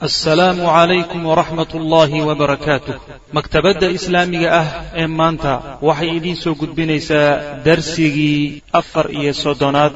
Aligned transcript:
asalaamu 0.00 0.62
calaykum 0.62 1.26
waraxmat 1.26 1.74
ullaahi 1.74 2.22
wabarakaatuh 2.22 2.94
maktabadda 3.34 3.90
islaamiga 3.90 4.48
ah 4.62 4.68
ee 4.94 5.06
maanta 5.20 5.52
waxay 5.82 6.10
idiin 6.18 6.36
soo 6.42 6.54
gudbinaysaa 6.60 7.30
darsigii 7.66 8.62
afar 8.80 9.06
iyo 9.10 9.32
soddonaad 9.34 9.92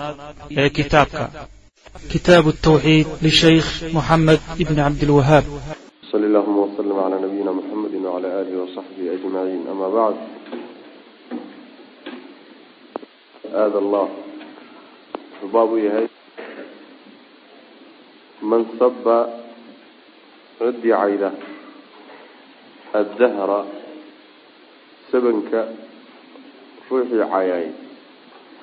ee 0.61 0.71
kitaabka. 0.79 1.31
Kitaabu 2.13 2.51
tawxiid 2.67 3.07
lishaykh 3.27 3.69
moxamed 3.97 4.41
ibni 4.63 4.83
cabdilwahaab 4.87 5.45
sal 6.11 6.25
allahuma 6.31 6.67
wslm 6.67 6.99
cala 7.03 7.17
nabiyina 7.25 7.53
muxamedi 7.59 7.97
wcala 8.03 8.29
alihi 8.41 8.59
wasaxbihi 8.65 9.09
ajmaciin 9.17 9.63
ama 9.73 9.87
bacd 9.99 10.19
aada 13.63 13.79
allah. 13.85 14.07
Wuxuu 15.43 15.75
u 15.75 15.79
yahay. 15.87 16.07
Man 18.43 18.67
saba 18.79 19.42
ciddii 20.67 20.95
cayda 21.01 21.31
addahra 23.01 23.61
sabanka 25.11 25.61
ruuxii 26.89 27.25
cayay 27.33 27.67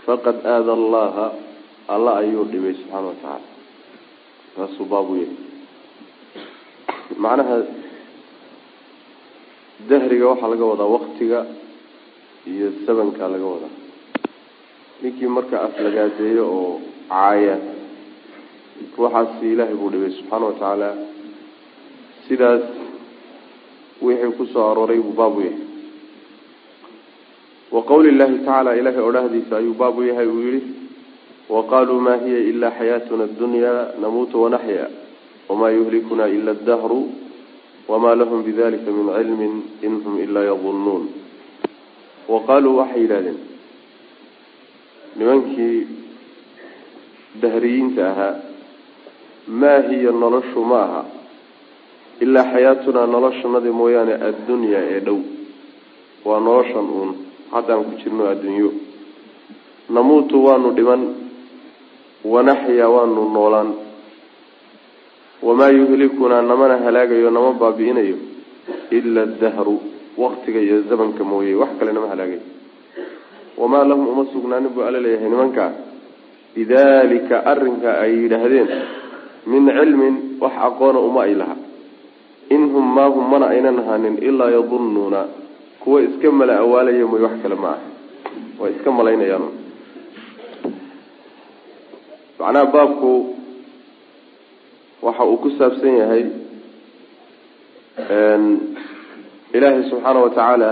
faqad 0.06 0.38
aada 0.54 0.72
allaha 0.80 1.26
alla 1.94 2.12
ayuu 2.22 2.46
dhibay 2.52 2.73
subxaana 2.80 3.08
watacaala 3.12 3.48
taasuu 4.56 4.86
baab 4.92 5.08
u 5.14 5.16
yahay. 5.22 5.38
Macnaha 7.23 7.56
dahriga 9.90 10.26
waxaa 10.31 10.52
laga 10.54 10.66
wadaa 10.72 10.94
waktiga 10.98 11.40
iyo 12.52 12.68
sabanka 12.86 13.23
laga 13.34 13.48
wadaa. 13.54 13.73
Ninkii 15.02 15.30
marka 15.38 15.56
aflagaadeeyo 15.68 16.44
oo 16.58 16.73
caaya 17.12 17.56
waxaasi 19.04 19.45
ilaahay 19.54 19.76
buu 19.80 19.90
dhibay 19.94 20.12
subxaana 20.18 20.45
watacaala 20.50 20.90
sidaas 22.30 22.62
wixii 24.02 24.32
ku 24.38 24.46
soo 24.54 24.66
arooray 24.72 25.00
buu 25.02 25.14
baab 25.18 25.38
u 25.38 25.42
yahay. 25.42 25.66
Wa 27.72 27.81
qawli 27.90 28.12
llahi 28.17 28.38
tacaala 28.45 28.76
ilahay 28.80 29.03
odhahdiisa 29.09 29.58
ayuu 29.58 29.73
baab 29.81 29.98
u 29.98 30.03
yahay 30.09 30.28
uu 30.28 30.42
yihi 30.48 30.62
wa 31.50 31.64
qaluu 31.66 32.00
ma 32.00 32.16
hiya 32.22 32.40
ila 32.53 32.72
xayaatuna 32.78 33.23
adunya 33.26 33.73
namuutu 34.02 34.42
wanaxya 34.42 34.86
wamaa 35.50 35.70
yuhlikuna 35.70 36.28
ila 36.30 36.52
adahru 36.52 37.09
wamaa 37.90 38.16
lahum 38.16 38.44
bidalika 38.46 38.92
min 38.92 39.08
cilmin 39.18 39.53
in 39.81 39.94
hum 40.06 40.20
ilaa 40.25 40.46
yadunnuun 40.50 41.06
wa 42.30 42.38
qaaluu 42.48 42.78
waxay 42.78 43.02
yidhahdeen 43.02 43.40
nimankii 45.18 45.88
dahriyiinta 47.42 48.03
ahaa 48.12 48.36
maa 49.62 49.80
hiya 49.90 50.12
noloshu 50.12 50.62
ma 50.72 50.80
aha 50.86 51.02
ilaa 52.23 52.44
xayaatunaa 52.53 53.08
noloshanadi 53.14 53.72
mooyaane 53.80 54.14
addunyaa 54.28 54.84
ee 54.94 55.00
dhow. 55.08 55.20
Waa 56.25 56.39
noloshan 56.48 56.88
uun. 56.98 57.12
Haddaan 57.52 57.84
ku 57.88 57.92
jirno 58.02 58.23
addunyo 58.34 58.70
namuutu 59.89 60.45
waanu 60.45 60.70
dhiman 60.78 61.02
wanaxyaa 62.34 62.90
waanu 62.95 63.22
noolaan. 63.36 63.70
Wamaa 65.47 65.70
yuhlikunaa 65.80 66.42
namana 66.42 66.78
halaagayo 66.86 67.30
nama 67.31 67.52
baabi'inayo 67.62 68.17
ila 68.97 69.22
adahru 69.28 69.75
waktiga 70.17 70.59
iyo 70.59 70.81
zamanka 70.90 71.23
mooye. 71.23 71.56
Wax 71.56 71.70
kale 71.80 71.92
nama 71.94 72.08
halaagayo 72.08 72.42
wamaa 73.59 73.84
lahum 73.84 74.08
uma 74.08 74.25
sugnaanin 74.34 74.70
buu 74.75 74.84
alla 74.88 75.00
leeyahay 75.00 75.30
nimankaa 75.30 75.72
bidalika 76.56 77.45
arrinka 77.52 77.90
ay 78.03 78.12
yidhaahdeen 78.23 78.70
min 79.52 79.64
cilmin 79.78 80.16
wax 80.42 80.53
aqoona 80.67 81.00
uma 81.00 81.23
ay 81.28 81.34
laha 81.36 81.56
in 82.55 82.64
hum 82.73 82.86
maa 82.95 83.09
hum 83.16 83.25
mana 83.31 83.45
aynan 83.53 83.78
ahaanin 83.80 84.17
ilaa 84.30 84.50
yadunnuuna. 84.58 85.22
Kuwa 85.80 86.02
iska 86.02 86.31
mala 86.31 86.53
awaalaya 86.64 87.06
mooy 87.11 87.22
wax 87.25 87.36
kale 87.44 87.56
ma 87.56 87.69
aha. 87.75 87.81
Way 88.59 88.72
iska 88.75 88.91
malaynayaan. 88.91 89.46
Macnaha 92.40 92.66
baabku 92.74 93.12
waxa 95.01 95.24
uu 95.25 95.38
ku 95.44 95.50
saabsan 95.57 95.94
yahay 96.01 96.24
ilaahay 99.53 99.84
subxaana 99.90 100.19
wa 100.24 100.29
tacaala 100.29 100.69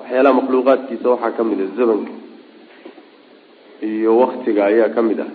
waxyaalaha 0.00 0.34
makhluuqaadkiisa 0.40 1.08
waxaa 1.12 1.32
ka 1.36 1.42
mid 1.44 1.60
a 1.60 1.66
zamanka 1.78 2.12
iyo 3.88 4.10
waktiga 4.22 4.62
ayaa 4.70 4.88
ka 4.94 5.02
mid 5.08 5.20
ah. 5.20 5.30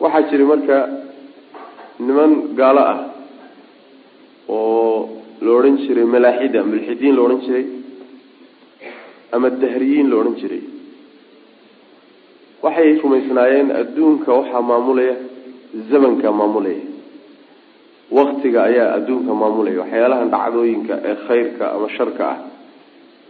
Waxaa 0.00 0.28
jira 0.30 0.44
marka 0.52 0.76
niman 2.00 2.32
gaalo 2.58 2.82
ah 2.92 2.98
oo 4.48 5.08
la 5.44 5.50
odhan 5.58 5.76
jiray 5.84 6.04
malaaxida 6.14 6.60
mulxidiin 6.70 7.14
la 7.16 7.22
odhan 7.26 7.40
jiray 7.46 7.66
ama 9.34 9.48
dahriyiin 9.62 10.08
la 10.10 10.16
odhan 10.20 10.36
jiray. 10.40 10.62
Waxay 12.64 12.90
rumaysnaayeen 13.02 13.68
adduunka 13.80 14.30
waxaa 14.38 14.62
maamulaya 14.70 15.14
zamanka 15.90 16.28
maamulaya. 16.40 16.82
Waktiga 18.18 18.60
ayaa 18.68 18.88
adduunka 18.96 19.32
maamulaya. 19.42 19.78
Waxyaalahan 19.82 20.28
dhacdooyinka 20.34 20.94
ee 21.10 21.16
khayrka 21.26 21.64
ama 21.74 21.88
sharka 21.96 22.24
ah 22.34 22.38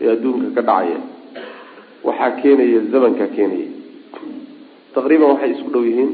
ee 0.03 0.09
adduunka 0.15 0.49
ka 0.57 0.63
dhacaya 0.69 0.99
waxaa 2.07 2.31
keenaya 2.43 2.81
zamanka 2.93 3.25
keenaya. 3.37 3.69
Taqriiban 4.95 5.29
waxay 5.35 5.51
isku 5.57 5.69
dhow 5.75 5.85
yihiin 5.89 6.11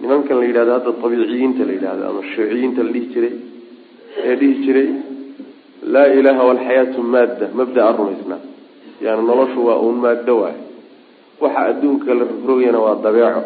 nimankan 0.00 0.36
la 0.40 0.44
yidhahdo 0.50 0.72
hadda 0.76 0.90
abiiciyiinta 1.06 1.62
la 1.68 1.72
yidhahdo 1.76 2.02
ama 2.10 2.22
shuuciyiinta 2.34 2.80
la 2.86 2.90
dhihi 2.94 3.06
jiray 3.14 3.34
ee 4.26 4.34
dhihi 4.40 4.54
jiray 4.64 4.88
laa 5.94 6.06
ilaha 6.18 6.42
walxayaatu 6.48 6.98
maadda 7.14 7.46
mabdaa 7.58 7.92
rumaysnaa. 7.98 8.42
Yani 9.04 9.22
noloshu 9.30 9.58
waa 9.68 9.78
uun 9.84 9.96
maaddo 10.04 10.34
waay 10.42 10.56
waxa 11.42 11.60
adduunka 11.70 12.14
la 12.18 12.24
rogrogayana 12.30 12.78
waa 12.84 12.96
dabeeco. 13.04 13.42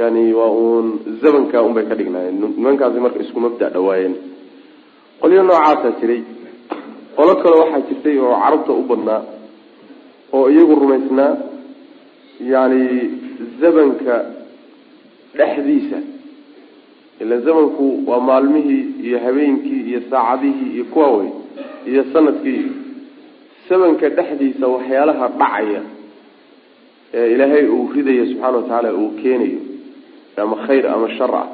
Yani 0.00 0.22
waa 0.38 0.50
uun 0.62 0.86
zamanka 1.22 1.62
unbay 1.62 1.84
ka 1.90 1.94
dhignaayeen. 1.98 2.36
Nimankaasi 2.58 3.00
marka 3.04 3.18
isku 3.24 3.38
mabda 3.46 3.66
dhawaayeen 3.74 4.14
qolyo 5.20 5.42
noocaasaa 5.42 5.98
jiray. 6.00 6.20
Qolo 7.16 7.32
kale 7.42 7.56
waxaa 7.62 7.82
jirtay 7.88 8.16
oo 8.18 8.34
carabta 8.42 8.72
u 8.72 8.82
badnaa 8.90 9.20
oo 10.36 10.46
iyagu 10.52 10.74
rumaysnaa. 10.82 11.32
Yani 12.52 12.82
zamanka 13.60 14.14
dhexdiisa. 15.38 15.98
Ila 17.20 17.36
zamanku 17.46 17.84
waa 18.06 18.20
maalmihii 18.28 18.84
iyo 19.06 19.18
habeenkii 19.24 19.80
iyo 19.90 20.00
saacadihii 20.10 20.68
iyo 20.74 20.84
kuwa 20.84 21.08
wey 21.16 21.28
iyo 21.90 22.02
sannadkii. 22.12 22.64
Zamanka 23.68 24.08
dhexdiisa 24.08 24.66
waxyaalaha 24.74 25.28
dhacaya 25.28 25.80
ee 27.14 27.26
ilaahay 27.34 27.66
uu 27.68 27.90
ridayo 27.94 28.24
subxaana 28.26 28.56
watacaala 28.58 28.92
uu 29.00 29.10
keenayo 29.22 29.60
ama 30.36 30.56
khayr 30.66 30.84
ama 30.94 31.08
shar 31.18 31.32
ah 31.42 31.46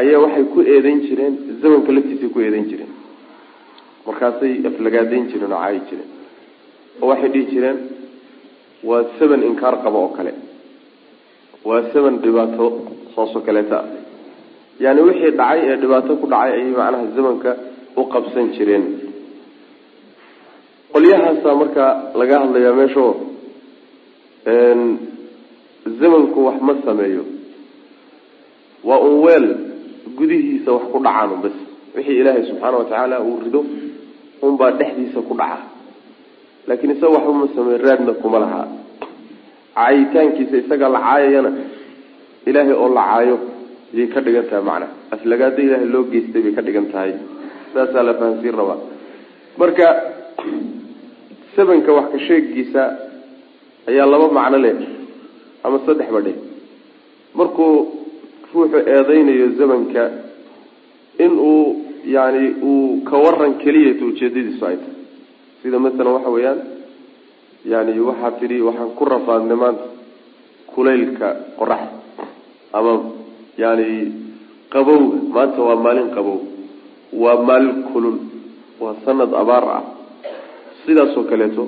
ayaa 0.00 0.18
waxay 0.24 0.44
ku 0.54 0.58
eedeyn 0.72 1.00
jireen 1.06 1.34
zamanka 1.62 1.92
laftiisay 1.96 2.28
ku 2.34 2.38
eedeyn 2.40 2.64
jireen. 2.70 2.92
Markaasay 4.06 4.52
aflagaadeyn 4.70 5.24
jireen 5.30 5.52
oo 5.52 5.58
caayi 5.62 5.80
jireen. 5.88 6.10
Oo 7.02 7.06
waxay 7.10 7.28
dhihi 7.34 7.44
jireen 7.52 7.78
waa 8.88 9.04
saban 9.18 9.42
inkaar 9.50 9.74
qaba 9.84 9.98
oo 10.04 10.08
kale 10.16 10.32
waa 11.68 11.82
saban 11.92 12.14
dhibaato 12.24 12.66
saasoo 13.14 13.40
kaleeta. 13.46 13.78
Ah 13.80 13.86
yani 14.84 15.00
wixii 15.08 15.30
dhacay 15.40 15.60
ee 15.70 15.76
dhibaato 15.82 16.12
ku 16.20 16.26
dhacay 16.32 16.52
ayay 16.56 16.70
macnaha 16.78 17.06
zamanka 17.16 17.50
u 17.96 18.02
qabsan 18.12 18.46
jireen. 18.56 18.84
Qolyahaasa 20.92 21.48
marka 21.60 21.84
laga 22.20 22.34
hadlayaa 22.42 22.74
meesho 22.80 23.06
zamanku 26.00 26.38
wax 26.46 26.58
ma 26.66 26.74
sameeyo. 26.84 27.24
Waa 28.88 29.00
un 29.08 29.14
weel 29.24 29.46
gudihiisa 30.18 30.70
wax 30.76 30.84
ku 30.92 30.98
dhacaan 31.06 31.40
bas 31.42 31.56
wixii 31.96 32.18
ilaahay 32.20 32.42
subxaana 32.48 32.76
watacaala 32.80 33.16
uu 33.28 33.40
rido 33.44 33.60
unbaa 34.46 34.70
dhexdiisa 34.78 35.20
ku 35.28 35.34
dhaca. 35.40 35.58
Laakiin 36.66 36.90
isaga 36.94 37.12
waxba 37.16 37.32
ma 37.40 37.46
sameeyo 37.56 37.78
raadna 37.86 38.12
kuma 38.22 38.38
lahaa 38.44 38.66
caayitaankiisa 39.78 40.56
isaga 40.62 40.88
la 40.94 41.00
caayayana 41.06 41.50
ilaahay 42.48 42.74
oo 42.82 42.88
la 42.98 43.02
caayo 43.10 43.36
yay 43.98 44.06
ka 44.14 44.20
dhigan 44.26 44.46
tahay 44.50 44.64
macna. 44.68 44.86
Aflagaado 45.14 45.60
ilaahay 45.66 45.88
loo 45.94 46.04
geystay 46.12 46.42
bay 46.44 46.52
ka 46.58 46.62
dhigan 46.66 46.86
tahay. 46.92 47.12
Saasaa 47.74 48.02
la 48.08 48.14
fahansiin 48.20 48.54
rabaa. 48.60 48.78
Marka 49.60 49.86
sabanka 51.56 51.90
wax 51.98 52.06
ka 52.12 52.18
sheegiisa 52.26 52.82
ayaa 53.90 54.06
laba 54.12 54.28
macno 54.38 54.58
leh 54.64 54.74
ama 55.64 55.78
saddex 55.86 56.08
ba 56.16 56.20
dheh. 56.26 56.36
Markuu 57.38 57.72
ruuxu 58.54 58.78
eedeynayo 58.94 59.46
zamanka 59.58 60.02
in 61.24 61.32
uu 61.50 61.62
yani 62.16 62.44
uu 62.62 63.00
ka 63.08 63.16
waran 63.24 63.52
keliyata 63.62 64.04
ujeedadiisu 64.10 64.62
ay 64.68 64.76
tahay. 64.82 64.94
Sida 65.62 65.78
masalan 65.84 66.12
waxa 66.16 66.30
weeyaan 66.36 66.58
yani 67.72 68.00
waxaa 68.08 68.38
tidhi 68.40 68.62
waxaan 68.68 68.90
ku 68.98 69.04
rafaadnay 69.04 69.58
maanta 69.62 69.84
kulaylka 70.74 71.28
qoraxda 71.58 71.98
ama 72.78 72.92
yani 73.62 73.86
qabowga 74.74 75.18
maanta 75.34 75.60
waa 75.68 75.76
maalin 75.86 76.10
qabow. 76.16 76.38
Waa 77.22 77.36
maalin 77.48 77.82
kulul 77.92 78.16
waa 78.82 78.94
sanad 79.04 79.32
abaar 79.42 79.64
ah. 79.78 79.84
Sidaasoo 80.84 81.24
kaleeto 81.30 81.64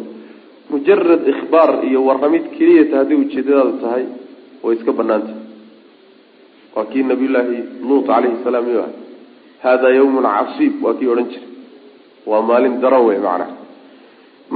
mujarad 0.70 1.22
ikhbaar 1.32 1.70
iyo 1.88 2.04
warramid 2.08 2.44
keliyata 2.56 2.94
haddii 3.00 3.18
ujeedadaadu 3.24 3.72
tahay 3.82 4.04
way 4.62 4.76
iska 4.76 4.92
banaanta 4.92 5.34
waa 6.74 6.84
kii 6.90 7.02
nabiyullaahi 7.10 7.58
luut 7.88 8.06
calayhi 8.06 8.44
salaam 8.44 8.66
iyo 8.72 8.82
ah. 8.86 8.92
Hada 9.64 9.88
yawmun 9.98 10.26
casiib 10.36 10.74
waa 10.84 10.94
kii 10.98 11.08
odhan 11.12 11.28
jiray. 11.32 11.48
Waa 12.26 12.42
maalin 12.42 12.80
daran 12.82 13.02
wey 13.08 13.18
macnaha 13.18 13.57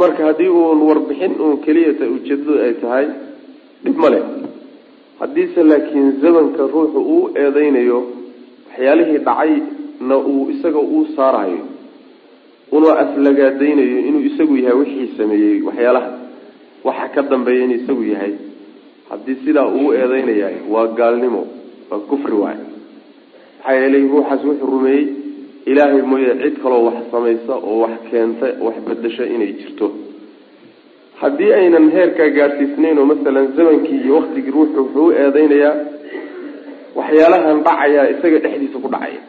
marka 0.00 0.23
haddii 0.29 0.49
uun 0.49 0.81
warbixin 0.89 1.33
uun 1.44 1.56
keliyata 1.65 2.05
ujeedadu 2.17 2.55
ay 2.65 2.73
tahay 2.83 3.06
dhib 3.85 3.97
ma 4.03 4.09
leh. 4.15 4.23
Haddiise 5.21 5.62
laakiin 5.71 6.09
zamanka 6.23 6.62
ruuxu 6.75 7.00
uu 7.15 7.25
eedeynayo 7.43 7.99
waxyaalihii 8.69 9.19
dhacayna 9.29 10.17
uu 10.33 10.50
isaga 10.55 10.81
uu 10.94 11.05
saarayo. 11.17 11.62
Una 12.77 12.91
aflagaadaynayo 13.05 13.99
inuu 14.09 14.25
isagu 14.31 14.55
yahay 14.65 14.77
wixii 14.83 15.09
sameeyey 15.19 15.56
waxyaalaha. 15.69 16.11
Waxa 16.87 17.09
ka 17.15 17.23
dambeeya 17.31 17.65
inuu 17.65 17.79
isagu 17.85 18.05
yahay. 18.12 18.33
Haddii 19.11 19.37
sidaa 19.44 19.69
uu 19.79 19.93
eedeynayahay 20.00 20.56
waa 20.73 20.87
gaalnimo 20.99 21.43
waa 21.91 21.99
kufri 22.11 22.37
waay 22.43 22.59
maxaa 23.62 23.75
yeelay 23.81 24.05
ruuxaas 24.12 24.43
wuxuu 24.49 24.71
rumeeyey 24.75 25.05
ilaahay 25.70 26.03
mooye 26.11 26.32
cid 26.43 26.56
kaloo 26.62 26.82
wax 26.88 26.99
samaysa 27.12 27.55
oo 27.69 27.76
wax 27.85 27.94
keenta 28.11 28.47
wax 28.67 28.76
bedasha 28.88 29.25
inay 29.35 29.53
jirto. 29.61 29.87
Haddii 31.20 31.53
aynan 31.59 31.87
heerkaa 31.94 32.31
gaadhsiisnayn 32.38 32.99
oo 32.99 33.06
masalan 33.12 33.47
zamankii 33.56 34.00
iyo 34.05 34.14
waktigii 34.20 34.50
ruuxu 34.56 34.79
wuxuu 34.82 35.06
u 35.06 35.12
eedeynayaa 35.23 35.75
waxyaalahan 36.99 37.59
dhacayaa 37.67 38.06
isaga 38.14 38.38
dhexdiisa 38.44 38.79
ku 38.85 38.88
dhacaya. 38.94 39.20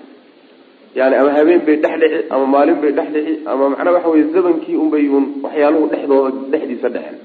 Yani 0.98 1.16
ama 1.22 1.32
habeen 1.38 1.62
bay 1.68 1.76
dhex 1.84 1.96
dhici 2.02 2.20
ama 2.34 2.46
maalin 2.54 2.78
bay 2.82 2.92
dhex 2.98 3.08
dhici 3.16 3.34
ama 3.52 3.70
macnaa 3.74 3.94
waxa 3.98 4.10
weye 4.14 4.26
zamankii 4.36 4.76
unbay 4.84 5.06
un 5.18 5.26
waxyaaluhu 5.46 5.86
dhexdooda 5.94 6.32
dhexdiisa 6.54 6.90
dhecen 6.96 7.18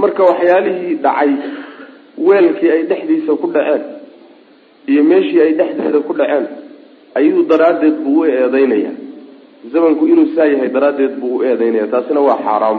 marka 0.00 0.22
waxyaalihii 0.30 0.94
dhacay 1.04 1.30
weelkii 2.28 2.70
ay 2.74 2.82
dhexdiisa 2.90 3.32
ku 3.42 3.46
dhaceen 3.54 3.82
iyo 4.92 5.02
meeshii 5.10 5.40
ay 5.46 5.52
dhexdeeda 5.60 6.00
ku 6.08 6.12
dhaceen 6.20 6.44
ayuu 7.18 7.42
daraaddeed 7.50 7.96
buu 8.04 8.20
u 8.20 8.24
eedeynaya 8.24 8.92
zamanku 9.72 10.02
inuu 10.12 10.28
saa 10.36 10.44
yahay 10.52 10.68
daraaddeed 10.76 11.14
buu 11.20 11.36
u 11.38 11.42
eedeynaya 11.48 11.86
taasina 11.94 12.20
waa 12.28 12.38
xaaraam. 12.46 12.78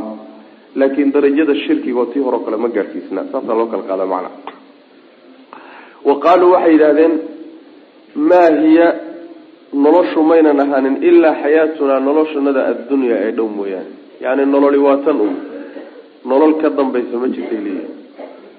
Laakiin 0.80 1.12
darajada 1.16 1.54
shirkiga 1.64 2.00
oo 2.02 2.06
tii 2.14 2.24
hore 2.26 2.40
kale 2.46 2.58
ma 2.64 2.70
gaadhsiisna 2.76 3.22
saasaa 3.32 3.56
loo 3.60 3.68
kala 3.72 3.84
qaada 3.90 4.06
macna. 4.14 4.30
Wa 6.08 6.16
qaaluu 6.24 6.52
waxay 6.56 6.72
yidhahdeen 6.76 7.14
maa 8.30 8.50
hiya 8.62 8.88
noloshu 9.84 10.20
maynan 10.30 10.60
ahaanin 10.64 10.96
ilaa 11.10 11.36
xayaatunaa 11.44 12.00
noloshanada 12.08 12.62
addunyaa 12.72 13.20
ee 13.26 13.32
dhow 13.38 13.48
mooyaane. 13.58 13.92
Yani 14.24 14.44
nololi 14.54 14.78
waa 14.86 14.98
tan 15.06 15.18
un 15.26 15.34
nolol 16.30 16.54
ka 16.62 16.70
dambaysa 16.78 17.16
ma 17.22 17.28
jirtay 17.36 17.60
leeyihi 17.66 17.88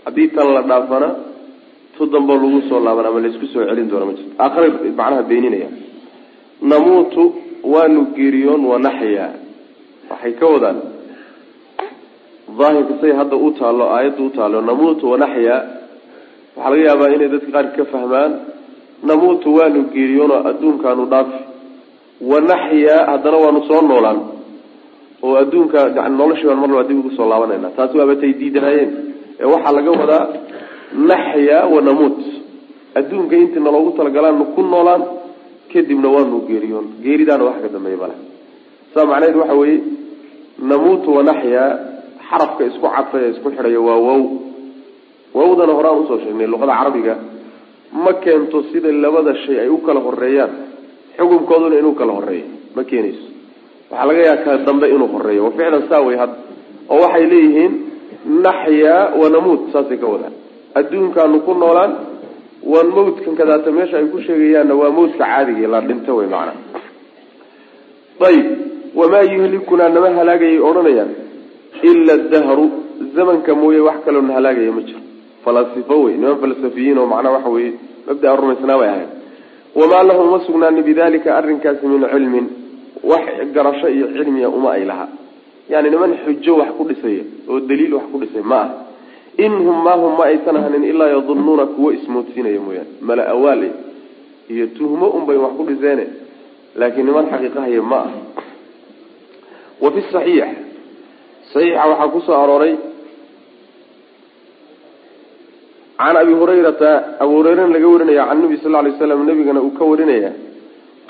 haddii 0.05 0.29
tan 0.37 0.49
la 0.57 0.63
dhaafana 0.71 1.09
damboo 2.07 2.37
lagu 2.37 2.63
soo 2.69 2.81
laaban 2.81 3.07
ama 3.07 3.21
laysku 3.21 3.47
soo 3.47 3.65
celin 3.67 3.89
doona 3.89 4.07
ma 4.07 4.13
jirto. 4.13 4.35
Aakhiray 4.39 4.71
macnaha 4.97 5.23
beeninaya. 5.23 5.69
Namuutu 6.63 7.35
waanu 7.65 8.07
geeriyoon 8.15 8.65
wanaxyaa 8.65 9.33
waxay 10.11 10.33
ka 10.33 10.47
wadaan. 10.47 10.79
Daahirka 12.59 12.95
say 13.01 13.13
hadda 13.13 13.37
u 13.37 13.51
taalo 13.59 13.85
aayadda 13.91 14.23
u 14.23 14.31
taalo 14.31 14.61
namuutu 14.63 15.11
wanaxyaa 15.11 15.63
waxaa 16.57 16.71
laga 16.71 16.83
yaabaa 16.89 17.15
inay 17.15 17.29
dadka 17.29 17.51
qaar 17.53 17.67
ka 17.77 17.85
fahmaan 17.85 18.33
namuutu 19.03 19.55
waanu 19.55 19.91
geeriyoonoo 19.95 20.43
adduunkaanu 20.51 21.07
dhaafi 21.07 21.39
wanaxyaa 22.21 23.07
haddana 23.11 23.37
waanu 23.45 23.61
soo 23.69 23.83
noolaan. 23.83 24.21
Oo 25.23 25.35
adduunka 25.37 26.09
noloshii 26.09 26.47
baan 26.47 26.61
mar 26.61 26.71
laba 26.71 26.85
dib 26.89 26.99
ugu 26.99 27.11
soo 27.17 27.29
laabanayna 27.29 27.71
taasi 27.77 27.99
waaba 27.99 28.17
tay 28.17 28.33
ee 29.41 29.45
waxaa 29.45 29.73
laga 29.73 29.91
wadaa 29.91 30.27
naxyaa 31.11 31.67
wanamuut 31.75 32.19
adduunka 32.99 33.37
intii 33.37 33.61
naloogu 33.67 33.91
talagalaanu 33.99 34.45
ku 34.55 34.63
noolaan 34.63 35.03
kadibna 35.73 36.09
waanu 36.15 36.37
geeriyoon. 36.49 36.87
Geeridaana 37.05 37.45
wax 37.49 37.57
ka 37.63 37.69
dambeeya 37.75 37.97
male 38.03 38.15
saa 38.95 39.05
macnaheed 39.11 39.37
waxa 39.37 39.55
weeye 39.61 39.81
namuutu 40.71 41.09
wanaxyaa 41.19 41.69
xarafka 42.31 42.63
isku 42.71 42.87
cadfay 42.97 43.23
ee 43.25 43.31
isku 43.35 43.49
xidhaya 43.57 43.81
waa 43.89 43.97
wow. 44.07 44.23
Wawdana 45.39 45.73
horaan 45.79 45.99
u 46.03 46.07
soo 46.09 46.19
sheegnay 46.23 46.47
luqada 46.53 46.73
carabiga. 46.79 47.15
Ma 48.05 48.13
keento 48.25 48.59
sida 48.73 48.89
labada 49.05 49.33
shay 49.45 49.57
ay 49.65 49.69
u 49.69 49.79
kala 49.87 50.01
horeeyaan 50.07 50.51
xukunkooduna 51.19 51.77
inuu 51.81 51.95
kala 52.01 52.13
horeeyo 52.19 52.47
ma 52.77 52.83
keenayso. 52.91 53.27
Waxaa 53.91 54.07
laga 54.09 54.21
yaaba 54.29 54.43
ka 54.45 54.53
dambe 54.67 54.87
inuu 54.95 55.09
horeeyo 55.15 55.51
ficlan 55.57 55.83
saa 55.91 56.01
wey 56.07 56.17
had 56.23 56.31
oo 56.93 56.99
waxay 57.05 57.25
leeyihiin 57.33 57.73
naxyaa 58.47 59.01
wanamuut 59.21 59.63
saasay 59.73 59.99
ka 60.03 60.07
wadaan 60.15 60.35
adduunkaanu 60.75 61.41
ku 61.47 61.55
noolaan 61.55 61.93
waan 62.73 62.89
mawdkan 62.97 63.35
kadaata 63.37 63.71
meesha 63.71 63.99
ay 63.99 64.07
ku 64.13 64.19
sheegayaanna 64.27 64.75
waa 64.75 64.91
mawdka 64.91 65.25
caadiga 65.25 65.69
la 65.69 65.81
dhinto 65.81 66.17
wey 66.17 66.27
macana 66.27 66.53
ayib. 68.29 68.47
Wamaa 68.95 69.23
yuhlikunaa 69.23 69.89
nama 69.89 70.11
halaagayay 70.11 70.59
odhanayaan? 70.59 71.11
Ila 71.83 72.17
dahru 72.33 72.65
zamanka 73.15 73.55
mooye 73.55 73.81
wax 73.81 73.99
kaloo 74.05 74.23
na 74.23 74.35
halaagaya 74.35 74.73
ma 74.73 74.83
jiro. 74.83 75.01
Falasifo 75.45 76.03
wey 76.05 76.15
niman 76.17 76.39
falsafiyiin 76.43 76.99
oo 76.99 77.07
macnaa 77.07 77.31
waxa 77.37 77.49
weye 77.49 77.73
mabdaa 78.09 78.37
rumaysnaa 78.37 78.79
bay 78.79 78.89
ahayd. 78.89 79.11
Wamaa 79.75 80.03
lahum 80.03 80.29
uma 80.29 80.41
sugnaani 80.47 80.83
bidalika 80.83 81.37
arrinkaasi 81.37 81.87
min 81.87 82.03
cilmin 82.13 82.47
wax 83.05 83.27
garasho 83.55 83.89
iyo 83.89 84.07
cilmiya 84.17 84.49
uma 84.49 84.73
ay 84.73 84.85
laha 84.85 85.07
yani 85.69 85.91
niman 85.91 86.17
xujo 86.25 86.57
wax 86.57 86.69
ku 86.79 86.85
dhisaya 86.89 87.23
oo 87.49 87.61
daliil 87.61 87.95
wax 87.95 88.05
ku 88.13 88.19
dhisay 88.19 88.43
ma 88.43 88.57
ah 88.57 88.69
in 89.39 89.53
hum 89.67 89.77
maa 89.85 89.97
hum 90.03 90.17
ma 90.19 90.25
aysan 90.31 90.57
ahanin 90.57 90.85
ilaa 90.85 91.09
yadunnuuna 91.17 91.67
kuwo 91.67 91.93
ismoodsiinaya 91.93 92.61
mooyaane. 92.61 92.91
Mala 93.01 93.29
awaal 93.35 93.63
iyo 94.49 94.67
tuhmo 94.67 95.07
unbay 95.09 95.37
wax 95.37 95.53
ku 95.57 95.63
dhiseene 95.69 96.07
laakiin 96.77 97.07
niman 97.07 97.27
xaqiiqahaya 97.31 97.83
ma 97.83 97.99
ah 98.07 98.11
wa 99.83 99.91
fi 99.93 100.01
saxiix 100.13 100.49
saxiixa 101.53 101.89
waxaa 101.91 102.09
ku 102.15 102.21
soo 102.27 102.37
arooray 102.43 102.75
can 105.99 106.17
abi 106.17 106.33
hurayrata 106.41 106.91
abu 107.21 107.33
hurayrana 107.39 107.75
laga 107.77 107.89
warinaya 107.95 108.29
can 108.29 108.39
nabi 108.43 108.57
sal 108.63 108.75
lay 108.85 108.93
slam 108.99 109.21
nabigana 109.31 109.61
uu 109.67 109.73
ka 109.79 109.85
warinaya 109.91 110.31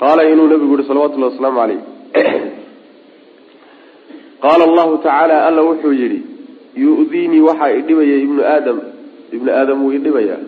qaala 0.01 0.21
inuu 0.31 0.47
nabigu 0.53 0.73
yihi 0.75 0.87
salawatullahi 0.91 1.31
wasalaamu 1.31 1.59
caleyh 1.61 1.81
qaala 4.43 4.63
allahu 4.69 4.97
tacaala 5.05 5.35
alla 5.47 5.61
wuxuu 5.69 5.93
yidhi 6.01 6.19
yu-diinii 6.83 7.41
waxaa 7.49 7.71
idhibaya 7.79 8.15
ibnu 8.25 8.41
aadam. 8.53 8.77
Ibnu 9.35 9.49
aadam 9.59 9.77
wuu 9.83 9.93
idhibayaa 9.99 10.41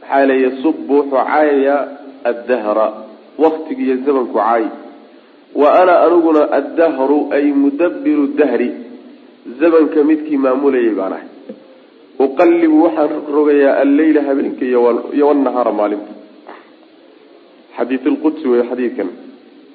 maxaa 0.00 0.26
le 0.28 0.34
yasubu 0.44 0.92
wuxuu 0.98 1.10
caayaya 1.16 1.76
addahra 2.30 2.86
waktigiiyo 3.38 3.96
zamanku 4.06 4.34
caay. 4.38 4.64
Wa 5.60 5.68
ana 5.80 5.94
aniguna 6.06 6.42
addahru 6.58 7.18
ay 7.36 7.44
mudabiru 7.62 8.26
dahri 8.38 8.70
zamanka 9.60 10.04
midkii 10.08 10.36
maamulayay 10.44 10.94
baan 10.98 11.12
ahay. 11.16 11.28
Uqallibu 12.24 12.76
waxaan 12.84 13.10
rogayaa 13.36 13.74
alleyla 13.82 14.20
habeenka 14.28 14.64
iyo 14.64 14.80
wanahaara 15.28 15.72
maalinta. 15.78 16.12
Xadiid 17.76 18.04
lqudsi 18.14 18.44
wey 18.48 18.62
xadiidkan. 18.70 19.08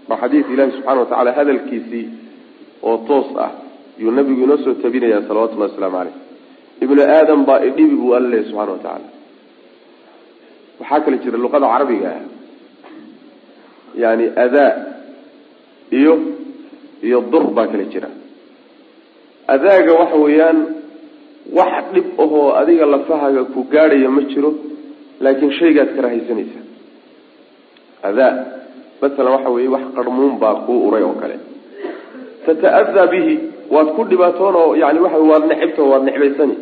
Waa 0.07 0.17
xadiid 0.23 0.45
ilaahi 0.53 0.71
subxana 0.75 0.99
watacala 1.03 1.31
hadalkiisii 1.37 2.05
oo 2.83 2.97
toos 3.07 3.29
ah 3.45 3.51
yuu 3.99 4.11
nabigu 4.11 4.43
inoo 4.43 4.57
soo 4.63 4.73
tabinayaa 4.83 5.27
salawatullahi 5.27 5.71
wasalaamu 5.71 5.97
caleyh 5.97 6.17
ibnu 6.83 7.01
aadam 7.03 7.45
baa 7.45 7.59
idhibi 7.69 7.95
buu 7.95 8.13
alla 8.15 8.29
leeyahy 8.29 8.55
wa 8.55 8.65
tacaala. 8.65 9.07
Waxaa 10.79 10.99
kale 11.03 11.17
jira 11.23 11.37
luqada 11.37 11.67
carabiga 11.67 12.09
ah. 12.15 12.23
Yani 13.95 14.25
adaa 14.45 14.71
iyo 15.91 16.13
iyo 17.03 17.21
dur 17.31 17.51
baa 17.51 17.67
kale 17.67 17.85
jira. 17.85 18.09
Adaaga 19.47 19.93
waxa 19.93 20.15
weeyaan 20.15 20.59
wax 21.51 21.83
dhib 21.93 22.07
ahoo 22.19 22.53
adiga 22.55 22.85
lafahaga 22.85 23.43
ku 23.53 23.63
gaadhaya 23.63 24.09
ma 24.09 24.21
jiro 24.31 24.53
laakiin 25.19 25.51
shaygaad 25.59 25.95
karahaysanaysa 25.95 26.59
adaa 28.03 28.33
masalan 29.01 29.33
waxa 29.35 29.49
weeye 29.49 29.69
wax 29.75 29.83
qarmuun 29.95 30.39
baa 30.39 30.55
kuu 30.65 30.87
uray 30.87 31.03
oo 31.03 31.17
kale. 31.21 31.39
Tata'adaa 32.45 33.07
bihi 33.07 33.58
waad 33.73 33.87
ku 33.95 34.01
dhibaatoon 34.11 34.55
oo 34.61 34.75
yani 34.81 34.99
waxa 35.05 35.17
waad 35.31 35.43
necibta 35.51 35.81
waad 35.91 36.03
necbaysani. 36.09 36.55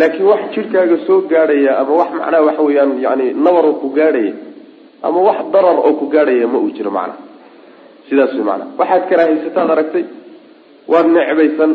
Laakiin 0.00 0.26
wax 0.32 0.40
jidhkaaga 0.54 0.96
soo 1.06 1.18
gaadhaya 1.32 1.72
ama 1.80 1.92
wax 2.00 2.10
macnaha 2.18 2.42
waxa 2.48 2.62
weeyaan 2.68 2.90
yani 3.06 3.26
nabar 3.44 3.64
oo 3.70 3.74
ku 3.82 3.88
gaadhaya 3.98 4.32
ama 5.06 5.18
wax 5.28 5.38
darar 5.52 5.76
oo 5.86 5.92
ku 6.00 6.06
gaadhaya 6.14 6.46
ma 6.52 6.58
uu 6.64 6.70
jiro 6.76 6.90
macnaha 6.98 7.18
sidaas 8.08 8.32
way 8.36 8.44
macnaha 8.50 8.70
waxaad 8.80 9.02
karahaysataad 9.10 9.68
aragtay 9.74 10.04
waad 10.92 11.06
necbaysan 11.16 11.70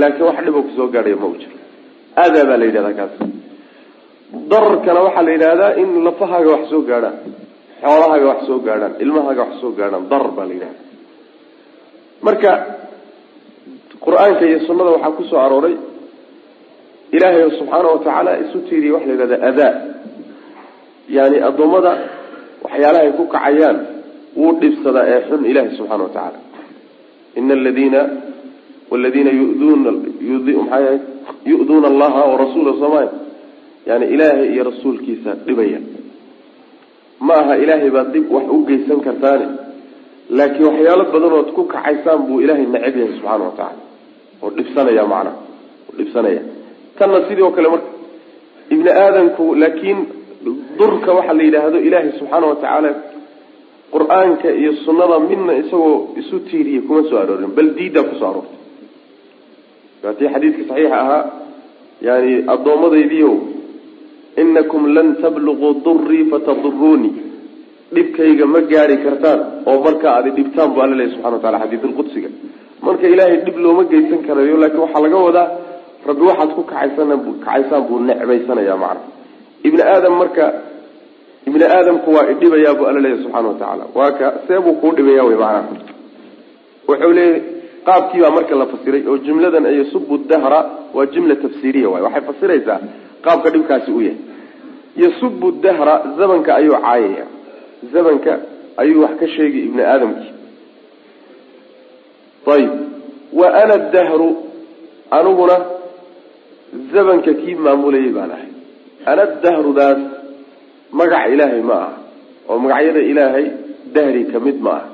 laakiin 0.00 0.26
wax 0.28 0.36
dhiboo 0.46 0.62
ku 0.66 0.72
soo 0.78 0.88
gaadhaya 0.94 1.16
ma 1.22 1.26
uu 1.30 1.38
jiro. 1.42 1.56
Adaa 2.24 2.44
baa 2.48 2.58
la 2.60 2.64
yidhahdaa 2.68 2.96
kaas. 3.00 3.14
Dararkana 4.50 5.00
waxaa 5.06 5.22
la 5.28 5.32
yidhahdaa 5.36 5.72
in 5.82 5.88
lafahaaga 6.06 6.50
wax 6.56 6.64
soo 6.72 6.82
gaadhaan 6.90 7.16
xoolahaaga 7.82 8.26
wax 8.32 8.40
soo 8.48 8.58
gaadhaan 8.66 8.92
ilmahaaga 9.04 9.40
wax 9.46 9.52
soo 9.62 9.72
gaadhaan 9.78 10.04
darar 10.12 10.30
baa 10.36 10.46
la 10.50 10.54
yidhahda 10.56 10.80
marka 12.26 12.50
qur'aanka 14.04 14.42
iyo 14.50 14.58
sunnada 14.66 14.90
waxaa 14.96 15.16
ku 15.18 15.22
soo 15.30 15.38
arooray. 15.46 15.76
Ilaahay 17.16 17.50
subxaana 17.58 17.88
watacaala 17.94 18.30
isu 18.44 18.58
tiiriye 18.68 18.92
waxa 18.96 19.06
la 19.08 19.12
yidhahda 19.14 19.36
adaa 19.50 19.72
yani 21.16 21.36
addoommada 21.48 21.92
waxyaalahay 22.64 23.10
ku 23.18 23.24
kacayaan 23.34 23.76
wuu 24.38 24.52
dhibsadaa 24.60 25.04
ee 25.12 25.20
xun 25.28 25.40
ilahi 25.50 25.76
subxana 25.78 26.02
wa 26.06 26.10
tacaala 26.16 26.38
ina 27.38 27.54
aladiina 27.60 28.00
waladiina 28.90 29.30
yuduna 29.40 29.90
maxaa 29.92 30.98
yu'duuna 31.50 31.86
allaha 31.92 32.20
warasuula 32.32 32.72
soomaya 32.80 33.10
yani 33.88 34.04
ilaahay 34.14 34.46
iyo 34.54 34.62
rasuulkiisa 34.70 35.30
dhibaya. 35.46 35.80
Ma 37.26 37.34
aha 37.42 37.54
ilaahay 37.62 37.90
baad 37.96 38.08
dhib 38.14 38.26
wax 38.34 38.44
u 38.48 38.58
geysan 38.68 39.00
kartaane 39.06 39.46
laakiin 40.38 40.66
waxyaalo 40.70 41.04
badanood 41.14 41.48
ku 41.56 41.62
kacaysaan 41.74 42.20
buu 42.26 42.40
ilaahay 42.44 42.66
necab 42.74 42.96
yahay 43.00 43.12
subxaana 43.16 43.44
wa 43.48 43.50
tacaala 43.58 43.82
oo 44.44 44.50
dhibsanaya 44.56 45.04
macnaha 45.12 45.36
oo 45.88 45.94
dhibsanaya. 45.98 46.42
Tanna 46.98 47.18
sidii 47.28 47.42
oo 47.46 47.50
kale 47.56 47.68
marka 47.74 47.88
ibni 48.74 48.90
aadamku 49.02 49.44
laakiin 49.62 49.98
durka 50.78 51.10
waxaa 51.18 51.36
la 51.38 51.42
yidhaahdo 51.46 51.78
ilaahay 51.86 52.10
subxaana 52.18 52.46
wa 52.50 52.56
tacaala 52.62 52.90
qur'aanka 53.94 54.48
iyo 54.60 54.70
sunnada 54.84 55.16
midna 55.28 55.52
isagoo 55.62 55.96
isu 56.20 56.36
tiiriya 56.48 56.80
kuma 56.86 57.02
soo 57.08 57.18
aroorin 57.22 57.52
bal 57.56 57.68
diiddaa 57.78 58.02
ku 58.10 58.14
soo 58.20 58.28
aroortay 58.30 58.58
waatii 60.04 60.28
xadiidka 60.34 60.62
saxiixa 60.70 60.96
ahaa 61.02 61.22
yani 62.08 62.32
addoommadaydiio 62.54 63.30
inakum 64.42 64.82
lan 64.96 65.08
tabluquu 65.22 65.68
durii 65.86 66.24
fatadurunii 66.32 67.12
dhibkayga 67.92 68.46
ma 68.46 68.60
gaari 68.72 68.96
kartaan 69.04 69.40
oo 69.66 69.76
markaa 69.86 70.12
aad 70.18 70.26
dhibtaan 70.38 70.68
bu 70.74 70.78
alla 70.84 70.96
lehy 71.00 71.10
subxana 71.14 71.36
wa 71.36 71.42
tacala 71.42 71.58
xadiidulqudsiga 71.64 72.28
marka 72.86 73.06
ilaahay 73.14 73.36
dhib 73.46 73.56
looma 73.64 73.84
geysan 73.92 74.20
karayo 74.26 74.56
laakiin 74.62 74.80
waxaa 74.84 75.02
laga 75.06 75.18
wadaa 75.28 75.48
rabbi 76.08 76.22
waxaad 76.30 76.50
ku 76.56 76.62
kacaysaan 76.72 77.82
buu 77.88 77.98
necbaysanaya 78.08 78.76
macna. 78.76 79.02
Ibni 79.66 79.82
aadam 79.92 80.14
marka 80.22 80.44
ibni 81.48 81.64
aadamku 81.76 82.08
waa 82.16 82.26
idhibayaa 82.32 82.74
buu 82.78 82.86
alla 82.90 83.00
leeyahy 83.04 83.22
subxana 83.24 83.48
wa 83.48 83.54
tacaala. 83.60 83.84
Waa 83.98 84.10
ka 84.18 84.26
see 84.46 84.58
buu 84.64 84.74
kuu 84.80 84.92
dhibaya 84.96 85.24
wy 85.28 85.34
macnaha 85.42 85.68
wuxuu 86.88 87.12
leeyay 87.18 87.40
qaabkii 87.86 88.20
baa 88.24 88.30
marka 88.38 88.54
la 88.60 88.66
fasiray 88.72 89.02
oo 89.10 89.18
jumladan 89.26 89.64
yasubu 89.80 90.18
dahra 90.30 90.60
waa 90.96 91.06
jumla 91.14 91.36
tafsiiriya 91.44 91.88
waay 91.92 92.02
waxay 92.06 92.22
fasiraysaa 92.28 92.78
qaabka 93.24 93.48
dhibkaasi 93.54 93.90
u 93.90 94.00
yahay. 94.00 94.18
Yasubu 95.02 95.46
dahra 95.64 95.94
zamanka 96.18 96.50
ayuu 96.60 96.76
caayaya 96.84 97.24
zamanka 97.92 98.32
ayuu 98.80 99.02
wax 99.04 99.14
ka 99.20 99.26
sheegay 99.34 99.62
ibni 99.68 99.82
aadamkii. 99.92 100.32
Ayib 102.54 102.72
wa 103.38 103.46
ana 103.62 103.76
dahru 103.94 104.28
aniguna 105.16 105.56
zamanka 106.92 107.30
kii 107.40 107.54
maamulayay 107.64 108.10
baan 108.16 108.30
ahay. 108.36 108.50
Ana 109.10 109.24
dahrudaas 109.44 110.00
magaca 110.98 111.28
ilaahay 111.34 111.62
ma 111.70 111.74
aha 111.84 111.92
oo 112.50 112.58
magacyada 112.64 113.00
ilaahay 113.10 113.46
dahri 113.94 114.22
ka 114.32 114.38
mid 114.46 114.58
ma 114.66 114.70
aha. 114.78 114.88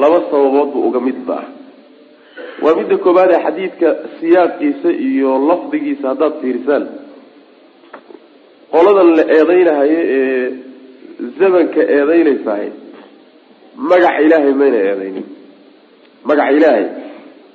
Laba 0.00 0.18
sababood 0.30 0.68
bu 0.72 0.78
uga 0.88 1.00
mid 1.08 1.18
ma 1.28 1.34
aha 1.40 1.48
waa 2.62 2.74
midda 2.78 2.96
koobaad 3.04 3.30
ee 3.34 3.42
xadiidka 3.46 3.88
siyaaqiisa 4.20 4.90
iyo 5.08 5.30
lafdigiisa 5.48 6.04
haddaad 6.12 6.34
fiirisaan 6.40 6.84
qoladan 8.72 9.08
la 9.18 9.24
eedeynahayo 9.36 10.00
ee 10.18 10.52
zamanka 11.38 11.80
eedeynaysahay 11.96 12.68
magaca 13.90 14.20
ilaahay 14.26 14.52
mayna 14.60 14.78
eedeynin 14.90 15.26
magaca 16.28 16.52
ilaahay 16.58 16.84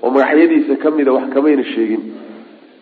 oo 0.04 0.10
magacyadiisa 0.16 0.74
kamida 0.84 1.12
wax 1.18 1.26
kamayna 1.36 1.64
sheegin. 1.74 2.02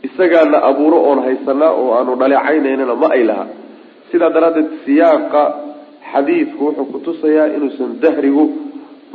Isagaana 0.07 0.57
abuuro 0.69 0.97
oon 1.07 1.19
haysanaa 1.25 1.71
oo 1.81 1.89
aanu 1.97 2.11
dhaleecaynanana 2.21 2.95
ma 3.01 3.07
ay 3.15 3.23
laha. 3.29 3.45
Sidaa 4.11 4.29
daraaddeed 4.35 4.69
siyaaqa 4.85 5.41
xadiidku 6.11 6.61
wuxuu 6.65 6.85
kutusayaa 6.93 7.47
inuusan 7.55 7.91
dahrigu 8.03 8.43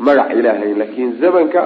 magac 0.07 0.31
ilaahay 0.39 0.73
laakiin 0.81 1.11
zamanka 1.23 1.63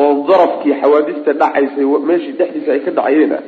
oo 0.00 0.10
darafkii 0.28 0.74
xawaadista 0.82 1.30
dhacaysay 1.40 1.84
meeshii 2.08 2.34
dhexdiisa 2.38 2.70
ay 2.74 2.80
ka 2.86 2.90
dhacayeen 2.98 3.32
ah 3.38 3.42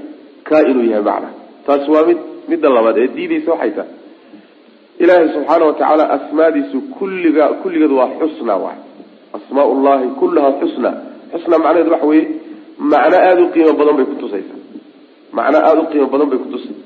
kaa 0.49 0.63
inuu 0.71 0.87
yahay 0.93 1.05
macna. 1.11 1.29
Taasi 1.67 1.89
waa 1.95 2.05
mid 2.09 2.19
midda 2.51 2.69
labaad 2.77 2.99
ee 3.05 3.09
diidaysa 3.17 3.51
waxay 3.55 3.71
tahay 3.77 3.93
ilaahay 4.99 5.29
subxaana 5.35 5.65
wa 5.67 5.73
tacaala 5.73 6.11
asmaadiisu 6.17 6.81
kulliga 6.99 7.49
kulligeed 7.63 7.93
waa 7.93 8.11
xusna 8.21 8.57
waay 8.57 8.79
asmaa 9.37 9.65
ullahi 9.65 10.07
kullaha 10.21 10.53
xusna. 10.61 10.91
Xusna 11.33 11.59
macnaheedu 11.59 11.91
waxa 11.91 12.07
weeye 12.07 12.29
macno 12.79 13.17
aada 13.17 13.43
u 13.43 13.49
qiimo 13.55 13.73
badan 13.73 13.97
bay 13.97 14.07
kutusaysaa 14.07 14.61
macno 15.33 15.59
aada 15.59 15.81
u 15.81 15.87
qiimo 15.87 16.07
badan 16.07 16.29
bay 16.31 16.39
kutusay 16.39 16.77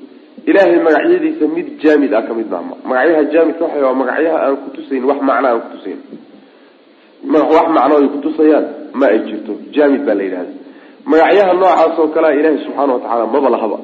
ilaahay 0.45 0.79
magacyadiisa 0.87 1.47
mid 1.47 1.67
jaamid 1.83 2.13
ah 2.13 2.21
ka 2.21 2.33
maama 2.33 2.75
magacyaha 2.85 3.23
jaamidka 3.33 3.63
waxa 3.65 3.85
waa 3.85 3.93
magacyaha 3.93 4.37
aan 4.45 4.57
kutusayn 4.57 5.03
wax 5.03 5.19
macno 5.21 5.47
aan 5.47 5.61
kutusayn 5.61 5.99
wax 7.55 7.67
macno 7.77 7.93
ay 7.97 8.07
kutusayaan 8.07 8.65
ma 8.93 9.05
ay 9.07 9.19
jirto. 9.19 9.53
Jaamid 9.71 10.05
baa 10.05 10.13
la 10.13 10.23
yidhahda 10.23 10.53
magacyaha 11.05 11.53
noocaas 11.53 11.99
oo 11.99 12.07
kalea 12.07 12.33
ilaahay 12.39 12.59
subxaana 12.65 12.93
wa 12.93 12.99
tacaala 12.99 13.25
maba 13.27 13.49
lahaba. 13.49 13.77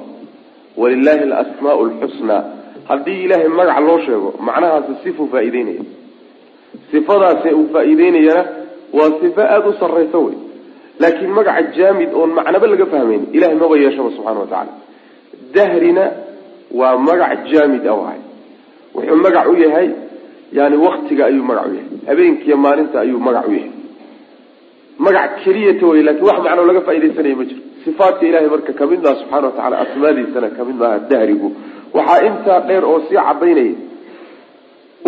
Walilahi 0.77 1.23
alasmaau 1.23 1.85
lxusnaa 1.85 2.58
haddii 2.89 3.19
ilaahay 3.25 3.47
magac 3.59 3.79
loo 3.87 3.99
sheego 4.05 4.29
macnahaasi 4.47 4.93
sifuu 5.03 5.27
faa-iideynaya. 5.33 5.83
Sifadaasi 6.91 7.49
uu 7.59 7.67
faa-iideynayana 7.73 8.43
waa 8.97 9.11
sifo 9.21 9.41
aada 9.41 9.67
u 9.69 9.73
sarraysa 9.81 10.17
wey. 10.25 10.35
Laakiin 11.01 11.31
magaca 11.37 11.61
jaamid 11.77 12.09
oon 12.19 12.31
macnaba 12.37 12.67
laga 12.71 12.85
fahmayn 12.93 13.23
ilahay 13.35 13.55
maba 13.61 13.75
yeeshaba 13.83 14.09
subxana 14.15 14.39
wa 14.43 14.47
tacaala. 14.51 14.71
Dahrina 15.55 16.03
waa 16.79 16.97
magac 17.07 17.39
jaamid 17.51 17.83
a 17.87 17.93
wahay 17.99 18.19
wuxuu 18.95 19.15
magac 19.25 19.47
u 19.53 19.55
yahay 19.65 19.89
yani 20.57 20.75
waktiga 20.85 21.23
ayuu 21.29 21.43
magac 21.49 21.65
u 21.71 21.73
yahay. 21.79 21.89
Habeenkiiyo 22.09 22.57
maalinta 22.65 22.97
ayuu 23.03 23.19
magac 23.27 23.47
u 23.47 23.53
yahay. 23.57 23.71
Magac 25.05 25.31
keliyata 25.43 25.85
wey 25.91 26.01
laakiin 26.07 26.25
wax 26.29 26.37
macnoo 26.45 26.65
laga 26.69 26.81
faaidaysanaya 26.87 27.35
ma 27.39 27.45
jiro. 27.49 27.61
Sifaatka 27.85 28.23
ilahay 28.29 28.47
marka 28.53 28.71
ka 28.79 28.83
mid 28.91 28.99
maha 29.03 29.15
subxana 29.21 29.45
wa 29.47 29.51
tacala 29.57 29.75
asmaadiisana 29.83 30.47
ka 30.57 30.61
mid 30.67 30.75
maaha 30.81 30.97
dahrigu 31.11 31.49
waxaa 31.97 32.19
intaa 32.29 32.59
dheer 32.67 32.83
oo 32.91 32.99
sii 33.09 33.19
cadaynaya 33.27 33.75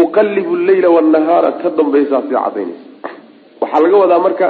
uqalibu 0.03 0.55
leyla 0.67 0.89
wanahaara 0.95 1.51
ka 1.61 1.69
dambaysaa 1.77 2.21
sii 2.27 2.35
cadaynaysa 2.35 2.85
waxaa 3.61 3.81
laga 3.83 3.97
wadaa 4.03 4.19
marka 4.27 4.47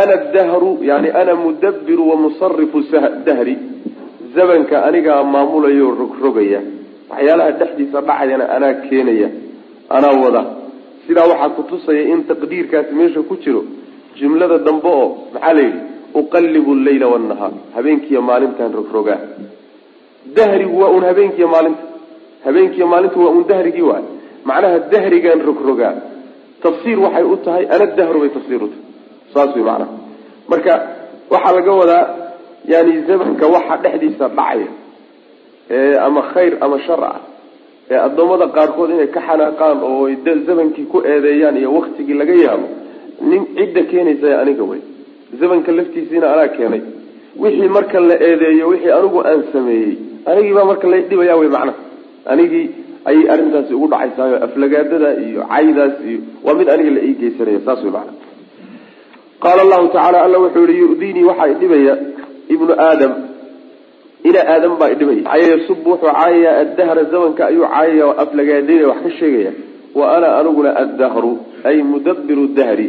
ana 0.00 0.16
dahru 0.34 0.70
yani 0.90 1.08
ana 1.20 1.34
mudabiru 1.34 2.08
wamusarifu 2.10 2.78
dahri. 3.26 3.56
Zamanka 4.34 4.76
anigaa 4.88 5.22
maamulayo 5.32 5.90
rogrogaya 6.00 6.60
waxyaalaha 7.10 7.50
dhexdiisa 7.60 8.00
dhacayana 8.00 8.44
anaa 8.56 8.74
keenaya 8.86 9.28
anaa 9.96 10.14
wada. 10.24 10.42
Sidaa 11.06 11.26
waxaa 11.32 11.48
kutusaya 11.56 12.02
in 12.12 12.24
taqdiirkaasi 12.30 12.92
meesha 12.98 13.22
ku 13.22 13.36
jiro 13.44 13.62
jumlada 14.18 14.58
dambe 14.66 14.88
oo 14.88 15.08
maxaa 15.34 15.52
la 15.54 15.62
yidhi 15.62 15.80
uqalibu 16.20 16.74
leyla 16.86 17.06
wanahaar 17.14 17.52
habeenkiiyo 17.74 18.22
maalintan 18.22 18.72
rogrogaa 18.78 19.20
dahrigu 20.36 20.80
waa 20.82 20.90
un 20.96 21.04
habeenkiiyo 21.04 21.48
maalinta 21.48 21.82
habeenkiiyo 22.44 22.86
maalinta 22.86 23.18
waa 23.20 23.30
un 23.38 23.44
dahrigii 23.52 23.82
waay 23.90 24.04
macnaha 24.44 24.78
dahrigan 24.78 25.40
rogrogaa 25.48 25.94
tafsiir 26.62 26.98
waxay 27.04 27.24
u 27.24 27.36
tahay 27.36 27.64
ana 27.74 27.86
dahru 27.86 28.20
bay 28.20 28.30
tafsiir 28.36 28.62
u 28.62 28.68
tahay 28.68 28.84
saas 29.34 29.50
wey 29.56 29.64
macnaha 29.64 29.92
marka 30.48 30.72
waxaa 31.30 31.52
laga 31.58 31.72
wadaa 31.80 32.04
yani 32.72 32.92
zamanka 33.08 33.46
waxa 33.46 33.76
dhexdiisa 33.82 34.28
dhacaya 34.28 34.68
ee 35.70 35.96
ama 36.06 36.22
khayr 36.32 36.52
ama 36.60 36.78
shar 36.86 37.04
ah 37.04 37.20
ee 37.90 37.98
addoommada 38.06 38.46
qaarkood 38.56 38.90
inay 38.90 39.06
ka 39.16 39.20
xanaaqaan 39.28 39.78
oo 39.82 40.08
zamankii 40.48 40.86
ku 40.92 40.98
eedeeyaan 41.12 41.56
iyo 41.56 41.70
waktigii 41.78 42.14
laga 42.22 42.34
yaabo 42.44 42.68
nin 43.30 43.42
cidda 43.56 43.82
keenaysa 43.90 44.40
aniga 44.42 44.64
wey 44.70 44.80
zamanka 45.40 45.72
laftiisiina 45.72 46.26
anaa 46.34 46.48
keenay 46.56 46.82
wixii 47.42 47.68
marka 47.76 48.00
la 48.00 48.16
eedeeyo 48.28 48.68
wixii 48.72 48.92
anigu 48.98 49.18
aan 49.30 49.42
sameeyey 49.52 49.92
anigiibaa 50.30 50.64
marka 50.70 50.86
la 50.92 51.00
dhibaya 51.10 51.36
wey 51.40 51.48
macnaha 51.48 51.78
anigii 52.32 52.66
ayay 53.08 53.24
arrintaasi 53.34 53.74
ugu 53.74 53.88
dhacaysaayo 53.92 54.36
aflagaadada 54.46 55.10
iyo 55.26 55.42
caydaas 55.52 55.94
iyo 56.08 56.20
waa 56.44 56.54
mid 56.58 56.68
aniga 56.74 56.90
la 56.96 57.00
ii 57.08 57.14
geysanaya 57.22 57.60
saas 57.66 57.82
wey 57.84 57.92
macnaha 57.96 58.16
qaala 59.44 59.60
allahu 59.66 59.88
tacala 59.94 60.18
alla 60.26 60.38
wuxuu 60.44 60.66
yihi 60.70 60.80
yu'diinii 60.86 61.24
waxaa 61.30 61.48
idhibaya 61.54 61.94
ibnu 62.54 62.72
aadam. 62.88 63.12
Ina 64.28 64.40
aadam 64.52 64.72
baa 64.80 64.90
idhibaya 64.94 65.36
yasub 65.50 65.78
wuxuu 65.86 66.12
caayayaa 66.16 66.60
addahra 66.62 67.02
zamanka 67.12 67.42
ayuu 67.50 67.66
caayaya 67.72 68.06
oo 68.08 68.14
aflagaadaynaya 68.24 68.88
wax 68.90 69.02
ka 69.04 69.10
sheegaya. 69.18 69.52
Wa 69.98 70.04
ana 70.16 70.28
aniguna 70.38 70.70
addahru 70.82 71.32
ay 71.68 71.76
mudabiru 71.90 72.44
dahri. 72.58 72.88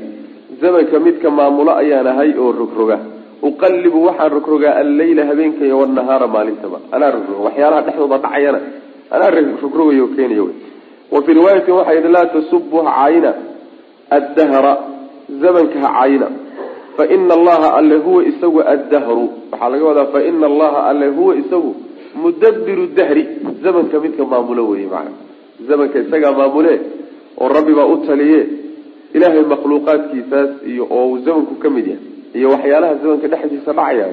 Zamanka 0.61 0.99
midka 1.05 1.29
maamulo 1.37 1.71
ayaan 1.81 2.07
ahay 2.07 2.31
oo 2.43 2.51
rogroga 2.61 2.97
uqallibu 3.41 4.05
waxaan 4.05 4.31
rogrogaa 4.31 4.75
alleyla 4.75 5.25
habeenka 5.25 5.65
iyo 5.65 5.79
wanahaara 5.79 6.27
maalintaba. 6.27 6.79
Anaa 6.91 7.11
rogroga 7.11 7.43
waxyaalaha 7.43 7.81
dhexdooda 7.81 8.17
dhacayana. 8.17 8.59
Anaa 9.11 9.29
rogrogayo 9.61 10.05
wy 10.05 10.53
wa 11.11 11.21
fii 11.21 11.33
riwaayatin 11.33 11.73
waxaa 11.73 11.93
yidhi 11.93 12.09
laa 12.09 12.25
tasubu 12.25 12.77
ha 12.77 12.91
caayina 12.91 13.33
addahra 14.09 14.77
zamanka 15.41 15.79
ha 15.79 15.89
caayina 15.93 16.27
fa 16.97 17.05
ina 17.05 17.33
allaha 17.33 17.75
alle 17.75 17.95
huwa 17.95 18.25
isagu 18.25 18.61
addahru. 18.61 19.29
Waxaa 19.51 19.69
laga 19.69 19.85
wadaa 19.85 20.05
fa 20.05 20.23
ina 20.23 20.45
allaha 20.47 20.87
alle 20.89 21.07
huwa 21.07 21.35
isagu 21.35 21.75
mudabiru 22.15 22.87
dahri. 22.87 23.27
Zamanka 23.63 23.99
midka 23.99 24.25
maamulo 24.25 24.69
wey 24.69 24.85
maana 24.85 25.11
zamanka 25.67 25.99
isagaa 25.99 26.31
maamule 26.31 26.81
oo 27.37 27.47
rabbi 27.47 27.73
baa 27.73 27.85
u 27.85 27.97
taliye 27.97 28.47
ilaahay 29.13 29.41
makhluuqaadkiisaas 29.41 30.49
iyo 30.67 30.87
oo 30.89 31.07
uu 31.07 31.17
zamanku 31.17 31.55
ka 31.55 31.69
mid 31.69 31.87
yahay 31.87 32.14
iyo 32.37 32.47
waxyaalaha 32.53 32.93
zamanka 33.01 33.27
dhexdiisa 33.33 33.71
dhacaya 33.79 34.07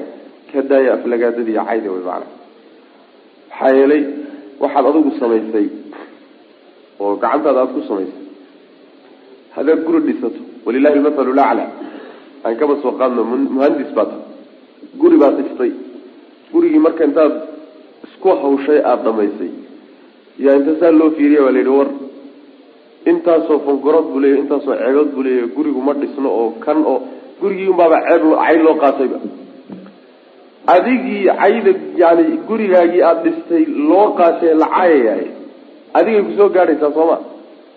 ka 0.51 0.61
daaya 0.69 0.89
aflagaadadiiy 0.97 1.59
cayda 1.69 1.89
wey 1.95 2.03
maana 2.09 2.27
maxaa 3.49 3.71
yeelay 3.79 4.03
waxaad 4.63 4.85
adigu 4.91 5.11
samaysay 5.21 5.67
oo 7.03 7.13
gacantaada 7.23 7.59
aada 7.61 7.73
ku 7.75 7.81
samaysay. 7.89 8.21
Haddaad 9.55 9.79
guri 9.87 9.99
dhisato 10.07 10.39
walilahi 10.65 10.97
lmathalu 10.99 11.33
lacla 11.39 11.65
aan 12.45 12.55
kaba 12.59 12.73
soo 12.83 12.93
qaadno 12.99 13.21
muhandis 13.55 13.89
baa 13.97 14.05
ta 14.11 14.17
guri 15.01 15.17
baad 15.21 15.35
dhistay 15.39 15.71
gurigii 16.53 16.81
marka 16.85 17.03
intaad 17.09 17.33
isku 18.05 18.29
hawshay 18.43 18.79
aada 18.89 19.03
dhamaysay. 19.07 19.51
Yaa 20.43 20.55
inta 20.59 20.73
saa 20.79 20.91
loo 20.99 21.09
fiiriya 21.17 21.41
baa 21.45 21.53
la 21.55 21.59
yidhi 21.61 21.73
war 21.79 21.89
intaasoo 23.11 23.59
fangarood 23.65 24.05
buu 24.11 24.19
leeyahy 24.23 24.41
intaasoo 24.43 24.75
ceegood 24.81 25.09
buu 25.15 25.23
leeyahy 25.27 25.49
gurigu 25.55 25.81
ma 25.87 25.93
dhisno 26.01 26.29
oo 26.39 26.49
kan 26.65 26.79
oo 26.93 26.99
gurigii 27.43 27.69
unbaaba 27.73 27.97
ceeb 28.07 28.23
cayd 28.43 28.61
loo 28.67 28.75
qaatayba 28.83 29.17
adigii 30.75 31.23
cayda 31.41 31.71
yani 32.01 32.23
gurigaagii 32.47 33.01
aada 33.09 33.21
dhistay 33.25 33.63
loo 33.89 34.07
qaatee 34.19 34.53
la 34.61 34.67
cayayahay 34.75 35.27
adigay 35.97 36.21
ku 36.27 36.31
soo 36.39 36.49
gaadhaysaa 36.55 36.91
sooma. 36.97 37.17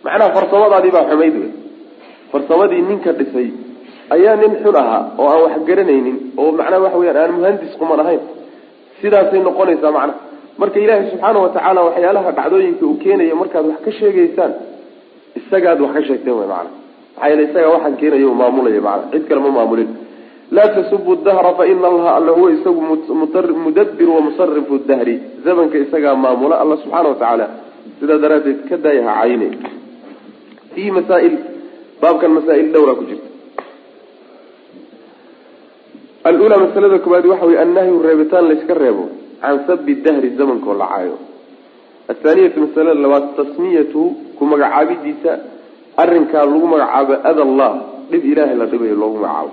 Macnaha 0.04 0.30
farsamadaadii 0.37 0.92
baa 0.96 1.04
xumayd 1.11 1.35
wey 1.42 1.50
farsamadii 2.32 2.82
ninka 2.90 3.11
dhisay 3.18 3.49
ayaa 4.14 4.35
nin 4.42 4.52
xun 4.62 4.76
ahaa 4.82 5.02
oo 5.20 5.28
aan 5.32 5.40
wax 5.44 5.54
garanaynin 5.68 6.16
oo 6.40 6.49
macnaha 6.58 6.80
waxa 6.85 6.99
weyaan 7.00 7.18
aan 7.23 7.32
muhandis 7.38 7.73
quman 7.80 8.00
ahayn. 8.04 8.20
Sidaasay 9.00 9.40
noqonaysaa 9.49 9.92
macnaha. 9.99 10.18
Marka 10.61 10.78
ilaahay 10.85 11.04
subxaana 11.12 11.38
watacaala 11.44 11.80
waxyaalaha 11.88 12.30
dhacdooyinka 12.38 12.82
uu 12.88 12.96
keenayo 13.04 13.35
markaad 13.42 13.64
wax 13.70 13.78
ka 13.87 13.90
sheegaysaan 13.99 14.52
isagaad 15.38 15.78
wax 15.85 15.92
ka 15.96 16.02
sheegteen 16.08 16.37
wy 16.40 16.46
maana 16.52 16.70
maxaa 17.16 17.28
yeele 17.30 17.42
isagaa 17.49 17.70
waxaan 17.75 17.96
keenayo 18.00 18.35
maamulaya 18.35 18.80
maana 18.87 19.02
cid 19.12 19.25
kale 19.28 19.40
ma 19.40 19.50
maamulin. 19.58 19.88
Laa 20.50 20.68
tasubu 20.76 21.16
dahra 21.26 21.54
faina 21.58 21.88
allaha 21.88 22.11
alla 22.18 22.32
huwa 22.32 22.50
isagu 22.52 22.80
mudabir 23.64 24.08
wamusarifu 24.16 24.78
dahri. 24.88 25.20
Zamanka 25.44 25.78
isagaa 25.78 26.14
maamula 26.14 26.61
alla 26.62 26.76
subxaana 26.82 27.08
watacaala 27.08 27.46
sidaa 28.00 28.18
daraaddeed 28.25 28.61
ka 28.68 28.76
daayaha 28.76 29.14
cayne. 29.23 29.49
Fiihi 30.75 30.90
masaail 30.99 31.35
baabkan 32.00 32.30
masaail 32.38 32.66
dhowraa 32.75 32.94
ku 33.00 33.04
jirta. 33.11 33.28
Alula 36.28 36.56
masalada 36.58 36.99
koobaad 36.99 37.26
waxa 37.32 37.46
wey 37.46 37.58
annahyu 37.64 38.02
reebitaan 38.02 38.49
layska 38.50 38.75
reebo 38.75 39.04
can 39.40 39.56
sabi 39.66 39.94
dahri 40.04 40.30
zamankoo 40.38 40.75
la 40.75 40.87
caayo. 40.92 41.16
Athaaniyatu 42.12 42.58
masalada 42.66 43.00
labaad 43.04 43.26
tasmiyatu 43.38 44.00
ku 44.38 44.42
magacaabidiisa 44.52 45.32
arrinkaa 45.97 46.45
lagu 46.45 46.67
magacaabo 46.67 47.15
ada 47.31 47.43
allah 47.49 47.71
dhib 48.11 48.23
ilaahay 48.33 48.57
la 48.57 48.67
dhibayo 48.73 48.95
loogu 49.03 49.19
magacaabo 49.25 49.53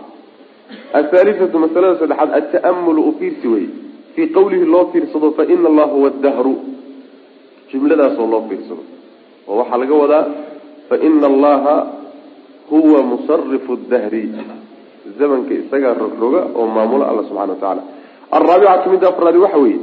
athaalithatu 1.00 1.56
masalada 1.66 2.00
saddexaad 2.02 2.30
ata'amulu 2.40 3.02
u 3.10 3.12
fiirsi 3.20 3.48
wey 3.48 3.66
fii 4.16 4.28
qawlihi 4.38 4.66
loo 4.66 4.86
fiirsado 4.94 5.32
fa 5.38 5.44
ina 5.46 5.68
allah 5.72 5.88
huwa 5.96 6.10
dahru 6.26 6.56
jumladaasoo 7.72 8.28
loo 8.34 8.44
fiirsado. 8.50 8.84
Oo 9.48 9.58
waxaa 9.60 9.78
laga 9.78 9.96
wadaa 10.04 10.26
fa 10.90 10.96
ina 11.08 11.28
allaha 11.28 11.76
huwa 12.70 13.00
musarifu 13.04 13.76
dahri 13.90 14.30
zamanka 15.20 15.54
isagaa 15.54 15.94
rogroga 15.94 16.42
oo 16.56 16.68
maamulo 16.68 17.04
alla 17.06 17.24
subxana 17.28 17.54
wa 17.54 17.60
tacaala 17.60 17.84
alraabicatu 18.32 18.90
midda 18.90 19.08
afraadi 19.10 19.38
waxa 19.38 19.58
weeye 19.58 19.80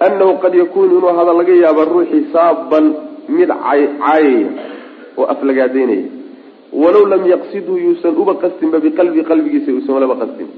annahu 0.00 0.38
qad 0.42 0.54
yakuunu 0.54 0.98
inuu 0.98 1.12
hada 1.18 1.32
laga 1.32 1.54
yaaba 1.54 1.84
ruuxii 1.84 2.24
saaban 2.32 2.94
mid 3.28 3.48
caayaya 3.48 4.48
oo 5.18 5.26
aflagaadeynaya 5.32 6.06
walow 6.82 7.04
lam 7.12 7.22
yaqsidhu 7.34 7.72
yuusan 7.84 8.14
uba 8.22 8.34
qastinba 8.42 8.78
biqalbi 8.84 9.20
qalbigiisa 9.30 9.70
uusan 9.76 9.94
ulaba 9.98 10.16
qastin. 10.22 10.48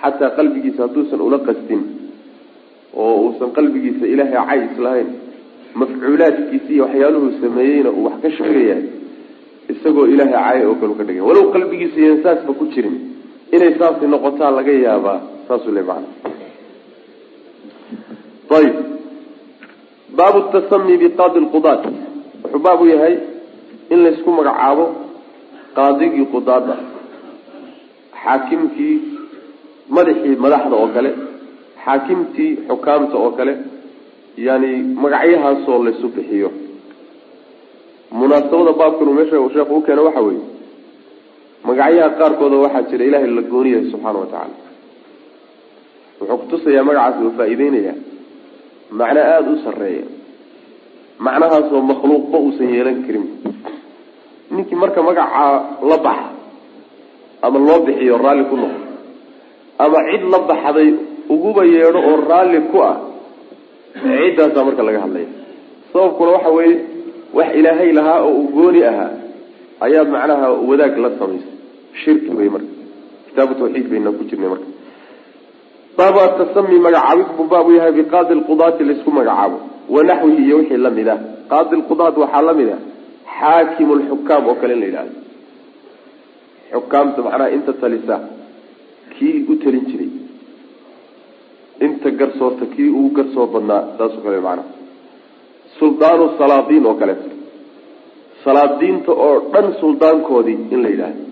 Xataa 0.00 0.30
qalbigiisa 0.38 0.80
hadduusan 0.86 1.20
ula 1.28 1.38
qastin 1.48 1.80
oo 3.02 3.14
uusan 3.24 3.50
qalbigiisa 3.56 4.04
ilaahay 4.12 4.46
cays 4.50 4.78
lahayn 4.86 5.08
mafcuulaadkiisa 5.80 6.68
iyo 6.74 6.84
waxyaaluhuu 6.84 7.32
sameeyeyna 7.42 7.90
uu 7.96 8.04
wax 8.06 8.16
ka 8.22 8.30
sheegayahay 8.38 8.84
isagoo 9.72 10.06
ilaahay 10.12 10.34
caay 10.36 10.60
oo 10.68 10.74
kale 10.80 10.94
ka 10.98 11.04
dhigay. 11.08 11.24
Walow 11.28 11.44
qalbigiisa 11.54 11.96
iyan 12.04 12.18
saasba 12.24 12.52
ku 12.58 12.64
jirin. 12.74 12.96
Inay 13.54 13.72
saasi 13.78 14.04
noqotaa 14.14 14.50
laga 14.58 14.72
yaabaa 14.86 15.18
saasuu 15.48 15.72
le 15.76 15.82
macana 15.82 16.08
ayib 18.58 18.76
baabu 20.18 20.40
tasami 20.54 20.94
biqaadi 21.02 21.38
lqudaat 21.46 21.82
wuxuu 22.42 22.60
baab 22.66 22.80
yahay 22.92 23.14
in 23.92 23.98
laysku 24.04 24.30
magacaabo 24.38 24.84
qaadigii 25.76 26.26
qudaada 26.34 26.74
xaakimkii 28.22 28.94
madaxii 29.96 30.36
madaxda 30.44 30.76
oo 30.82 30.88
kale 30.96 31.10
xaakimtii 31.84 32.50
xukaamta 32.68 33.16
oo 33.24 33.30
kale 33.38 33.54
yani 34.46 34.70
magacyahaasoo 35.02 35.78
laysu 35.86 36.08
bixiyo. 36.14 36.50
Munaasabada 38.18 38.72
baabkan 38.80 39.08
uu 39.08 39.14
meesha 39.18 39.36
sheekhu 39.54 39.76
keena 39.86 40.02
waxa 40.06 40.20
weeye 40.26 40.44
magacyaha 41.68 42.08
qaarkooda 42.18 42.56
waxaa 42.64 42.88
jira 42.90 43.04
ilaahay 43.08 43.30
la 43.38 43.42
gooniyahay 43.52 43.86
subxaana 43.92 44.18
wa 44.22 44.26
tacaala. 44.32 44.56
Wuxuu 46.20 46.38
kutusayaa 46.40 46.84
magacaas 46.88 47.16
uu 47.24 47.32
faa-ideynayaa 47.38 47.96
macno 48.98 49.20
aada 49.32 49.50
u 49.54 49.56
sarreeya 49.64 50.04
macnahaasoo 51.26 51.80
makhluuqba 51.90 52.36
uusan 52.44 52.68
yeelan 52.74 52.98
karin 53.06 53.26
ninkii 54.54 54.78
marka 54.82 55.00
magacaa 55.08 55.52
la 55.90 55.96
baxa 56.06 56.28
ama 57.42 57.58
loo 57.66 57.78
bixiyo 57.86 58.14
raalli 58.24 58.44
ku 58.50 58.56
noqdo 58.62 58.80
ama 59.84 59.98
cid 60.10 60.22
la 60.34 60.38
baxday 60.50 60.88
uguba 61.34 61.62
yeedho 61.74 61.98
oo 62.10 62.16
raalli 62.30 62.60
ku 62.70 62.78
ah 62.90 62.96
ciddaasaa 64.02 64.64
marka 64.68 64.82
laga 64.86 65.00
hadlaya. 65.04 65.28
Sababkuna 65.92 66.30
waxa 66.36 66.50
weeye 66.56 66.76
wax 67.36 67.48
ilaahay 67.58 67.90
lahaa 67.98 68.20
oo 68.26 68.32
uu 68.40 68.48
gooni 68.56 68.80
ahaa 68.90 69.10
ayaad 69.86 70.08
macnaha 70.14 70.46
wadaag 70.68 70.94
la 71.04 71.10
samaysay 71.18 71.52
shirki 72.04 72.30
wey 72.38 72.48
marka 72.54 72.70
kitaabu 73.28 73.52
tawxiid 73.60 73.86
bayna 73.92 74.10
ku 74.18 74.22
jirnay 74.30 74.48
marka. 74.54 74.68
Baabu 75.98 76.18
atasami 76.26 76.78
magacaabid 76.86 77.28
buu 77.36 77.46
baabu 77.52 77.70
yahay 77.78 77.92
biqaadi 77.98 78.34
lqudaati 78.40 78.82
laysku 78.88 79.10
magacaabo 79.18 79.58
wanaxwihi 79.94 80.42
iyo 80.46 80.56
wixii 80.60 80.76
la 80.86 80.90
mid 80.98 81.08
ah 81.14 81.18
qaadi 81.52 81.74
lqudaat 81.80 82.14
waxaa 82.22 82.42
la 82.48 82.52
mid 82.60 82.68
ah 82.76 82.80
xaakimu 83.38 83.94
lxukaam 84.00 84.48
oo 84.50 84.56
kale 84.60 84.74
in 84.74 84.80
la 84.80 84.86
yidhahdo 84.86 85.18
xukaamta 86.72 87.22
macnaha 87.26 87.54
inta 87.56 87.72
talisa 87.82 88.16
kii 89.14 89.36
u 89.50 89.56
talin 89.62 89.84
jiray 89.90 90.10
inta 91.86 92.10
garsoorta 92.20 92.64
kii 92.74 92.88
ugu 92.98 93.10
garsoor 93.18 93.48
badnaa 93.54 93.82
saasoo 93.98 94.22
kale 94.26 94.40
macnaha 94.48 94.68
suldaanu 95.78 96.24
salaadiin 96.38 96.86
oo 96.86 96.94
kaleeto 97.00 97.30
salaadiinta 98.44 99.12
oo 99.26 99.36
dhan 99.52 99.68
suldaankoodii 99.80 100.58
in 100.74 100.82
la 100.82 100.88
yidhaahdo 100.94 101.22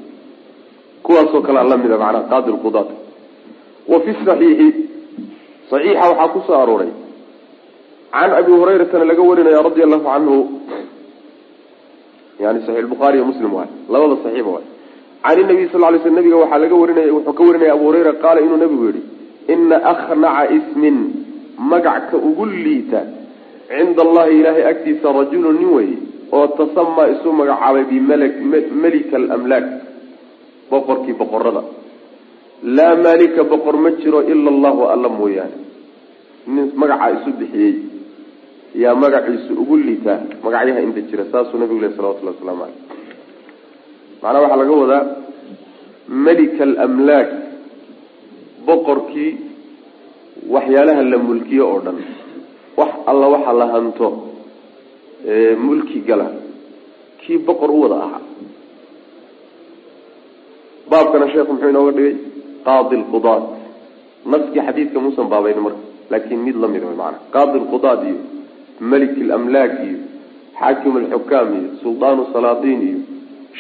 kuwaasoo 1.05 1.43
kalea 1.47 1.65
lamida 1.73 1.99
macnaha 2.03 2.29
qaadi 2.33 2.51
lqudaat 2.57 2.91
wa 3.91 4.01
fi 4.05 4.11
saxiixi 4.27 4.69
saxiixa 5.71 6.11
waxaa 6.11 6.29
ku 6.35 6.53
arooray 6.63 6.93
can 8.15 8.31
abi 8.41 8.53
hurayratana 8.61 9.05
laga 9.11 9.23
warinaya 9.31 9.63
radia 9.69 9.85
allahu 9.87 10.05
canhu 10.11 10.37
yani 12.41 12.59
saxiix 12.67 12.87
bukhaari 12.93 13.17
iyo 13.19 13.27
muslim 13.31 13.51
waay 13.55 13.69
labada 13.89 14.17
saxiiba 14.25 14.51
waay. 14.57 14.67
Can 15.25 15.39
inabiy 15.41 15.69
sal 15.73 15.81
lay 15.81 16.01
sl 16.05 16.13
nabiga 16.19 16.37
waxaa 16.43 16.59
laga 16.65 16.75
warinaya 16.83 17.13
wuxuu 17.17 17.33
ka 17.39 17.43
warinaya 17.49 17.73
abu 17.77 17.85
hurayra 17.89 18.13
qaala 18.23 18.41
inuu 18.47 18.59
nabigu 18.63 18.85
yihi 18.89 19.03
ina 19.55 19.77
akhnaca 19.93 20.43
ismin 20.57 20.97
magacka 21.71 22.17
ugu 22.29 22.45
liita 22.47 23.01
cinda 23.69 24.03
allahi 24.07 24.33
ilaahay 24.41 24.65
agtiisa 24.73 25.13
rajulu 25.21 25.53
nin 25.59 25.69
weye 25.77 25.97
oo 26.37 26.47
tasamaa 26.59 27.07
isu 27.15 27.33
magacaabay 27.41 27.85
bimelika 27.91 29.17
alamlaak 29.17 29.67
boqorkii 30.71 31.17
boqorada 31.21 31.63
laa 32.77 32.95
maalika 33.07 33.43
boqor 33.53 33.77
ma 33.85 33.91
jiro 34.01 34.21
ila 34.33 34.49
allahu 34.55 34.83
alla 34.93 35.09
mooyaane. 35.09 35.57
Nin 36.47 36.73
magacaa 36.81 37.11
isu 37.17 37.31
bixiyey 37.41 37.75
yaa 38.83 38.95
magaciisu 39.05 39.53
ugu 39.63 39.77
liitaa 39.87 40.19
magacyaha 40.45 40.81
inta 40.87 41.01
jira 41.09 41.25
saasuu 41.33 41.59
nabigu 41.63 41.81
leh 41.85 41.93
salawatullahi 41.97 42.37
waslamu 42.37 42.63
caleyh 42.63 42.77
macnaa 44.23 44.43
waxaa 44.45 44.61
laga 44.63 44.75
wadaa 44.83 45.03
melika 46.27 46.63
alamlaak 46.69 47.29
boqorkii 48.67 49.31
waxyaalaha 50.55 51.03
la 51.13 51.19
mulkiyo 51.29 51.65
oo 51.73 51.81
dhan. 51.87 51.99
Wax 52.79 52.93
alla 53.11 53.27
waxa 53.35 53.53
la 53.61 53.67
hanto 53.75 54.07
mulki 55.67 55.99
gala. 56.09 56.27
Kii 57.21 57.39
boqor 57.47 57.71
u 57.71 57.81
wada 57.83 57.97
ahaa. 58.07 58.23
Baabkana 60.91 61.27
sheekhu 61.33 61.53
muxuu 61.53 61.69
inooga 61.73 61.93
dhigay 61.97 62.15
qaadi 62.67 62.97
lqudaat 63.03 63.45
naskii 64.33 64.63
xadiidka 64.67 64.99
muusan 65.05 65.29
baabayn 65.33 65.61
marka 65.67 65.81
laakin 66.11 66.39
mid 66.47 66.57
la 66.63 66.69
mid 66.75 66.83
way 66.89 66.97
maana 67.03 67.19
qaadi 67.35 67.57
lqudaat 67.65 68.01
iyo 68.09 68.17
malik 68.81 69.15
lamlaak 69.31 69.73
iyo 69.87 69.99
xaakim 70.59 70.97
alxukaam 70.97 71.49
iyo 71.59 71.69
suldaanu 71.83 72.23
salaatiin 72.33 72.81
iyo 72.89 72.99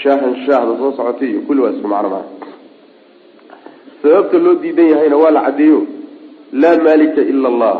shaahan 0.03 0.35
shaahda 0.46 0.72
soo 0.81 0.92
socotay 0.98 1.29
iyo 1.31 1.40
kulli 1.46 1.61
waa 1.64 1.70
isku 1.77 1.88
macno 1.88 2.20
sababta 4.03 4.38
loo 4.38 4.55
diidan 4.62 4.88
yahayna 4.92 5.16
waa 5.16 5.31
la 5.37 5.42
caddeeyo 5.46 5.81
laa 6.53 6.77
maalika 6.87 7.20
ila 7.33 7.48
allah 7.53 7.77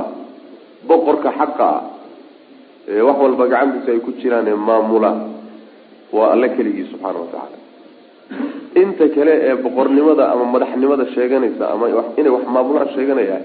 boqorka 0.89 1.31
xaqa 1.39 1.67
ah 1.77 1.83
ee 2.89 3.01
wax 3.09 3.17
walba 3.25 3.45
gacantiisa 3.53 3.91
ay 3.93 4.01
ku 4.07 4.11
jiraan 4.21 4.47
ee 4.49 4.55
maamula 4.69 5.11
waa 6.17 6.29
alle 6.35 6.49
keligii 6.57 6.87
subxaana 6.93 7.19
wa 7.23 7.27
tacaala 7.33 7.59
inta 8.83 9.05
kale 9.15 9.33
ee 9.49 9.55
boqornimada 9.65 10.25
ama 10.33 10.45
madaxnimada 10.55 11.05
sheeganaysa 11.15 11.65
ama 11.73 11.85
inay 12.19 12.33
wax 12.37 12.45
maamulaan 12.55 12.89
sheeganayaan 12.97 13.45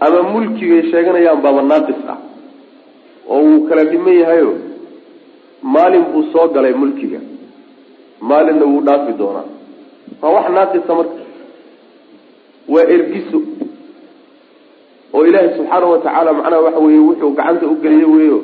ama 0.00 0.20
mulkigay 0.32 0.82
sheeganayaan 0.92 1.40
baaba 1.44 1.62
naaqis 1.70 2.00
ah 2.12 2.18
oo 3.32 3.40
wuu 3.46 3.60
kala 3.68 3.84
dhiman 3.90 4.14
yahayo 4.22 4.50
maalin 5.74 6.04
buu 6.12 6.22
soo 6.32 6.46
galay 6.54 6.72
mulkiga. 6.80 7.20
Maalinna 8.28 8.64
wuu 8.70 8.80
dhaafi 8.86 9.12
doonaa. 9.20 9.46
Waa 10.22 10.30
wax 10.36 10.46
naaqisa 10.56 10.92
marka. 10.98 11.22
Waa 12.72 12.86
ergiso. 12.94 13.38
Oo 15.14 15.22
ilaahay 15.28 15.50
subxaanahu 15.56 15.92
watacaala 15.92 16.32
macnaha 16.38 16.62
waxa 16.66 16.80
weye 16.86 16.98
wuxuu 17.08 17.30
gacanta 17.38 17.66
u 17.66 17.74
geliye 17.82 18.04
weyo 18.14 18.38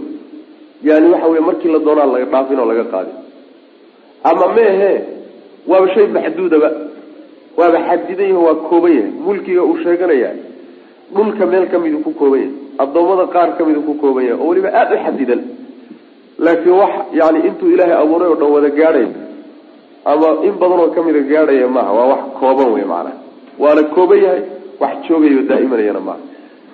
yani 0.89 1.07
waxa 1.13 1.27
weye 1.33 1.41
markii 1.49 1.73
la 1.75 1.79
doonaa 1.87 2.07
laga 2.13 2.25
dhaafin 2.33 2.59
oo 2.63 2.67
laga 2.71 2.85
qaadin 2.93 3.17
ama 4.31 4.47
meehe 4.57 4.93
waaba 5.71 5.87
shay 5.95 6.07
maxduudaba. 6.17 6.71
Waaba 7.59 7.79
xadidan 7.89 8.29
yaho 8.31 8.43
waa 8.49 8.55
kooban 8.69 8.93
yahay. 8.97 9.11
Mulkiga 9.27 9.63
uu 9.69 9.77
sheeganaya 9.85 10.31
dhulka 11.15 11.45
meel 11.53 11.67
kamiduu 11.73 12.01
ku 12.07 12.11
kooban 12.21 12.41
yahay 12.41 12.53
addoommada 12.83 13.25
qaar 13.35 13.49
kamiduu 13.59 13.83
ku 13.89 13.95
kooban 14.03 14.25
yahay 14.29 14.39
oo 14.43 14.49
weliba 14.51 14.69
aada 14.81 14.95
u 14.97 15.05
xadidan. 15.05 15.41
Laakiin 16.45 16.77
wax 16.81 16.93
yani 17.21 17.39
intuu 17.49 17.69
ilaahay 17.75 17.97
abuuray 18.03 18.29
oo 18.33 18.37
dhan 18.41 18.51
wada 18.57 18.71
gaadhay 18.79 19.07
ama 20.13 20.29
in 20.47 20.55
badan 20.61 20.81
oo 20.85 20.91
kamida 20.97 21.21
gaadhaya 21.33 21.69
maaha 21.77 21.93
waa 21.99 22.07
wax 22.13 22.23
kooban 22.41 22.69
wey 22.75 22.85
macanaha 22.93 23.17
waana 23.63 23.83
kooban 23.95 24.19
yahay 24.25 24.43
wax 24.83 24.93
joogayo 25.09 25.43
daa'imanayana 25.51 26.01
maaha. 26.09 26.23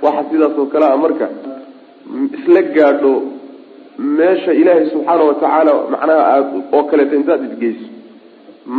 Waxa 0.04 0.22
sidaas 0.30 0.54
oo 0.60 0.66
kale 0.72 0.86
a 0.86 0.96
marka 1.04 1.26
isla 2.38 2.62
gaadho 2.76 3.12
meesha 4.18 4.52
ilaahay 4.60 4.86
subxaana 4.92 5.22
watacaala 5.30 5.72
macnaha 5.92 6.22
aad 6.34 6.46
oo 6.76 6.82
kaleeto 6.90 7.14
intaad 7.20 7.42
isgeyso 7.48 7.86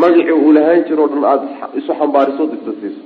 magacii 0.02 0.32
uu 0.46 0.52
lahaan 0.58 0.82
jiro 0.88 1.04
o 1.04 1.08
dhan 1.12 1.24
aada 1.32 1.46
isu 1.80 1.92
xambaariso 2.00 2.44
isa 2.58 2.72
siiso 2.82 3.02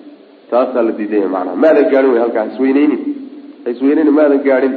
taasaa 0.52 0.84
la 0.88 0.92
diidanya 0.92 1.28
macnaha. 1.36 1.56
Maadan 1.64 1.86
gaadhin 1.92 2.12
wey 2.14 2.22
halkaa 2.26 2.46
isweyneynin 2.52 3.02
isweyneynin 3.72 4.14
maadan 4.20 4.40
gaadhin. 4.48 4.74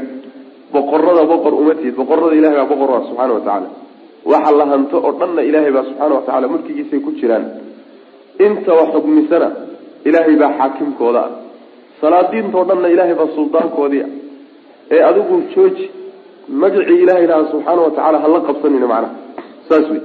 Boqorada 0.72 1.22
boqor 1.32 1.52
uma 1.60 1.74
tihid. 1.74 1.94
Boqorada 2.00 2.34
ilahay 2.40 2.56
baa 2.60 2.70
boqor 2.72 2.90
ah 2.96 3.02
subxaana 3.08 3.32
watacaala 3.38 3.68
waxa 4.32 4.52
la 4.60 4.64
hanto 4.72 4.96
oo 5.06 5.12
dhanna 5.20 5.42
ilaahay 5.48 5.72
baa 5.76 5.84
subxaana 5.88 6.14
watacaala 6.18 6.46
mulkigiisay 6.52 7.00
ku 7.06 7.10
jiraan. 7.20 7.44
Inta 8.46 8.72
wax 8.78 8.88
xugmisana 8.94 9.48
ilaahay 10.08 10.36
baa 10.42 10.52
xaakimkooda 10.58 11.20
ah. 11.26 11.30
Salaadiintao 12.00 12.64
dhanna 12.70 12.88
ilaahay 12.94 13.14
baa 13.20 13.30
suldaankoodii 13.36 14.02
ah. 14.06 14.10
Ee 14.94 15.02
adigu 15.10 15.34
jooji 15.54 15.90
magacii 16.62 16.98
ilahay 17.04 17.26
lahaa 17.30 17.50
subxaana 17.52 17.80
watacaala 17.86 18.18
hala 18.24 18.40
qabsanina 18.48 18.86
macnaha. 18.92 19.14
Saas 19.68 19.86
wey 19.92 20.00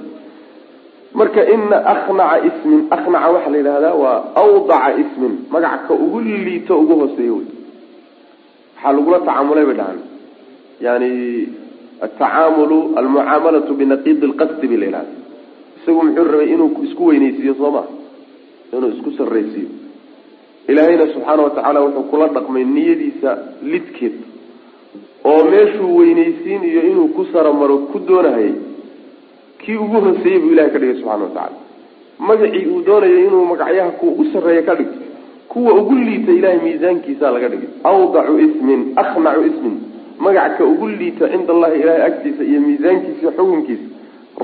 marka 1.13 1.41
ina 1.53 1.77
akhnaca 1.93 2.37
ismin 2.49 2.79
akhnaca 2.95 3.27
waxaa 3.35 3.51
la 3.53 3.57
yidhahdaa 3.57 3.93
waa 4.03 4.17
awdaca 4.43 4.89
ismin 5.03 5.33
magac 5.53 5.87
ka 5.87 5.93
ugu 5.93 6.19
liito 6.21 6.73
ugu 6.79 6.93
hooseeyo 7.01 7.35
wey 7.35 7.47
waxaa 8.75 8.93
lagula 8.97 9.19
tacaamulay 9.19 9.65
bay 9.65 9.75
dhahan 9.81 9.99
yani 10.85 11.11
atacaamulu 12.05 12.77
almucaamalatu 12.99 13.71
binaqiidi 13.79 14.25
lqasdi 14.31 14.67
ba 14.71 14.77
la 14.81 14.85
yidhahda 14.85 15.13
isagu 15.83 16.03
muxuu 16.03 16.23
rabay 16.31 16.49
inuu 16.53 16.83
isku 16.83 17.05
weyneysiiyo 17.05 17.53
soo 17.59 17.71
ma? 17.71 17.83
Inuu 18.73 18.89
isku 18.95 19.11
sarraysiiyo. 19.17 19.69
Ilaahayna 20.67 21.07
subxaana 21.13 21.43
watacaala 21.43 21.79
wuxuu 21.85 22.03
kula 22.11 22.27
dhaqmay 22.27 22.63
niyadiisa 22.63 23.37
lidkeed. 23.71 24.15
Oo 25.29 25.43
meeshuu 25.51 25.97
weyneysiin 25.97 26.63
iyo 26.63 26.81
inuu 26.91 27.07
ku 27.07 27.25
saramaro 27.33 27.77
ku 27.91 27.99
doonahayay 27.99 28.53
kii 29.65 29.75
ugu 29.75 29.97
hoseeyey 30.05 30.39
buu 30.39 30.51
ilahay 30.51 30.71
ka 30.71 30.79
dhigay 30.79 30.95
subxana 30.95 31.23
watacaala 31.23 31.57
magacii 32.19 32.65
uu 32.71 32.81
doonayay 32.87 33.25
inuu 33.27 33.45
magacyaha 33.45 33.91
kuwa 33.91 34.13
u 34.13 34.25
sarreeya 34.33 34.61
ka 34.61 34.75
dhigto 34.75 34.99
kuwa 35.53 35.73
ugu 35.73 35.95
liita 35.95 36.31
ilahay 36.31 36.57
miisaankiisa 36.59 37.31
laga 37.31 37.49
dhigay. 37.49 37.69
Awdacu 37.83 38.39
ismin 38.39 38.93
akhnacu 38.95 39.41
ismin. 39.45 39.75
Magac 40.19 40.59
ugu 40.59 40.87
liita 40.87 41.29
cinda 41.29 41.53
allahi 41.53 41.81
ilahay 41.81 42.01
agtiisa 42.01 42.43
iyo 42.43 42.61
miisaankiisa 42.61 43.31
xukunkiisa. 43.31 43.87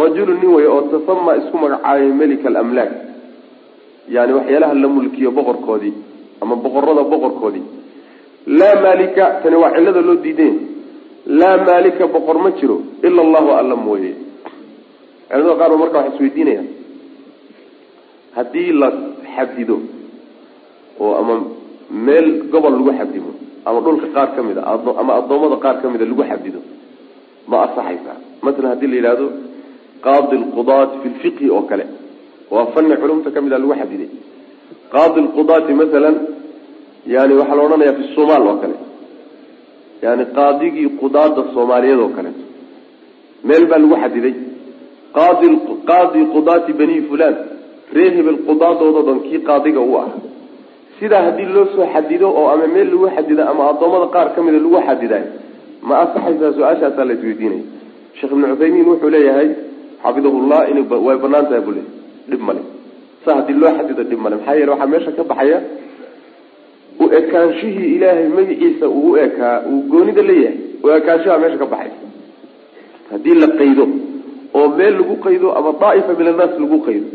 Rajulu 0.02 0.34
nin 0.34 0.50
wey 0.56 0.68
oo 0.68 0.82
tasama 0.82 1.36
isku 1.38 1.58
magacaabay 1.58 2.12
melika 2.20 2.48
alamlaak. 2.50 2.92
Yani 4.10 4.34
waxyaalaha 4.34 4.74
la 4.74 4.88
mulkiyo 4.88 5.32
boqorkoodii 5.32 5.94
ama 6.42 6.56
boqorada 6.56 7.04
boqorkoodii. 7.04 7.64
Laa 8.48 8.82
maalika 8.82 9.40
tani 9.44 9.56
waa 9.56 9.72
cillada 9.72 10.02
loo 10.02 10.16
diiday 10.16 10.54
laa 11.26 11.58
maalika 11.58 12.08
boqor 12.08 12.38
ma 12.40 12.52
jiro 12.52 12.82
ila 13.04 13.22
allahu 13.22 13.52
alla 13.52 13.76
mooye 13.76 14.14
culamada 15.30 15.56
qaar 15.60 15.70
ba 15.74 15.78
marka 15.84 15.98
waxay 16.00 16.14
isweydiinayaan 16.16 16.68
haddii 18.38 18.72
la 18.82 18.90
xadido 19.36 19.78
oo 21.04 21.12
ama 21.22 21.34
meel 22.06 22.28
gobol 22.52 22.74
lagu 22.78 22.92
xadido 23.00 23.32
ama 23.68 23.80
dhulka 23.86 24.08
qaar 24.16 24.30
ka 24.36 24.42
mid 24.48 24.58
a 24.58 24.64
ama 25.02 25.12
addoommada 25.20 25.56
qaar 25.64 25.76
ka 25.82 25.88
mida 25.94 26.06
lagu 26.12 26.24
xadido 26.32 26.60
ma 27.50 27.58
asaxaysaa 27.66 28.18
masalan 28.46 28.70
haddii 28.74 28.90
la 28.92 28.96
yidhahdo 29.00 29.28
qaadi 30.06 30.36
lqudaat 30.44 30.92
fi 31.02 31.08
lfiqhi 31.16 31.46
oo 31.56 31.64
kale 31.70 31.86
waa 32.54 32.66
fani 32.74 32.96
culumta 33.02 33.30
ka 33.36 33.40
mid 33.46 33.54
a 33.54 33.58
lagu 33.64 33.74
xadiday 33.82 34.10
qaadi 34.94 35.20
lqudaati 35.28 35.72
masalan 35.82 36.16
yani 37.16 37.34
waxaa 37.40 37.56
la 37.58 37.64
odhanaya 37.68 37.94
fi 37.98 38.04
somaal 38.16 38.44
oo 38.52 38.58
kale. 38.62 38.76
Yani 40.06 40.24
qaadigii 40.38 40.88
qudaada 41.02 41.42
soomaaliyeed 41.54 42.00
oo 42.06 42.12
kaleeto 42.18 42.44
meel 43.48 43.64
baa 43.70 43.80
lagu 43.84 43.96
xadiday 44.04 44.34
qaadi 45.16 46.20
qudaati 46.34 46.72
bani 46.80 47.02
fulan 47.10 47.36
ree 47.96 48.10
hebel 48.16 48.38
qudaadoodo 48.48 49.02
dhan 49.08 49.20
kii 49.28 49.40
qaadiga 49.50 49.82
u 49.92 49.94
ah. 50.04 50.10
Sidaa 51.00 51.24
haddii 51.28 51.46
loo 51.56 51.66
soo 51.74 51.86
xadido 51.94 52.28
oo 52.40 52.48
ama 52.54 52.68
meel 52.68 52.88
lagu 52.92 53.08
xadido 53.16 53.44
ama 53.52 53.70
addoommada 53.72 54.08
qaar 54.16 54.28
ka 54.36 54.40
mida 54.44 54.60
lagu 54.66 54.80
xadiday 54.88 55.24
ma 55.88 55.94
asaxaysaa 56.04 56.52
su'aashaasaa 56.58 57.06
la 57.10 57.14
isweydiinaya 57.18 57.64
sheekh 58.18 58.32
ibnu 58.36 58.46
cuthaymiin 58.52 58.86
wuxuu 58.92 59.10
leeyahay 59.16 59.50
xafidahullah 60.04 60.62
in 60.72 60.78
way 61.08 61.18
bannaan 61.24 61.46
tahay 61.50 61.62
buu 61.68 61.76
le 61.78 61.84
dhib 62.30 62.42
male 62.48 62.62
sa 63.26 63.36
haddii 63.38 63.58
loo 63.62 63.72
xadido 63.78 64.04
dhib 64.10 64.20
male 64.26 64.36
maxaa 64.40 64.56
yeele 64.60 64.72
waxaa 64.74 64.92
meesha 64.94 65.12
ka 65.18 65.24
baxaya 65.32 65.60
u 67.04 67.06
ekaanshihii 67.20 67.90
ilaahay 67.96 68.28
magaciisa 68.38 68.86
uu 68.98 69.12
u 69.12 69.18
ekaa 69.26 69.56
uu 69.72 69.82
goonida 69.92 70.22
leeyahay 70.30 70.58
u 70.84 70.90
ekaanshaha 70.98 71.38
meesha 71.44 71.58
ka 71.58 71.66
baxay. 71.74 71.92
Haddii 73.12 73.36
la 73.42 73.48
qaydo 73.60 73.86
oo 74.60 74.68
meel 74.80 74.94
lagu 75.00 75.16
qaydo 75.26 75.48
ama 75.58 75.72
daa'ifa 75.84 76.12
min 76.20 76.28
annaas 76.32 76.54
lagu 76.64 76.78
qaydo. 76.88 77.08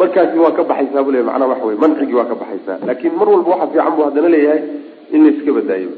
Markaasi 0.00 0.36
waa 0.44 0.52
ka 0.58 0.62
baxaysaa 0.70 1.02
bu 1.06 1.10
le 1.14 1.20
macnaa 1.28 1.48
waxa 1.52 1.64
wey 1.68 1.76
mancigii 1.82 2.14
waa 2.20 2.28
ka 2.30 2.34
baxaysaa. 2.42 2.76
Laakin 2.86 3.12
mar 3.18 3.28
walba 3.32 3.50
waxa 3.54 3.66
fiican 3.72 3.92
buu 3.96 4.04
haddana 4.08 4.28
leeyahay 4.34 4.62
in 5.14 5.20
la 5.24 5.30
iska 5.34 5.50
badaayo. 5.58 5.90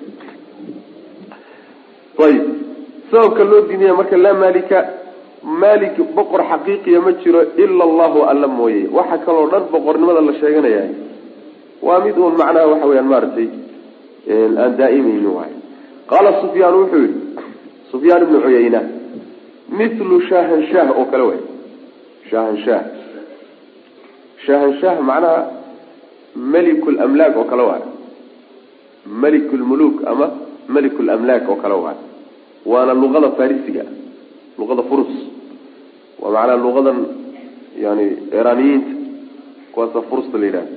Ayib. 2.24 2.44
Sababka 3.10 3.44
loo 3.50 3.60
diinaya 3.68 3.94
marka 3.98 4.16
laa 4.24 4.34
maalika 4.42 4.78
maalik 5.62 5.96
boqor 6.16 6.40
xaqiiqiya 6.50 6.98
ma 7.04 7.12
jiro 7.22 7.40
ila 7.62 7.82
allahu 7.88 8.18
alla 8.30 8.46
mooye. 8.58 8.82
Waxa 8.96 9.16
kaloo 9.26 9.46
dhan 9.52 9.64
boqornimada 9.72 10.20
la 10.28 10.32
sheeganaya 10.40 10.84
waa 11.86 11.98
mid 12.04 12.16
uun 12.22 12.34
macnaha 12.40 12.66
waxa 12.72 12.86
weyaan 12.90 13.08
maaragtay 13.12 13.48
aan 14.62 14.72
daa'imayni 14.80 15.26
waay 15.36 15.52
qaala 16.10 16.30
sufyaan 16.42 16.74
wuxuu 16.80 17.00
yihi 17.04 17.14
sufyaan 17.90 18.22
ibnu 18.26 18.38
cuyayna 18.44 18.80
mithlu 19.78 20.16
shahanshaah 20.28 20.88
oo 20.98 21.04
kale 21.12 21.24
way 21.30 21.40
shahanshaah 22.30 22.82
shahanshaah 24.46 24.96
macnaha 25.10 25.40
melikulmlaak 26.52 27.34
oo 27.40 27.44
kale 27.52 27.62
waay. 27.70 27.82
Melikulmuluk 29.22 29.96
ama 30.10 30.26
melikulmlaak 30.74 31.48
oo 31.48 31.56
kale 31.62 31.74
waay. 31.84 31.98
Waana 32.70 32.94
luqada 33.02 33.30
farisiga 33.38 33.84
luqada 34.58 34.82
furus. 34.90 35.12
Waa 36.20 36.30
macnaha 36.36 36.56
luqadan 36.64 36.98
yani 37.84 38.06
iraniyiinta 38.38 38.92
kuwaasa 39.74 40.00
furusta 40.08 40.36
la 40.38 40.46
yidhaha 40.46 40.68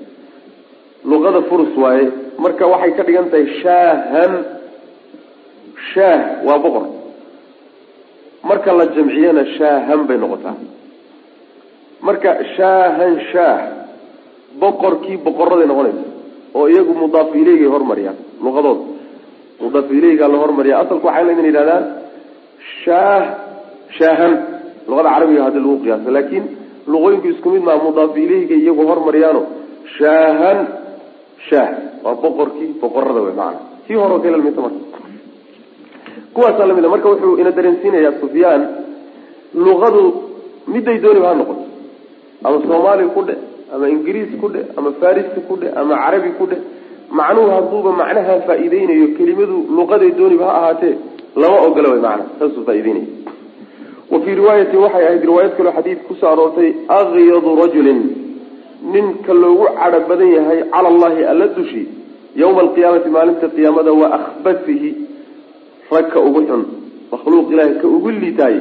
luqada 1.12 1.42
furus 1.50 1.72
waaye 1.84 2.06
marka 2.44 2.64
waxay 2.74 2.92
ka 2.98 3.04
dhigan 3.08 3.28
tahay 3.32 3.48
shaahan. 3.62 4.34
Shaah 5.94 6.22
waa 6.48 6.60
boqor 6.64 6.86
marka 8.50 8.70
la 8.80 8.86
jamciyana 8.96 9.44
shaahan 9.58 10.02
bay 10.08 10.18
noqotaa. 10.24 10.56
Marka 12.08 12.32
shaahan 12.56 13.14
shaah 13.32 13.60
boqorkii 14.62 15.18
boqoraday 15.26 15.68
noqonaysa 15.72 16.04
oo 16.58 16.66
iyagu 16.72 16.94
mudaaf 17.02 17.30
ileyga 17.42 17.68
hormariyaan 17.76 18.18
luqadooda 18.46 18.84
mudaaf 19.64 19.88
ileyga 19.98 20.26
la 20.34 20.38
hormariya 20.44 20.76
asalku 20.84 21.06
waxay 21.10 21.24
laydin 21.28 21.46
yidhahdaan 21.50 21.84
shaah 22.84 23.24
shaahan 23.98 24.34
luqada 24.90 25.10
carabiga 25.16 25.42
haddii 25.48 25.62
lagu 25.66 25.78
qiyaasa 25.84 26.10
laakiin 26.18 26.46
luqooyinku 26.92 27.28
isku 27.34 27.48
mid 27.56 27.64
maa 27.68 27.78
mudaaf 27.88 28.12
ileyga 28.26 28.56
iyagu 28.62 28.84
hormariyaano 28.92 29.42
shaahan 29.98 30.58
shaah 31.50 31.70
waa 32.06 32.16
boqorkii 32.24 32.70
boqorada 32.84 33.20
wey 33.26 33.36
maana 33.42 33.60
kii 33.88 33.98
hore 34.02 34.16
kala 34.24 34.38
lamidta 34.40 34.62
marka 34.66 34.80
kuwaasaa 36.36 36.66
la 36.70 36.74
mid 36.78 36.86
a 36.86 36.90
marka 36.94 37.10
wuxuu 37.12 37.38
ina 37.42 37.52
dareensiinayaa 37.58 38.14
sufyaan 38.22 38.62
luqadu 39.66 40.02
miday 40.74 40.98
dooniba 41.04 41.28
ha 41.30 41.36
noqoto 41.42 41.64
ama 42.46 42.58
soomaali 42.68 43.06
ku 43.16 43.22
dhe 43.28 43.36
ama 43.74 43.86
ingiriis 43.96 44.32
ku 44.42 44.48
dhe 44.54 44.62
ama 44.78 44.92
farisi 45.02 45.40
ku 45.48 45.56
dhe 45.62 45.68
ama 45.82 45.96
carabi 46.04 46.32
ku 46.40 46.46
dhe. 46.52 46.58
Macnuhu 47.18 47.50
hadduuba 47.56 47.92
macnaha 48.02 48.34
faa'iideynayo 48.48 49.08
kelimadu 49.18 49.58
luqaday 49.78 50.12
dooniba 50.20 50.46
ha 50.50 50.54
ahaatee 50.60 50.94
lama 51.42 51.58
ogola 51.68 51.90
way 51.94 52.00
macnaha 52.06 52.30
saasuu 52.40 52.64
faa'ideynaya 52.68 53.08
wa 54.12 54.18
fii 54.24 54.36
riwaayatin 54.40 54.80
waxay 54.86 55.06
ahayd 55.08 55.24
riwaayad 55.30 55.54
kaloo 55.58 55.74
xadiid 55.78 56.00
ku 56.08 56.14
soo 56.20 56.30
aroortay 56.34 56.70
akyadu 56.98 57.56
rajulin. 57.62 58.00
Ninka 58.94 59.34
loogu 59.44 59.66
cadho 59.80 60.00
badan 60.10 60.32
yahay 60.38 60.60
cala 60.74 60.88
allahi 60.94 61.24
alla 61.32 61.48
dushi 61.58 61.84
yawma 62.42 62.62
alqiyaamati 62.66 63.10
maalinta 63.16 63.48
qiyaamada 63.56 63.92
wa 64.02 64.08
akhbasihi 64.18 64.90
rag 65.92 66.06
ka 66.14 66.20
ugu 66.28 66.42
xun 66.50 66.64
makhluuq 67.12 67.48
ilahay 67.54 67.74
ka 67.82 67.88
ugu 67.88 68.10
liitaay 68.12 68.58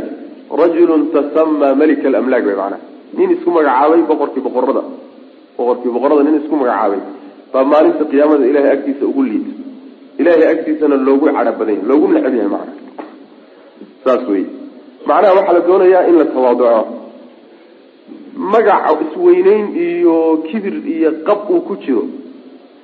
rajulun 0.61 1.03
tasamaa 1.15 1.75
malika 1.81 2.07
alamlaak 2.11 2.45
bay 2.49 2.57
macnaha 2.61 2.81
nin 3.17 3.31
isku 3.35 3.51
magacaabay 3.57 4.01
boqorkii 4.11 4.43
boqorada 4.47 4.83
boqorkii 5.59 5.93
boqorada 5.97 6.23
nin 6.27 6.35
isku 6.41 6.55
magacaabay. 6.63 7.01
Baa 7.53 7.65
maalinta 7.73 8.05
qiyaamada 8.11 8.45
ilahay 8.51 8.71
agtiisa 8.77 9.05
ugu 9.11 9.23
liita 9.31 9.53
ilahay 10.21 10.47
agtiisana 10.55 10.97
loogu 11.07 11.27
cadho 11.37 11.53
badan 11.59 11.75
yahay 11.75 11.89
loogu 11.91 12.07
necab 12.15 12.35
yahay 12.39 12.51
macnaha 12.55 12.75
saas 14.05 14.23
wey 14.33 14.45
macnaha 15.09 15.33
waxaa 15.39 15.55
la 15.57 15.61
doonayaa 15.69 16.03
in 16.11 16.15
la 16.21 16.25
tawaaduco. 16.35 16.83
Magaca 18.53 18.91
isweyneyn 19.05 19.65
iyo 19.87 20.17
kibir 20.49 20.75
iyo 20.95 21.11
qab 21.27 21.41
uu 21.51 21.61
ku 21.69 21.75
jiro 21.83 22.05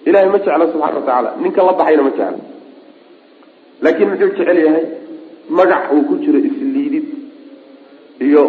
ilahay 0.06 0.28
ma 0.32 0.38
jecla 0.38 0.64
subxana 0.72 0.94
wa 0.98 1.02
tacaala. 1.02 1.30
Ninka 1.42 1.60
la 1.68 1.72
baxayna 1.78 2.02
ma 2.06 2.10
jecla 2.10 2.38
laakiin 3.82 4.08
muxuu 4.10 4.28
jecel 4.36 4.58
yahay 4.66 4.84
magac 5.58 5.84
uu 5.94 6.02
ku 6.08 6.14
jiro 6.22 6.38
isliidid 6.48 7.06
iyo 8.26 8.42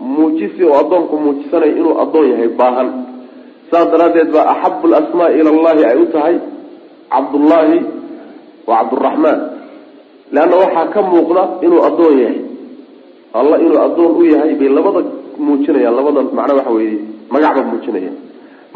muujisi 0.00 0.62
oo 0.68 0.74
addoonku 0.82 1.14
muujisanayo 1.24 1.72
inuu 1.80 1.94
addoon 2.02 2.26
yahay 2.32 2.48
baahan. 2.60 2.88
Saas 3.70 3.86
daraaddeed 3.92 4.30
baa 4.34 4.46
axabu 4.54 4.86
lasmaa 4.94 5.30
ila 5.38 5.50
allahi 5.54 5.82
ay 5.90 5.98
u 6.02 6.06
tahay 6.14 6.36
cabdullaahi 7.12 7.78
wa 8.68 8.74
cabduraxmaan 8.78 9.38
leanna 10.34 10.56
waxaa 10.62 10.86
ka 10.94 11.00
muuqda 11.10 11.42
inuu 11.66 11.82
addoon 11.88 12.14
yahay. 12.22 12.40
Alla 13.38 13.56
inuu 13.64 13.78
addoon 13.86 14.10
u 14.20 14.22
yahay 14.32 14.54
bay 14.60 14.68
labada 14.76 15.00
muujinayaan 15.46 15.94
labada 15.98 16.20
macna 16.38 16.54
waxa 16.58 16.70
weeye 16.76 16.98
magacba 17.32 17.62
muujinayaan. 17.70 18.16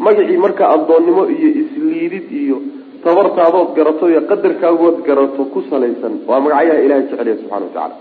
Magacii 0.05 0.37
marka 0.45 0.63
addoonnimo 0.75 1.21
iyo 1.35 1.49
isliidid 1.61 2.25
iyo 2.43 2.57
tabartaadood 3.05 3.69
garato 3.77 4.05
iyo 4.11 4.21
qadarkaagood 4.31 4.97
garato 5.07 5.41
ku 5.53 5.59
salaysan 5.69 6.13
waa 6.29 6.39
magacyaha 6.45 6.81
ilahay 6.85 7.03
jecelya 7.09 7.35
subxana 7.41 7.65
wa 7.65 7.71
tacaala. 7.73 7.95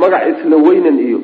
Magac 0.00 0.22
isla 0.32 0.56
weynan 0.66 0.98
iyo 1.06 1.20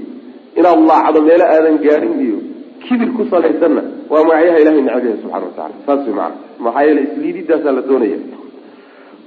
inaad 0.59 0.81
laacdo 0.91 1.21
meelo 1.29 1.45
aadan 1.55 1.77
gaadhin 1.85 2.15
iyo 2.27 2.39
kibir 2.85 3.11
ku 3.17 3.23
salaysanna 3.33 3.83
waa 4.13 4.25
magacyaha 4.29 4.59
ilahay 4.63 4.83
necab 4.87 5.05
subxana 5.23 5.45
wa 5.49 5.55
tacala 5.57 5.75
saas 5.87 6.01
way 6.07 6.15
macana 6.21 6.37
maxaa 6.65 6.85
yeele 6.87 7.01
isliididaasaa 7.09 7.73
la 7.79 7.83
doonaya. 7.89 8.19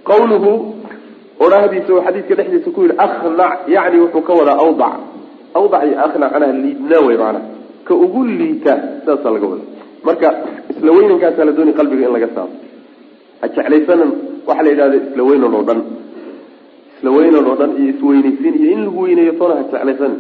Qawluhu 0.10 0.52
odhahdiisa 1.46 1.90
oo 1.96 2.02
xadiidka 2.08 2.34
dhexdiisa 2.40 2.70
ku 2.76 2.80
yidhi 2.86 2.96
akhnac 3.06 3.54
yacni 3.76 3.98
wuxuu 4.04 4.22
ka 4.28 4.34
wadaa 4.40 4.58
awdac. 4.66 4.94
Awdac 5.60 5.82
iyo 5.88 5.96
macnaha 6.24 6.54
liidnaa 6.64 7.02
wey 7.08 7.18
macana 7.18 7.42
ka 7.88 7.94
ugu 8.06 8.22
liita 8.40 8.74
sidaasaa 9.02 9.34
laga 9.36 9.48
wada 9.52 9.66
marka 10.08 10.28
isla 10.72 10.90
weynankaasaa 10.98 11.46
la 11.50 11.52
doonaya 11.58 11.78
qalbiga 11.80 12.06
in 12.08 12.14
laga 12.18 12.30
saaro 12.36 12.54
ha 13.46 13.50
jeclaysanan 13.56 14.12
waxaa 14.48 14.64
la 14.66 14.70
yidhahda 14.74 14.98
isla 15.06 15.24
weynan 15.30 15.54
oo 15.58 15.64
dhan. 15.70 15.80
Isla 16.98 17.10
weynan 17.18 17.46
oo 17.50 17.56
dhan 17.60 17.72
iyo 17.80 17.90
isweynaysiin 17.94 18.56
iyo 18.62 18.72
in 18.76 18.82
lagu 18.86 19.00
weyneeyo 19.06 19.34
toona 19.40 19.56
ha 19.60 19.64
jeclaysanin 19.72 20.20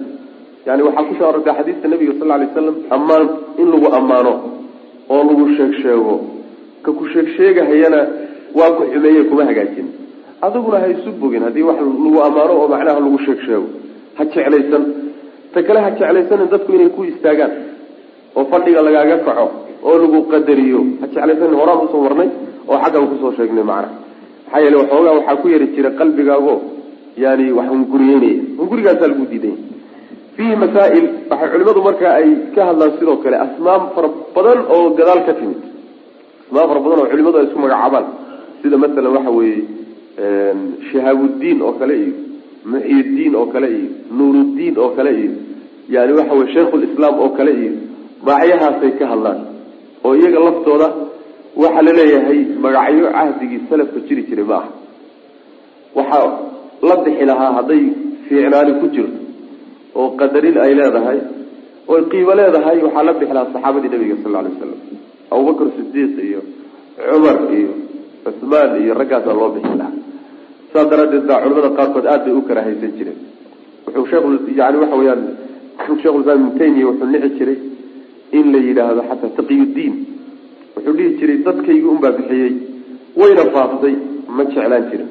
yani 0.67 0.81
waxaa 0.87 1.03
ku 1.09 1.13
soo 1.19 1.27
arortay 1.29 1.53
xadiiska 1.59 1.87
nabiga 1.87 2.13
sal 2.19 2.27
lla 2.29 2.37
lay 2.41 2.49
slam 2.53 2.75
ammaan 2.95 3.25
in 3.61 3.67
lagu 3.73 3.87
ammaano 3.99 4.33
oo 5.13 5.21
lagu 5.29 5.43
sheeg 5.57 5.71
sheego 5.81 6.15
ka 6.85 6.91
ku 6.97 7.03
sheeg 7.13 7.57
waa 8.57 8.71
ku 8.77 8.83
xumeeye 8.91 9.23
kuma 9.29 9.43
hagaajin. 9.49 9.87
Adiguna 10.41 10.77
ha 10.83 10.87
isu 10.87 11.09
bogin 11.21 11.43
haddii 11.43 11.65
wax 11.69 11.77
lagu 11.81 12.19
ammaano 12.27 12.53
oo 12.61 12.67
macnaha 12.73 12.99
lagu 13.05 13.19
sheeg 13.25 13.39
sheego 13.45 13.67
ha 14.17 14.23
jeclaysan. 14.25 14.83
Ta 15.53 15.59
kale 15.63 15.79
ha 15.85 15.89
jeclaysanin 15.91 16.47
dadku 16.53 16.71
inay 16.77 16.89
ku 16.95 17.01
istaagaan 17.11 17.51
oo 18.35 18.45
fadhiga 18.51 18.81
lagaaga 18.87 19.17
kaco 19.27 19.45
oo 19.83 19.95
lagu 20.03 20.19
qadariyo. 20.31 20.79
Ha 21.01 21.05
jeclaysanin 21.13 21.55
horaan 21.59 21.79
u 21.85 21.87
soo 21.91 22.01
warnay 22.05 22.29
oo 22.69 22.77
xaggan 22.83 23.07
ku 23.11 23.15
soo 23.21 23.31
sheegnay 23.37 23.63
macnaha 23.71 23.93
maxaa 24.45 24.61
yeele 24.63 24.77
waxoogaa 24.81 25.13
waxaa 25.19 25.35
ku 25.41 25.47
yari 25.53 25.67
jira 25.75 25.89
qalbigaago 25.99 26.55
yani 27.23 27.45
wax 27.57 27.67
hunguriyeynaya. 27.73 28.35
Hungurigaasaa 28.59 29.07
lagu 29.11 29.25
diidanya 29.31 29.57
fiihi 30.35 30.55
masaa'il 30.63 31.05
waxay 31.31 31.49
culimadu 31.53 31.81
marka 31.87 32.07
ay 32.19 32.27
ka 32.55 32.61
hadlaan 32.69 32.91
sidoo 32.99 33.17
kale 33.23 33.37
asmaam 33.45 33.81
fara 33.95 34.09
badan 34.35 34.59
oo 34.75 34.85
gadaal 34.97 35.21
ka 35.27 35.33
timid. 35.39 35.59
Asmaam 36.47 36.67
fara 36.69 36.79
badan 36.85 36.99
oo 37.03 37.07
culimadu 37.11 37.37
ay 37.39 37.45
isku 37.47 37.59
magacaabaan. 37.65 38.05
Sida 38.61 38.77
masalan 38.83 39.13
waxa 39.17 39.31
weeye 39.37 39.61
shihaabudiin 40.91 41.59
oo 41.67 41.73
kale 41.79 41.95
iyo 42.03 42.13
muxyidiin 42.71 43.33
oo 43.39 43.45
kale 43.53 43.67
iyo 43.77 43.89
nuuruddiin 44.17 44.75
oo 44.83 44.89
kale 44.97 45.11
iyo 45.21 45.31
yani 45.95 46.11
waxa 46.19 46.33
weye 46.39 46.53
shaykhulislaam 46.55 47.15
oo 47.23 47.29
kale 47.37 47.51
iyo 47.61 47.73
magacyahaasay 48.27 48.91
ka 48.99 49.05
hadlaan. 49.11 49.39
Oo 50.05 50.13
iyaga 50.19 50.39
laftooda 50.47 50.87
waxaa 51.63 51.81
la 51.87 51.91
leeyahay 51.99 52.39
magacyo 52.63 53.07
cahdigii 53.17 53.61
salafka 53.69 53.99
jiri 54.07 54.23
jiray 54.29 54.45
ma 54.51 54.55
aha. 54.61 54.69
Waxaa 55.97 56.27
la 56.89 56.95
bixi 57.03 57.25
lahaa 57.31 57.51
hadday 57.57 57.83
fiicnaani 58.27 58.73
ku 58.81 58.87
jirto 58.95 59.19
oo 59.99 60.09
qadarin 60.19 60.57
ay 60.65 60.73
leedahay 60.79 61.19
oy 61.87 62.01
qiimo 62.11 62.33
leedahay 62.39 62.77
waxaa 62.85 63.03
la 63.09 63.13
bixi 63.19 63.33
lahaa 63.37 63.51
saxaabadii 63.53 63.91
nabiga 63.93 64.15
sal 64.23 64.35
alay 64.39 64.51
waslam 64.53 64.79
abubakr 65.33 65.67
sidiiq 65.77 66.13
iyo 66.29 66.41
cumar 67.11 67.37
iyo 67.59 67.71
cusmaan 68.25 68.71
iyo 68.83 68.93
raggaasaa 69.01 69.35
loo 69.39 69.49
bixi 69.55 69.75
lahaa. 69.81 69.95
Saas 70.73 70.87
daraaddeed 70.91 71.25
baa 71.29 71.39
culamada 71.43 71.69
qaarkood 71.79 72.05
aad 72.13 72.21
bay 72.25 72.33
u 72.39 72.41
karaahaysan 72.49 72.91
jireen. 72.97 73.19
Wuxuu 73.85 74.05
sheekh 74.11 74.57
yani 74.59 74.77
waxa 74.83 74.95
weyaan 75.01 75.21
shekhulislaam 76.01 76.39
ibnu 76.41 76.51
taymiya 76.59 76.85
wuxuu 76.89 77.07
nici 77.13 77.29
jiray 77.39 77.57
in 78.37 78.45
la 78.53 78.59
yidhaahdo 78.67 79.01
xataa 79.09 79.31
taqiyuddiin 79.39 79.93
wuxuu 80.75 80.93
dhihi 80.97 81.09
jiray 81.19 81.37
dadkaygii 81.47 81.89
unbaa 81.93 82.11
bixiyey 82.17 82.51
wayna 83.19 83.43
faaftay 83.55 83.93
ma 84.35 84.43
jeclaan 84.51 84.85
jirin. 84.91 85.09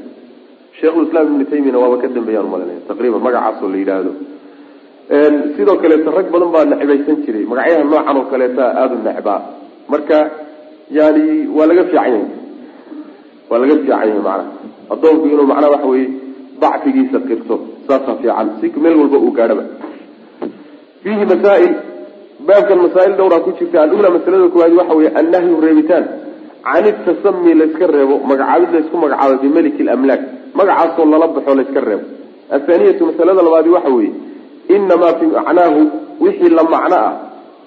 Sheikhulislaam 0.78 1.26
ibnu 1.32 1.44
taymiyana 1.50 1.78
waaba 1.82 1.96
ka 2.02 2.08
dambeeyaan 2.16 2.46
umalinaya 2.50 2.80
taqriiban 2.88 3.22
magacaasoo 3.26 3.68
la 3.72 3.78
yidhaahdo. 3.82 4.12
Sidoo 5.56 5.76
kaleeto 5.82 6.10
rag 6.18 6.26
badan 6.34 6.50
baa 6.54 6.64
necbaysan 6.70 7.16
jiray 7.26 7.44
magacyaha 7.50 7.84
noocan 7.90 8.16
oo 8.20 8.24
kaleeta 8.32 8.64
aada 8.80 8.94
u 8.98 9.02
necbaa 9.08 9.40
marka 9.92 10.18
yani 10.98 11.24
waa 11.56 11.66
laga 11.70 11.84
fiican 11.90 12.06
yahay. 12.12 12.24
Waa 13.50 13.58
laga 13.62 13.74
fiican 13.80 13.98
yahay 14.00 14.12
macnaha 14.18 14.44
addoonku 14.94 15.24
inuu 15.32 15.46
macnaha 15.52 15.70
waxa 15.74 15.88
weye 15.92 16.06
dacfigiisa 16.62 17.18
qirto 17.28 17.54
saasaa 17.86 18.16
fiican. 18.20 18.46
Si 18.60 18.66
meel 18.84 18.96
walba 19.00 19.18
uu 19.26 19.32
gaadhaba. 19.38 19.64
Fiihi 21.02 21.24
masaail 21.32 21.72
baabkan 22.40 22.78
masaa'il 22.78 23.14
dhowraa 23.16 23.40
ku 23.40 23.52
jirta. 23.58 23.82
Alula 23.82 24.10
masalada 24.10 24.48
koowaad 24.48 24.72
waxa 24.80 24.94
weeye 24.94 25.10
annahyu 25.20 25.60
reebitaan. 25.60 26.04
Can 26.64 26.86
itasami 26.86 27.54
layska 27.54 27.86
reebo 27.86 28.18
magacaabid 28.30 28.70
laysku 28.74 28.96
magacaabo 28.96 29.42
bimeliki 29.42 29.82
lamlaak 29.82 30.20
magacaasoo 30.54 31.04
lala 31.12 31.26
baxo 31.28 31.54
layska 31.54 31.80
reebo. 31.80 32.04
Athaaniyatu 32.50 33.06
masalada 33.06 33.42
labaadi 33.42 33.68
waxa 33.68 33.90
weeye 33.96 34.12
inamaa 34.68 35.14
fi 35.18 35.26
macnaahu 35.26 35.80
wixii 36.20 36.48
la 36.58 36.62
macno 36.64 36.96
ah 36.96 37.12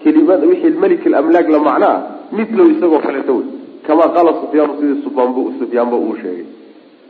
kelimada 0.03 0.47
wixii 0.47 0.77
meliki 0.83 1.09
lamlaak 1.09 1.47
la 1.49 1.59
macno 1.59 1.87
ah 1.87 1.99
mithlow 2.31 2.67
isagoo 2.73 2.99
kaleeto 3.05 3.33
wey 3.37 3.45
kamaa 3.87 4.09
qaala 4.15 4.31
sufyaanu 4.41 4.73
sidii 4.79 5.03
sufyaanb 5.03 5.35
sufyaanba 5.59 5.97
uu 5.97 6.15
sheegay. 6.21 6.45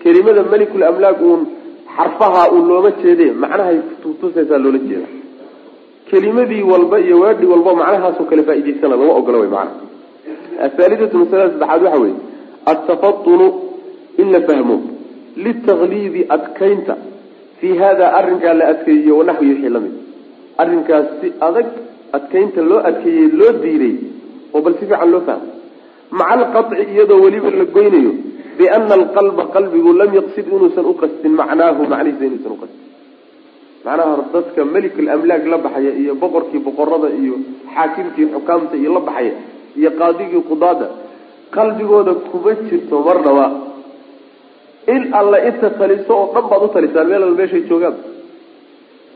Kelimada 0.03 0.43
melikulamlaak 0.43 1.21
uun 1.21 1.41
xarfaha 1.95 2.51
uun 2.51 2.67
looma 2.69 2.91
jeede 3.01 3.31
macnahay 3.31 3.77
tusaysaa 4.21 4.59
loola 4.63 4.79
jeeda 4.89 5.07
kelimadii 6.09 6.63
walba 6.71 6.97
iyo 7.05 7.15
waadhi 7.23 7.45
walba 7.53 7.71
macnahaasoo 7.81 8.25
kale 8.29 8.43
faa'idaysana 8.49 8.95
lama 8.95 9.13
ogola 9.21 9.37
wey 9.43 9.49
macana 9.55 9.71
athaalidatu 10.65 11.15
masalada 11.21 11.49
saddexaad 11.53 11.83
waxa 11.85 11.99
weeye 12.03 12.15
atafatunu 12.71 13.47
in 14.21 14.27
la 14.35 14.41
fahmo 14.47 14.77
litakliidi 15.45 16.21
adkaynta 16.35 16.95
fii 17.59 17.75
hada 17.83 18.05
arrinkaa 18.19 18.53
la 18.59 18.65
adkeeyiyo 18.73 19.17
wanaxwi 19.19 19.47
wixii 19.51 19.69
la 19.75 19.79
mid 19.85 19.93
arrinkaas 20.63 21.05
si 21.21 21.27
adag 21.47 21.67
adkaynta 22.17 22.61
loo 22.69 22.79
adkeeyey 22.89 23.27
loo 23.39 23.51
diiday 23.63 23.95
oo 24.53 24.61
bal 24.65 24.73
si 24.79 24.85
fiican 24.89 25.11
loo 25.13 25.21
fahmo. 25.29 25.47
Maca 26.19 26.33
alqaci 26.39 26.83
iyadoo 26.93 27.19
weliba 27.25 27.49
la 27.59 27.65
goynayo 27.75 28.11
biana 28.57 28.93
alqalba 28.99 29.43
qalbigu 29.55 29.93
lam 30.01 30.11
yaqsid 30.19 30.45
inuusan 30.53 30.85
uqastin 30.93 31.33
macnaahu 31.41 31.81
macnihiisa 31.93 32.23
inuusan 32.29 32.51
uqastin 32.57 32.86
macnaha 33.87 34.15
dadka 34.33 34.61
melikulamlaag 34.75 35.43
la 35.53 35.57
baxaya 35.65 35.91
iyo 36.01 36.13
boqorkii 36.23 36.61
boqorada 36.67 37.09
iyo 37.21 37.35
xaakimkii 37.75 38.27
xukaamta 38.33 38.75
iyo 38.81 38.89
la 38.97 38.99
baxaya 39.07 39.33
iyo 39.79 39.89
qaadigii 39.99 40.43
qudaada 40.49 40.87
qalbigooda 41.55 42.13
kuma 42.31 42.51
jirto 42.69 42.95
marnaba 43.07 43.45
in 44.93 45.01
alla 45.19 45.37
inta 45.49 45.67
taliso 45.79 46.13
oo 46.21 46.27
dhan 46.33 46.45
baad 46.51 46.63
u 46.65 46.67
talisaan 46.75 47.07
meel 47.11 47.23
alla 47.25 47.35
meeshay 47.41 47.61
joogaan 47.69 47.95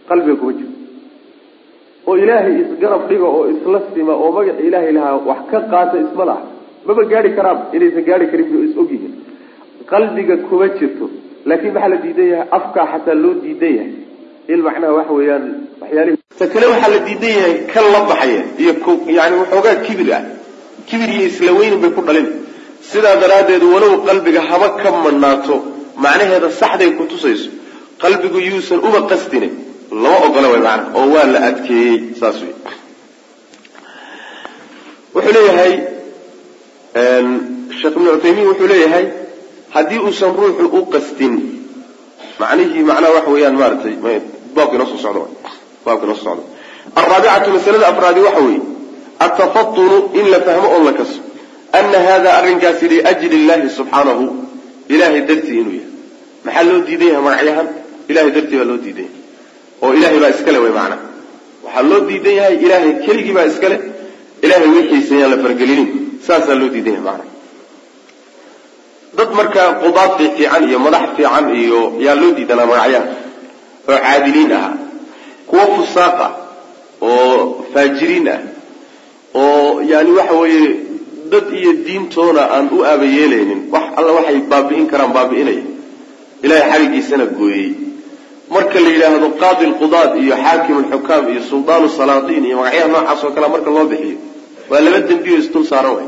qalbiga 0.10 0.36
kuma 0.42 0.54
jirto. 0.60 0.78
Oo 2.08 2.16
ilaahay 2.24 2.54
isgarab 2.64 3.04
dhiga 3.10 3.28
oo 3.36 3.44
isla 3.54 3.80
sima 3.94 4.14
oo 4.24 4.30
magaca 4.38 4.62
ilaahay 4.68 4.92
lahaa 4.98 5.18
wax 5.30 5.42
ka 5.52 5.60
qaata 5.72 5.96
isma 6.06 6.24
laha. 6.30 6.44
Maba 6.86 7.04
gaari 7.12 7.30
karaan 7.38 7.60
inaysan 7.76 8.04
gaari 8.10 8.26
karin 8.32 8.48
is 8.68 8.74
ogyihiin 8.82 9.14
qalbiga 9.92 10.36
kuma 10.50 10.68
jirto. 10.80 11.06
Laakiin 11.48 11.74
maxaa 11.76 11.90
la 11.94 11.98
diidan 12.04 12.28
yahay? 12.34 12.48
Afkaa 12.58 12.86
xataa 12.94 13.16
loo 13.24 13.34
diidan 13.44 13.74
yahay 13.80 13.94
in 14.48 14.60
macnaha 14.62 14.94
waxa 14.94 15.14
weeyaan 15.14 15.46
waxyaalihi. 15.82 16.18
Ta 16.40 16.48
kale 16.48 16.66
waxaa 16.74 16.90
la 16.90 17.00
diidan 17.08 17.30
yahay 17.38 17.56
kan 17.74 17.86
la 17.92 18.00
baxaya 18.10 18.42
iyo 18.58 18.74
yani 19.18 19.36
waxoogaa 19.42 19.76
kibir 19.86 20.14
ah. 20.14 20.24
Kibir 20.88 21.10
iyo 21.10 21.26
isla 21.28 21.52
bay 21.54 21.92
ku 21.98 22.02
dhalin. 22.02 22.28
Sidaa 22.82 23.16
daraaddeed 23.22 23.64
walow 23.64 24.02
qalbiga 24.08 24.42
haba 24.42 24.78
ka 24.82 24.92
manaato 24.92 25.56
macnaheeda 25.98 26.50
saxday 26.52 26.92
ku 26.98 27.06
tusayso 27.06 27.50
qalbigu 28.02 28.40
yuusan 28.40 28.80
uba 28.80 29.06
qastine 29.12 29.50
lama 29.92 30.18
ogola 30.26 30.48
way 30.54 30.62
maana 30.68 30.84
oo 30.98 31.08
waa 31.14 31.26
la 31.34 31.40
adkeeyey 31.50 32.16
saas 32.20 32.38
wey 32.42 32.54
wuxuu 35.14 35.34
leeyahay 35.38 35.74
sheekh 37.80 37.96
ibnu 37.98 38.10
cuthaymiin 38.16 38.48
wuxuu 38.52 38.68
leeyahay 38.74 39.06
haddii 39.76 40.00
uusan 40.06 40.34
ruuxu 40.42 40.66
u 40.78 40.86
qastin 40.94 41.34
macnihii 42.40 42.84
macnaha 42.90 43.14
waxa 43.18 43.32
weeyaan 43.36 43.56
maaratay 43.62 43.96
baabka 44.56 44.74
inoo 44.78 44.88
soo 44.92 45.00
socdo 45.06 45.24
baabka 45.86 46.04
inoo 46.06 46.16
soo 46.16 46.26
socdo. 46.30 46.44
Alraabicatu 47.00 47.50
masalada 47.56 47.88
afraadi 47.92 48.20
waxa 48.28 48.42
weeye 48.48 48.62
atafatunu 49.26 49.98
in 50.20 50.26
la 50.34 50.40
fahmo 50.48 50.68
oo 50.76 50.84
la 50.88 50.94
kaso 51.00 51.20
ana 51.80 52.00
hada 52.08 52.30
arrinkaasi 52.40 52.86
liajli 52.94 53.36
illahi 53.42 53.70
subxaanahu 53.78 54.24
ilahay 54.94 55.22
dartii 55.30 55.58
inuu 55.62 55.76
yahay. 55.80 55.90
Maxaa 56.46 56.64
loo 56.70 56.80
diidan 56.88 57.08
yahay 57.14 57.24
magacyahan 57.28 57.68
ilahay 58.10 58.32
dartii 58.38 58.58
baa 58.60 58.68
loo 58.72 58.80
diidan 58.86 59.08
yahay 59.08 59.84
oo 59.84 59.92
ilahay 59.98 60.20
baa 60.24 60.32
iskale 60.36 60.58
wey 60.64 60.74
macnaha 60.80 61.00
waxaa 61.66 61.84
loo 61.92 62.00
diidan 62.10 62.34
yahay 62.40 62.56
ilahay 62.66 62.92
keligii 63.06 63.36
baa 63.38 63.48
iskale 63.52 63.76
ilahay 64.46 64.68
wixiisa 64.76 65.14
yaan 65.22 65.32
la 65.34 65.38
fargelinin. 65.44 65.90
Saasaa 66.28 66.56
loo 66.62 66.70
diidan 66.76 66.94
yahay 66.98 67.06
macnaha 67.10 67.30
dad 69.32 69.38
markaa 69.40 69.74
qudaad 69.82 70.12
fiican 70.18 70.64
iyo 70.70 70.80
madax 70.80 71.10
fiican 71.18 71.56
iyo 71.56 71.80
yaa 72.06 72.16
loo 72.16 72.32
diidanaa 72.38 72.66
magacyaha 72.66 73.06
oo 73.90 73.98
caadiliin 74.06 74.52
ahaa 74.52 74.74
kuwo 75.48 75.62
fusaaq 75.76 76.20
oo 77.02 77.66
faajiriin 77.74 78.28
ah 78.28 78.40
oo 79.36 79.82
yani 79.92 80.12
waxa 80.12 80.34
weeye 80.42 80.76
dad 81.32 81.48
iyo 81.62 81.72
diintoona 81.86 82.42
aan 82.56 82.68
u 82.72 82.84
aabayeelaynin 82.86 83.62
wax 83.74 83.84
alla 83.98 84.12
waxay 84.18 84.40
baabi'in 84.52 84.88
karaan 84.92 85.14
baabi'inaya 85.18 85.64
ilahay 86.44 86.70
xarigiisana 86.72 87.26
gooyey. 87.26 87.70
Marka 88.54 88.80
la 88.84 88.90
yidhaahdo 88.94 89.28
qaadi 89.42 89.66
lqudaad 89.72 90.12
iyo 90.24 90.36
xaakim 90.46 90.76
alxukaam 90.84 91.24
iyo 91.32 91.42
suldaanu 91.50 91.88
salaatiin 91.90 92.46
iyo 92.46 92.58
magacyaha 92.58 92.88
noocaas 92.94 93.24
oo 93.26 93.32
kale 93.36 93.48
marka 93.54 93.70
loo 93.76 93.86
bixiyo 93.92 94.18
waa 94.70 94.82
laba 94.86 95.00
dembiyo 95.10 95.36
isdul 95.44 95.66
saaran 95.72 95.94
way 95.98 96.08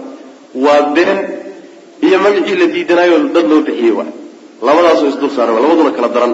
waa 0.65 0.81
been 0.95 1.11
iyo 2.05 2.17
magacii 2.25 2.55
la 2.61 2.65
diidanaayo 2.75 3.15
dad 3.35 3.45
loo 3.51 3.61
bixiyey 3.67 3.93
labadaasoo 4.67 5.07
isdul 5.13 5.31
saaran 5.35 5.55
labaduna 5.63 5.91
kala 5.97 6.09
daran. 6.15 6.33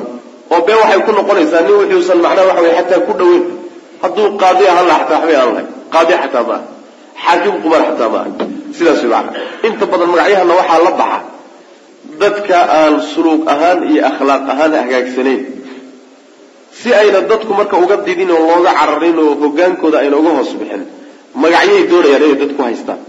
Oo 0.54 0.62
been 0.66 0.78
waxay 0.82 1.00
ku 1.06 1.12
noqonaysaa 1.18 1.62
nin 1.66 1.74
wuxuusan 1.80 2.20
macnaha 2.26 2.48
waxa 2.50 2.62
wey 2.66 2.74
xataa 2.78 3.02
ku 3.08 3.14
dhaweyn. 3.20 3.44
Hadduu 4.04 4.28
qaadi 4.42 4.64
ahaan 4.72 4.86
laha 4.90 5.00
xataa 5.04 5.18
waxbay 5.22 5.36
aan 5.42 5.50
lahay 5.56 5.66
qaadi 5.94 6.14
xataa 6.24 6.44
maaha 6.50 6.62
xaakim 7.24 7.56
qubaar 7.64 7.82
xataa 7.90 8.10
maaha 8.14 8.30
sidaas 8.78 9.02
way 9.04 9.10
macana 9.14 9.40
inta 9.68 9.84
badan 9.92 10.08
magacyahana 10.14 10.54
waxaa 10.62 10.80
la 10.88 10.92
baxa. 11.02 11.20
Dadka 12.22 12.58
aan 12.80 12.94
suluuq 13.12 13.42
ahaan 13.54 13.80
iyo 13.92 14.02
akhlaaq 14.10 14.44
ahaan 14.54 14.72
hagaagsanayn 14.82 15.42
si 16.80 16.90
ayna 17.02 17.20
dadku 17.32 17.52
marka 17.60 17.76
uga 17.84 17.96
didin 18.08 18.32
oo 18.32 18.46
looga 18.56 18.72
cararin 18.80 19.18
oo 19.24 19.34
hogaankooda 19.44 19.98
ayna 20.04 20.16
uga 20.22 20.32
hoos 20.38 20.52
bixin 20.60 20.84
magacyay 21.44 21.82
doonayaan 21.92 22.24
inay 22.26 22.36
dadku 22.44 22.62
haystaan 22.68 23.00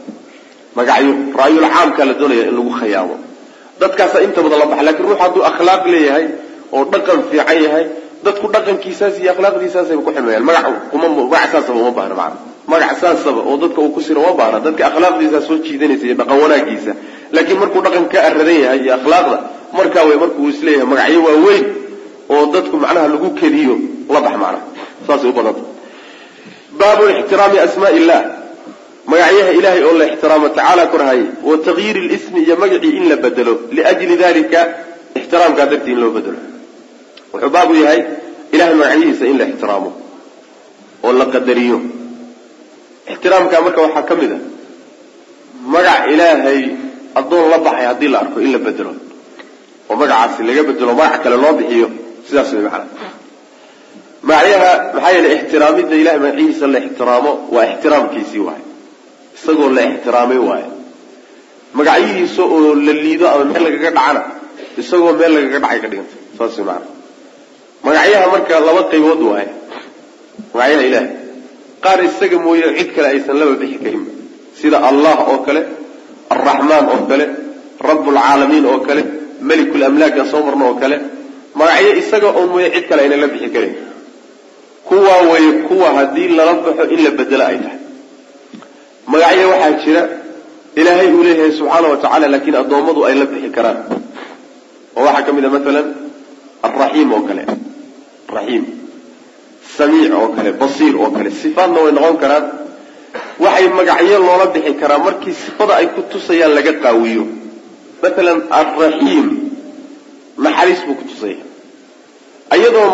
magacyo 0.76 1.12
raayul 1.38 1.66
caamkaa 1.74 2.04
la 2.11 2.14
doonaya 2.20 2.44
in 2.50 2.54
lagu 2.59 2.70
khayaamo 2.80 3.16
dadkaasa 3.80 4.16
inta 4.26 4.40
badan 4.44 4.59
la 4.62 4.66
baxa 4.70 4.83
laakiin 4.87 5.06
ruux 5.09 5.18
hadduu 5.22 5.42
akhlaaq 5.50 5.83
leeyahay 5.92 6.26
oo 6.76 6.85
dhaqan 6.92 7.18
fiican 7.30 7.59
yahay 7.66 7.85
dadku 8.24 8.46
dhaqankiisaas 8.54 9.14
iyo 9.22 9.30
akhlaaqdiisaasayba 9.35 10.02
ku 10.06 10.11
xilmayaan 10.16 10.44
magac 10.48 10.66
kuma 10.92 11.06
magac 11.16 11.50
saasaba 11.52 11.78
uma 11.83 11.90
baahna 11.98 12.14
macana 12.20 12.37
magac 12.72 12.92
saasaba 13.02 13.40
oo 13.48 13.56
dadka 13.62 13.78
uu 13.85 13.90
ku 13.96 14.00
siro 14.06 14.20
uma 14.24 14.33
baahna. 14.40 14.59
Dadka 14.66 14.83
akhlaaqdiisaa 14.90 15.42
soo 15.48 15.56
jiidanaysa 15.64 16.04
iyo 16.09 16.14
dhaqan 16.20 16.37
wanaagiisa 16.42 16.92
laakiin 17.35 17.59
markuu 17.62 17.80
dhaqan 17.87 18.04
ka 18.12 18.18
aradan 18.28 18.59
yahay 18.64 18.80
iyo 18.85 18.92
akhlaaqda 18.98 19.37
markaa 19.78 20.04
way 20.09 20.16
markuu 20.22 20.44
is 20.52 20.59
leeyahay 20.66 20.87
magacyo 20.92 21.20
waaweyn 21.26 21.64
oo 22.35 22.42
dadku 22.54 22.76
macnaha 22.85 23.06
lagu 23.14 23.28
kediyo 23.40 23.74
la 24.14 24.20
bax 24.26 24.35
macnaha 24.42 24.61
saasay 25.06 25.28
u 25.30 25.33
badanta 25.38 25.62
baabu 26.80 27.02
ixtiraami 27.20 27.59
asmaa 27.66 27.92
illah 27.98 28.20
magacyaha 29.11 29.51
ilahay 29.59 29.83
oo 29.88 29.94
la 30.01 30.05
ixtiraamo 30.12 30.49
tacaala 30.57 30.85
korhay 30.92 31.20
wa 31.49 31.55
tagyiiri 31.66 32.01
lismi 32.12 32.40
iyo 32.46 32.55
magacii 32.62 32.92
in 32.99 33.05
la 33.11 33.16
bedelo 33.25 33.53
liajli 33.77 34.16
dalika 34.23 34.61
ixtiraamkaa 35.20 35.66
dartii 35.73 35.92
in 35.94 36.01
loo 36.03 36.11
bedelo. 36.16 36.38
Wuxuu 37.33 37.51
baabu 37.57 37.73
yahay 37.83 38.01
ilahay 38.55 38.75
magacyihiisa 38.83 39.25
in 39.33 39.37
la 39.40 39.44
ixtiraamo 39.53 39.90
oo 41.07 41.12
la 41.20 41.27
qadariyo. 41.35 41.79
Ixtiraamkaa 43.12 43.61
marka 43.66 43.81
waxaa 43.87 44.03
ka 44.09 44.14
mid 44.20 44.33
a 44.33 44.38
magac 45.75 46.03
ilaahay 46.14 46.61
addoon 47.18 47.46
la 47.53 47.59
baxay 47.66 47.87
haddii 47.90 48.09
la 48.14 48.18
arko 48.23 48.38
in 48.44 48.51
la 48.55 48.59
bedelo 48.66 48.92
oo 49.90 49.94
magacaasi 50.01 50.40
laga 50.49 50.62
bedelo 50.68 50.92
magac 51.01 51.20
kale 51.25 51.37
loo 51.42 51.53
bixiyo 51.59 51.88
sidaas 52.29 52.51
way 52.55 52.62
macana 52.66 52.87
magacyaha 54.29 54.70
maxaa 54.94 55.12
yeele 55.16 55.29
ixtiraamidda 55.38 55.94
ilahay 56.03 56.18
magacihiisa 56.25 56.66
la 56.75 56.79
ixtiraamo 56.87 57.33
waa 57.55 57.66
ixtiraamkiisii 57.73 58.42
waaye 58.49 58.64
isagoo 59.40 59.68
la 59.76 59.83
ixtiraamay 59.90 60.38
waaye. 60.48 60.68
Magacyihiisa 61.76 62.42
oo 62.42 62.74
la 62.87 62.92
liido 62.92 63.26
ama 63.33 63.44
meel 63.53 63.62
lagaga 63.66 63.90
dhacana 63.96 64.22
isagoo 64.81 65.12
meel 65.18 65.33
lagaga 65.37 65.59
dhacay 65.64 65.79
ka 65.83 65.88
dhiganta 65.92 66.16
saas 66.38 66.57
way 66.59 66.64
macana 66.66 66.87
magacyaha 67.85 68.26
marka 68.35 68.55
laba 68.66 68.83
qaybood 68.92 69.20
waaye. 69.31 69.48
Magacyaha 70.55 70.83
ilahay 70.88 71.09
qaar 71.85 71.98
isaga 72.09 72.37
mooye 72.44 72.66
cid 72.79 72.90
kale 72.96 73.07
aysan 73.14 73.37
laba 73.40 73.55
bixi 73.61 73.79
karinba 73.85 74.12
sida 74.61 74.79
allah 74.90 75.16
oo 75.33 75.38
kale 75.46 75.61
alraxmaan 76.35 76.87
oo 76.94 77.00
kale 77.11 77.24
rabbulcaalamiin 77.88 78.66
oo 78.72 78.81
kale 78.88 79.03
melikulamlaaka 79.48 80.22
soo 80.33 80.42
marna 80.46 80.64
oo 80.70 80.74
kale. 80.83 80.96
Magacyo 81.59 81.90
isaga 82.03 82.29
oo 82.38 82.44
mooye 82.53 82.68
cid 82.74 82.85
kale 82.90 83.00
aynan 83.05 83.20
la 83.24 83.29
bixi 83.35 83.48
karin. 83.55 83.74
Kuwaa 84.88 85.22
weeye 85.31 85.53
kuwa 85.68 85.88
haddii 85.96 86.29
lala 86.37 86.53
baxo 86.66 86.85
in 86.94 87.00
la 87.07 87.11
bedelo 87.18 87.44
ay 87.50 87.59
tahay 87.64 87.79
magacyo 89.12 89.46
waxaa 89.53 89.73
jira 89.85 90.03
ilaahay 90.81 91.09
uu 91.16 91.23
leeyahay 91.27 91.53
subxaana 91.59 91.87
wa 91.92 91.96
tacala 92.05 92.27
laakiin 92.33 92.57
addoommadu 92.62 93.01
ay 93.09 93.14
la 93.20 93.27
bixi 93.31 93.51
karaan. 93.57 93.79
Oo 94.96 95.04
waxaa 95.08 95.25
ka 95.27 95.31
mid 95.37 95.44
a 95.44 95.50
maalan 95.54 95.87
alraxiim 96.69 97.11
oo 97.17 97.23
kale. 97.29 97.42
Raxiim. 98.37 98.65
Samiic 99.77 100.13
oo 100.21 100.29
kale 100.37 100.50
basiir 100.63 100.94
oo 101.02 101.11
kale. 101.17 101.31
Sifaadna 101.42 101.79
way 101.85 101.92
noqon 101.98 102.17
karaan. 102.23 102.44
Waxay 103.44 103.67
magacyo 103.79 104.17
loola 104.27 104.46
bixi 104.54 104.73
karaa 104.81 104.98
markii 105.06 105.35
sifada 105.44 105.73
ay 105.81 105.87
ku 105.94 106.00
tusayaan 106.13 106.52
laga 106.56 106.73
qaawiyo. 106.85 107.25
Maalan 108.02 108.38
alraxiim 108.61 109.27
naxariis 110.44 110.81
buu 110.87 110.96
ku 111.00 111.04
tusaya 111.11 111.38
iyadoo 112.56 112.87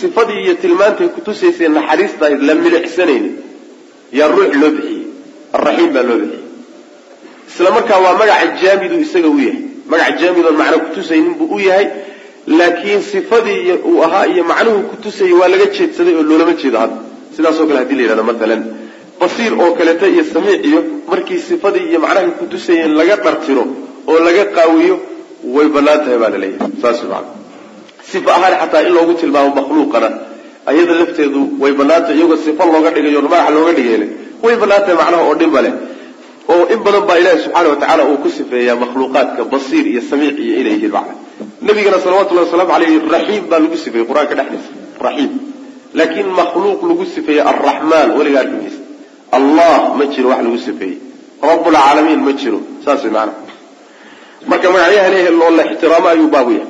sifadii 0.00 0.40
iyo 0.44 0.54
tilmaantay 0.62 1.08
kutusaysay 1.14 1.68
naxariistahayd 1.76 2.40
la 2.48 2.54
milicsanayn 2.64 3.26
yaa 4.18 4.28
ruux 4.34 4.50
loo 4.60 4.70
bixiyey 4.76 4.93
alraxiim 5.56 5.90
baa 5.96 6.02
loo 6.08 6.18
bixiyey. 6.22 6.42
Isla 7.50 7.70
markaa 7.76 7.98
waa 8.04 8.14
magaca 8.20 8.46
jaamidu 8.62 8.96
isaga 9.04 9.28
u 9.28 9.38
yahay. 9.38 9.58
Magac 9.90 10.12
jaamidoon 10.20 10.56
macna 10.60 10.78
kutusaynin 10.86 11.34
buu 11.38 11.48
u 11.56 11.58
yahay 11.68 11.86
laakiin 12.58 13.02
sifadii 13.12 13.72
uu 13.90 14.02
ahaa 14.06 14.24
iyo 14.32 14.44
macnuhu 14.50 14.80
kutusayay 14.90 15.34
waa 15.40 15.48
laga 15.52 15.66
jeedsaday 15.76 16.14
oo 16.18 16.24
loolama 16.30 16.54
jeedo 16.62 16.78
hadda. 16.82 16.98
Sidaasoo 17.36 17.66
kale 17.68 17.78
haddii 17.82 17.96
la 17.98 18.02
yidhahdo 18.02 18.24
maalan 18.30 18.62
basiir 19.20 19.52
oo 19.62 19.70
kaleeta 19.78 20.06
iyo 20.14 20.24
samiic 20.32 20.60
iyo 20.70 20.80
markii 21.10 21.38
sifadii 21.48 21.86
iyo 21.90 21.98
macnahay 22.04 22.30
kutusayeen 22.40 22.92
laga 23.00 23.16
dhartiro 23.24 23.64
oo 24.10 24.18
laga 24.26 24.44
qaawiyo 24.56 24.96
way 25.54 25.66
bannaan 25.74 26.00
tahay 26.04 26.18
baa 26.22 26.30
la 26.34 26.38
leeyahay. 26.44 26.70
Saas 26.82 27.00
sifa 28.10 28.30
ahaan 28.36 28.54
xataa 28.60 28.82
in 28.86 28.92
loogu 28.96 29.14
tilmaamo 29.20 29.50
makhluuqana 29.58 30.08
ayada 30.70 30.94
lafteedu 31.00 31.40
way 31.62 31.72
banaantay 31.80 32.16
iyagoo 32.18 32.36
sifa 32.46 32.62
looga 32.74 32.90
dhigayo 32.94 33.20
magaxa 33.26 33.50
looga 33.56 33.72
dhigayl 33.78 34.04
way 34.44 34.54
banaantahay 34.62 34.96
macnaha 35.00 35.22
oo 35.28 35.34
dhinba 35.40 35.60
leh. 35.66 35.74
Oo 36.52 36.64
in 36.74 36.80
badan 36.84 37.04
baa 37.08 37.16
ilaahi 37.20 37.40
subxaana 37.44 37.68
wa 37.72 37.76
tacaala 37.82 38.02
uu 38.10 38.18
ku 38.24 38.28
sifeeyaa 38.38 38.76
makhluuqaadka 38.82 39.42
basiir 39.52 39.86
iyo 39.92 40.02
samiic 40.10 40.36
iyo 40.46 40.54
inay 40.60 40.74
yihiin 40.76 40.92
macna. 40.96 41.14
Nabigana 41.66 41.98
salawatullahi 42.04 42.46
wasalaamu 42.48 42.72
aleyh 42.76 42.92
raxiim 43.14 43.44
baa 43.50 43.60
lagu 43.64 43.76
sifeeyey 43.84 44.06
qur'aanka 44.10 44.34
dhexdiisa 44.38 44.70
raxiim. 45.06 45.32
Laakiin 45.98 46.28
makhluuq 46.40 46.80
lagu 46.90 47.04
sifeeyey 47.14 47.42
arraxmaan 47.52 48.08
weligaa 48.18 48.42
arkimaysa 48.44 48.80
allah 49.38 49.96
ma 49.98 50.04
jiro 50.12 50.28
wax 50.32 50.40
lagu 50.46 50.58
sifeeyey. 50.68 50.96
Rabbulcaalamiin 51.50 52.20
ma 52.26 52.32
jiro 52.40 52.60
saas 52.84 53.02
maanaa 53.16 53.40
marka 54.50 54.66
magacyaha 54.74 55.08
leeyahay 55.14 55.34
loo 55.40 55.50
ixtiraamo 55.70 56.08
ayuu 56.14 56.28
baabu 56.34 56.52
yahay. 56.58 56.68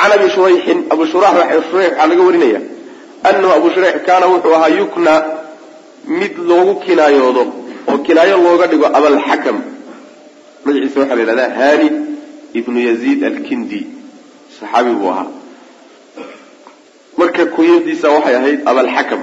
Can 0.00 0.12
abi 0.16 0.26
shurayxin 0.34 0.78
abu 0.92 1.02
shurax 1.12 1.34
waxaa 1.40 2.06
laga 2.10 2.22
warinaya 2.28 2.60
anahu 3.28 3.52
abu 3.58 3.68
shurayx 3.74 3.96
kaana 4.08 4.26
wuxuu 4.32 4.54
ahaa 4.56 4.72
yukna 4.80 5.12
mid 6.18 6.34
loogu 6.48 6.74
kinaayoodo 6.84 7.42
oo 7.90 7.98
kinaayo 8.06 8.36
looga 8.44 8.66
dhigo 8.70 8.86
abalxakam 8.98 9.58
magaciisa 10.64 11.00
waxaa 11.00 11.16
la 11.18 11.22
yidhahdaa 11.22 11.50
hani 11.60 11.88
ibnu 12.58 12.78
yaziid 12.88 13.20
alkindi. 13.30 13.80
Saxaabi 14.60 14.90
buu 14.98 15.10
ahaa. 15.14 15.28
Marka 17.18 17.42
kunyadiisa 17.56 18.06
waxay 18.14 18.34
ahayd 18.40 18.60
abalxakam 18.70 19.20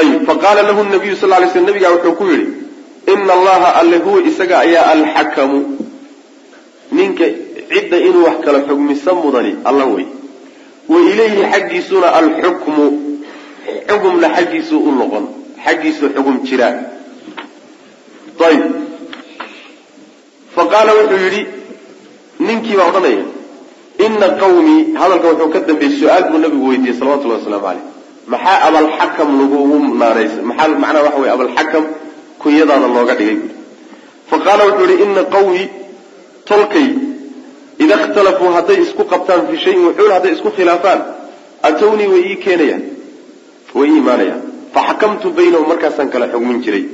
ayib 0.00 0.22
faqaala 0.28 0.62
lahu 0.68 0.82
nabiyu 0.94 1.16
sal 1.20 1.28
lay 1.30 1.48
sl 1.52 1.64
nabigaa 1.68 1.92
wuxuu 1.94 2.14
ku 2.18 2.24
yidhi 2.32 2.46
ina 3.12 3.32
allaha 3.38 3.68
alle 3.80 3.98
huwa 3.98 4.22
isaga 4.30 4.58
ayaa 4.64 4.86
alxakamu. 4.96 5.58
Ninka 6.92 7.24
cidda 7.70 7.96
inuu 8.08 8.24
wax 8.24 8.36
kala 8.44 8.60
xugmisa 8.68 9.14
mudani 9.14 9.52
alla 9.64 9.84
wey. 9.84 10.06
Wa 10.88 10.98
ilayhi 11.10 11.42
xaggiisuna 11.52 12.08
alxukmu 12.20 12.84
xugumna 13.90 14.28
xaggiisuu 14.36 14.80
u 14.88 14.90
noqon. 15.00 15.24
Xaggiisuu 15.64 16.08
xugum 16.16 16.36
jiraa 16.48 16.74
ayib 18.48 18.62
fa 20.54 20.62
qaala 20.72 20.92
wuxuu 20.98 21.20
yidhi 21.24 21.42
ninkii 22.46 22.76
baa 22.78 22.88
odhanaya 22.90 23.24
ina 24.06 24.28
qawmii 24.42 24.80
hadalka 25.00 25.28
wuxuu 25.32 25.50
ka 25.54 25.60
dambeeyey 25.68 25.98
su'aal 26.00 26.24
buu 26.30 26.38
nabigu 26.44 26.68
weydiiyey 26.70 26.96
salawatullahi 27.00 27.40
waslamu 27.40 27.64
caleyh 27.66 27.84
maxaa 28.32 28.58
abalxakam 28.68 29.28
lagugu 29.40 29.76
naanays 30.02 30.32
maxaa 30.48 30.68
macnaha 30.84 31.04
waxa 31.06 31.20
weye 31.22 31.32
abalxakam 31.36 31.84
kunyadaada 32.42 32.88
looga 32.96 33.14
dhigay? 33.20 33.38
Buui 33.40 33.52
fa 34.30 34.36
qaala 34.46 34.62
wuxuu 34.68 34.86
yihi 34.90 35.02
ina 35.04 35.22
qawmii 35.34 35.68
tolkay 36.50 36.88
ida 37.84 37.94
ikhtalafuu 38.04 38.50
hadday 38.56 38.78
isku 38.86 39.02
qabtaan 39.12 39.40
fii 39.48 39.60
shayin 39.64 39.82
wuxuun 39.88 40.12
hadday 40.16 40.32
isku 40.36 40.50
khilaafaan. 40.56 41.00
Atownii 41.68 42.08
way 42.12 42.22
ii 42.32 42.36
keenayaan 42.44 42.82
way 43.78 43.90
imaanayaan 44.00 44.42
faxakamtu 44.74 45.26
baynahum 45.38 45.68
markaasaan 45.72 46.08
kala 46.12 46.26
xugmin 46.32 46.58
jiray 46.64 46.84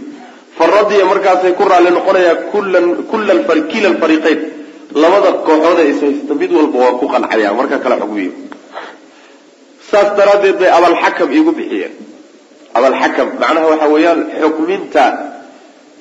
fa 0.56 0.64
markaasay 1.12 1.52
ku 1.58 1.64
raalli 1.70 1.90
noqonayaa 1.96 2.36
kila 3.72 3.88
alfariiqayn 3.92 4.40
labada 5.02 5.30
kooxood 5.46 5.78
ee 5.82 5.90
ishaysta 5.92 6.34
mid 6.40 6.50
walba 6.58 6.78
waa 6.84 6.98
ku 7.00 7.06
qancaya 7.12 7.52
marka 7.58 7.76
kala 7.84 7.96
xugmiyo 8.02 8.32
saas 9.90 10.08
daraaddeed 10.18 10.56
bay 10.60 10.70
abalxakam 10.78 11.28
iigu 11.36 11.52
bixiyeen 11.58 11.92
abalxakam 12.78 13.28
macnaha 13.40 13.66
waxa 13.72 13.86
weeyaan 13.94 14.20
xukminta 14.40 15.04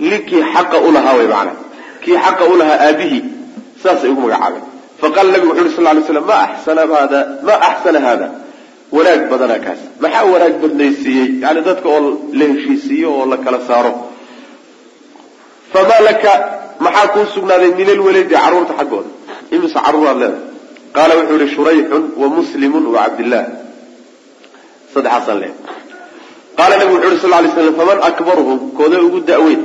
linkii 0.09 0.43
xaqa 0.53 0.77
ulahaa 0.87 1.15
way 1.19 1.27
macnaha 1.33 1.57
kii 2.03 2.17
xaqa 2.25 2.43
ulahaa 2.53 2.77
aabihii 2.87 3.23
saasay 3.83 4.09
ugu 4.13 4.21
magacaabeen 4.25 4.65
faqaala 5.01 5.29
nabigu 5.33 5.51
wuxu 5.51 5.61
yuri 5.61 5.75
sal 5.75 5.85
lay 5.97 6.03
slam 6.07 6.25
ma 6.31 6.37
axsana 6.47 6.81
hada 7.01 7.19
ma 7.47 7.55
axsana 7.69 7.99
hada 8.07 8.27
wanaag 8.95 9.21
badanaa 9.31 9.59
kaas. 9.65 9.81
Maxaa 10.03 10.25
wanaag 10.33 10.55
badnaysiiyey? 10.63 11.27
Yani 11.43 11.61
dadka 11.67 11.87
oo 11.95 12.01
la 12.39 12.45
heshiisiiyo 12.51 13.09
oo 13.19 13.25
la 13.31 13.37
kala 13.45 13.59
saaro. 13.69 13.91
Famaa 15.73 16.01
laka 16.07 16.31
maxaa 16.85 17.07
kuu 17.13 17.25
sugnaaday 17.35 17.71
min 17.79 17.89
alwaladi 17.95 18.29
carruurta 18.35 18.73
xaggooda? 18.79 19.09
Imise 19.55 19.77
carruur 19.85 20.07
aad 20.11 20.19
leedahay? 20.23 20.43
Qaala 20.95 21.13
wuxuu 21.19 21.37
yihi 21.41 21.55
shurayxun 21.55 22.03
wa 22.21 22.27
muslimun 22.37 22.83
wa 22.93 22.99
cabdillaah 23.05 23.45
saddexaasaan 24.93 25.39
leedahay 25.43 25.73
qaala 26.57 26.73
nabigu 26.79 26.97
wuxu 26.97 27.11
yhi 27.15 27.21
sal 27.23 27.31
lay 27.43 27.49
slam 27.55 27.75
faman 27.79 27.99
akbaruhum? 28.09 28.59
Koodee 28.77 29.01
ugu 29.07 29.19
da'weyn. 29.31 29.61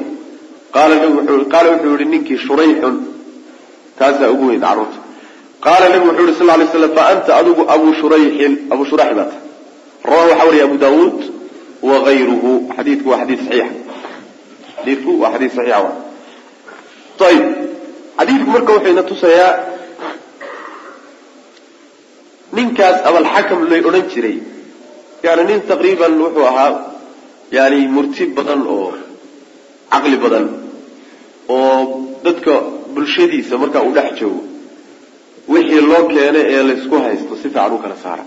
Qaala 0.75 0.95
wuxuu 1.73 1.95
yihi 1.99 2.07
ninkii 2.13 2.39
shurayxun 2.47 2.95
taasaa 3.99 4.29
ugu 4.35 4.45
weyn 4.51 4.61
carruurta 4.67 4.99
qaala 5.65 5.87
nabigu 5.89 6.09
wuxuu 6.11 6.27
yihi 6.27 6.39
sal 6.39 6.47
lay 6.61 6.69
slam 6.73 6.93
fa 6.99 7.03
anta 7.13 7.31
adigu 7.41 7.63
abu 7.75 7.87
shurayxin 8.01 8.53
abu 8.75 8.83
shurayx 8.91 9.13
baata 9.19 9.37
rawahu 10.11 10.29
waxaa 10.31 10.47
wariya 10.49 10.65
abu 10.69 10.77
daawuud 10.85 11.19
wagayruhu 11.91 12.51
xadiidku 12.77 13.09
waa 13.13 13.21
xadiid 13.23 13.41
saxiixa 13.47 13.69
xadiidku 14.79 15.11
waa 15.23 15.33
xadiid 15.35 15.53
saxiixa 15.57 15.79
wa 15.87 15.91
ayib 17.31 17.45
xadiidku 18.19 18.49
marka 18.57 18.71
wuxuu 18.77 18.93
ina 18.95 19.03
tusayaa 19.11 19.53
ninkaas 22.57 22.97
abalxakam 23.09 23.61
lay 23.71 23.81
odhan 23.89 24.07
jiray. 24.13 24.37
Yani 25.23 25.43
nin 25.51 25.61
taqriiban 25.71 26.13
wuxuu 26.25 26.47
ahaa 26.51 26.73
yani 27.57 27.81
murti 27.95 28.25
badan 28.37 28.61
oo 28.75 28.89
caqli 29.93 30.17
badan 30.25 30.47
oo 31.55 31.79
dadka 32.25 32.53
bulshadiisa 32.95 33.55
markaa 33.63 33.83
uu 33.87 33.95
dhex 33.97 34.11
joogo 34.21 34.43
wixii 35.53 35.81
loo 35.91 36.03
keenay 36.13 36.45
ee 36.55 36.63
laysku 36.69 36.95
haysto 37.05 37.33
si 37.41 37.49
fiican 37.49 37.73
u 37.73 37.79
kala 37.85 37.97
saara. 38.05 38.25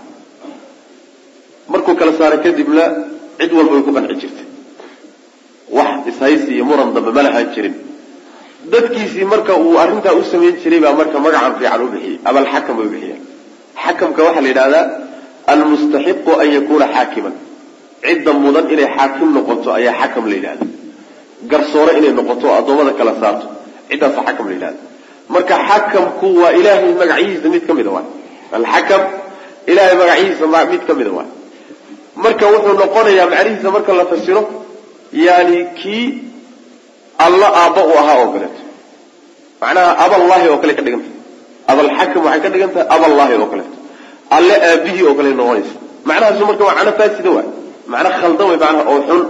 Markuu 1.72 1.94
kala 2.00 2.12
saara 2.18 2.36
kadibna 2.44 2.84
cid 3.38 3.50
walba 3.58 3.72
way 3.76 3.82
ku 3.86 3.92
qanci 3.96 4.14
jirtay. 4.22 4.46
Wax 5.76 5.90
ishaysi 6.10 6.50
iyo 6.56 6.64
muran 6.68 6.88
dambe 6.94 7.10
ma 7.16 7.22
lahaan 7.26 7.48
jirin. 7.54 7.74
Dadkiisii 8.72 9.24
marka 9.32 9.52
uu 9.64 9.74
arrintaa 9.82 10.14
u 10.20 10.22
samayn 10.30 10.54
jiray 10.62 10.80
baa 10.84 10.92
marka 11.00 11.16
magacan 11.24 11.52
fiican 11.58 11.80
u 11.84 11.88
bixiyey 11.94 12.16
abalxakam 12.28 12.74
bay 12.78 12.88
bixiyeen 12.94 13.20
xakamka 13.84 14.20
waxaa 14.26 14.42
la 14.44 14.48
yidhahdaa 14.52 14.84
almustaxiqu 15.52 16.30
an 16.42 16.48
yakuuna 16.56 16.86
xaakiman. 16.96 17.34
Cidda 18.04 18.32
mudan 18.44 18.66
inay 18.74 18.88
xaakim 18.96 19.28
noqoto 19.36 19.68
ayaa 19.78 19.94
xakam 20.00 20.24
la 20.30 20.34
yidhahda 20.38 20.64
garsoore 21.50 21.92
inay 21.98 22.12
noqoto 22.18 22.44
oo 22.50 22.56
addoommada 22.60 22.92
kala 22.98 23.12
saarto 23.22 23.46
ciddaasa 23.90 24.20
xakam 24.28 24.46
la 24.50 24.54
yidhahda 24.56 24.80
marka 25.28 25.54
xakamku 25.68 26.26
waa 26.42 26.52
ilaahay 26.58 26.92
magacihiisa 27.00 27.48
mid 27.54 27.62
ka 27.68 27.72
mida 27.78 27.90
waay 27.96 28.06
alxakam 28.58 29.02
ilahay 29.72 29.94
magacihiisa 30.02 30.44
mid 30.72 30.82
ka 30.88 30.92
mida 30.98 31.10
waay 31.18 31.28
marka 32.24 32.44
wuxuu 32.54 32.74
noqonayaa 32.82 33.26
macnihiisa 33.32 33.68
marka 33.76 33.92
la 34.00 34.04
fasiro 34.12 34.42
yani 35.26 35.58
kii 35.80 36.06
alla 37.26 37.46
aabba 37.62 37.80
u 37.90 37.92
ahaa 38.00 38.16
oo 38.22 38.28
kaleeto 38.34 38.60
macnaha 39.62 39.90
aballahi 40.04 40.46
oo 40.52 40.58
kale 40.62 40.72
ka 40.78 40.82
dhigan 40.86 41.00
tahay. 41.04 41.12
Abalxakam 41.72 42.22
waxay 42.26 42.40
ka 42.44 42.48
dhigan 42.54 42.70
tahay 42.74 42.86
aballahi 42.96 43.34
oo 43.42 43.46
kaleeto 43.52 43.76
alle 44.36 44.54
aabihii 44.70 45.04
oo 45.08 45.14
kale 45.18 45.30
noqonaysa. 45.40 45.74
Macnahaasu 46.08 46.42
marka 46.50 46.62
waa 46.68 46.74
macno 46.78 46.92
faasida 47.00 47.30
waay 47.36 47.48
macno 47.92 48.10
khaldan 48.20 48.46
way 48.50 48.58
macnaha 48.64 48.82
oo 48.92 49.00
xun. 49.08 49.20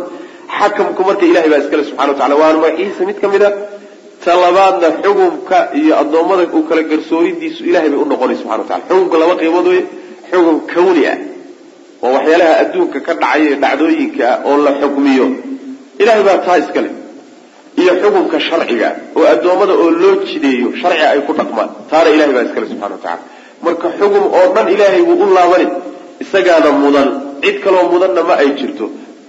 Xakamku 0.58 1.00
marka 1.08 1.24
ilahay 1.30 1.48
baa 1.52 1.60
iskale 1.64 1.82
subxana 1.88 2.10
wa 2.12 2.16
tacala 2.18 2.34
waana 2.42 2.58
magacihiisa 2.64 3.02
mid 3.08 3.18
ka 3.22 3.26
mid 3.34 3.42
a 4.24 4.30
talabaadna 4.30 4.88
xukumka 5.02 5.58
iyo 5.80 5.92
addoommada 6.02 6.44
uu 6.56 6.62
kala 6.68 6.82
garsooridiisu 6.90 7.60
ilahay 7.70 7.88
bay 7.92 8.00
unoqonay 8.06 8.36
subxana 8.40 8.62
wa 8.62 8.68
tacala 8.70 8.84
xukumka 8.90 9.16
laba 9.22 9.34
qiibood 9.40 9.66
wey 9.72 9.82
xukum 10.30 10.56
kawni 10.72 11.02
ah 11.12 11.18
oo 12.04 12.10
waxyaalaha 12.16 12.52
adduunka 12.62 12.98
ka 13.06 13.12
dhacaya 13.22 13.44
ee 13.52 13.56
dhacdooyinka 13.64 14.24
ah 14.32 14.38
oo 14.48 14.56
la 14.66 14.72
xukmiyo. 14.80 15.26
Ilahay 16.02 16.22
baa 16.28 16.38
taa 16.46 16.56
iskale 16.62 16.90
iyo 17.82 17.92
xukumka 18.02 18.36
sharciga 18.48 18.88
oo 19.16 19.24
addoommada 19.34 19.72
oo 19.82 19.88
loo 20.02 20.14
jideeyo 20.28 20.68
sharci 20.80 21.04
ay 21.12 21.20
ku 21.26 21.32
dhaqmaan 21.38 21.70
taana 21.90 22.08
ilahay 22.16 22.32
baa 22.36 22.44
iskale 22.48 22.66
subxana 22.72 22.94
wa 22.96 23.02
tacala 23.04 23.22
marka 23.64 23.86
xukum 23.98 24.24
oo 24.38 24.46
dhan 24.54 24.66
ilaahay 24.74 25.02
wuu 25.08 25.18
u 25.24 25.34
laabani 25.36 25.66
isagaana 26.24 26.70
mudan. 26.82 27.08
Cid 27.44 27.56
kaloo 27.64 27.84
mudanna 27.92 28.22
ma 28.28 28.34
ay 28.42 28.50
jirto. 28.58 28.84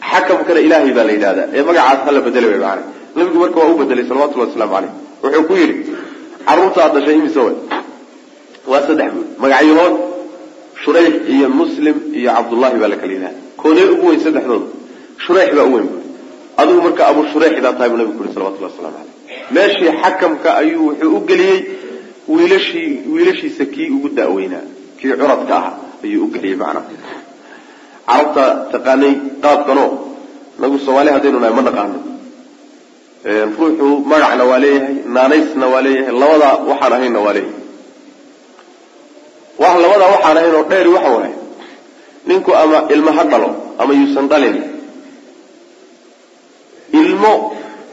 Xakamkana 0.09 0.59
ilaahay 0.67 0.91
baa 0.97 1.05
la 1.09 1.13
yidhahdaa 1.17 1.47
ee 1.57 1.61
magacaas 1.67 1.99
hala 2.07 2.19
bedela 2.25 2.47
way 2.51 2.59
maana 2.65 2.81
nabigu 3.15 3.37
marka 3.43 3.57
waa 3.61 3.71
u 3.73 3.77
bedelay 3.81 4.05
salawatullahi 4.09 4.49
waslamu 4.49 4.73
caleyh 4.75 4.91
wuxuu 5.23 5.43
ku 5.49 5.53
yidhi 5.61 5.75
carruurta 6.47 6.79
aad 6.85 6.93
dhashay 6.97 7.15
imise 7.21 7.39
way 7.47 7.55
waa 8.71 8.81
saddex 8.87 9.09
buud 9.15 9.27
magacyahood 9.43 9.95
shurayx 10.83 11.13
iyo 11.35 11.47
muslim 11.61 11.95
iyo 12.19 12.29
cabdullahi 12.37 12.77
baa 12.81 12.89
la 12.93 12.97
kala 13.01 13.13
yidhahda 13.15 13.39
koodee 13.61 13.85
ugu 13.95 14.05
weyn 14.09 14.19
saddexdooda 14.25 14.67
shurayx 15.25 15.49
baa 15.57 15.67
u 15.69 15.73
weyn 15.75 15.87
buui 15.91 16.03
adigu 16.61 16.79
marka 16.87 17.01
abu 17.11 17.21
shurayx 17.33 17.55
baa 17.65 17.73
tahay 17.77 17.89
buu 17.91 17.97
nabigu 18.01 18.17
ku 18.17 18.23
yuri 18.23 18.33
salawatullahi 18.37 18.73
waslamu 18.73 18.95
caleyh 18.97 19.13
meeshii 19.55 19.91
xakamka 20.03 20.49
ayuu 20.61 20.83
wuxuu 20.89 21.11
u 21.17 21.21
geliyey 21.29 21.59
wiilashii 22.35 22.89
wiilashiisa 23.13 23.63
kii 23.73 23.87
ugu 23.97 24.07
da'weynaa 24.19 24.63
kii 24.99 25.13
curadka 25.21 25.55
ah 25.67 25.73
ayuu 26.05 26.23
u 26.25 26.31
geliyey 26.35 26.57
macnaha. 26.61 27.13
Carabta 28.09 28.43
taqaanay 28.73 29.13
qaabkanoo 29.43 29.89
nagu 30.61 30.77
soomaali 30.85 31.09
haddaynu 31.15 31.39
nahay 31.43 31.55
ma 31.59 31.63
naqaano 31.67 31.97
ruuxu 33.25 33.87
magacna 34.11 34.43
waa 34.49 34.59
leeyahay 34.63 34.95
naanaysna 35.15 35.65
waa 35.73 35.81
leeyahay 35.85 36.13
labadaa 36.21 36.55
waxaan 36.69 36.93
ahaynna 36.97 37.19
waa 37.25 37.33
leeyahay. 37.37 37.63
Labadaa 39.83 40.09
waxaan 40.15 40.37
ahayn 40.37 40.55
oo 40.59 40.63
dheeri 40.71 40.89
waxa 40.95 41.09
waay 41.17 41.33
ninku 42.27 42.51
ama 42.61 42.77
ilmo 42.93 43.11
ha 43.17 43.23
dhalo 43.31 43.49
ama 43.81 43.91
yuusan 43.99 44.27
dhalin. 44.31 44.57
Ilmo 47.01 47.33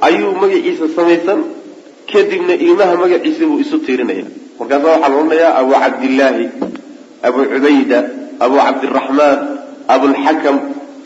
ayuu 0.06 0.32
magaciisa 0.42 0.86
samaysan 0.96 1.40
kadibna 2.12 2.54
ilmaha 2.66 2.94
magaciisa 3.02 3.44
buu 3.48 3.58
isu 3.64 3.76
tiirinaya 3.86 4.24
markaasa 4.58 4.86
waxaa 4.92 5.08
la 5.08 5.16
odhanayaa 5.16 5.52
abu 5.60 5.72
cabdillaahi 5.82 6.44
abu 7.28 7.38
cubayda 7.52 7.98
abu 8.44 8.56
cabdiraxmaan 8.66 9.38
abulxakam 9.94 10.56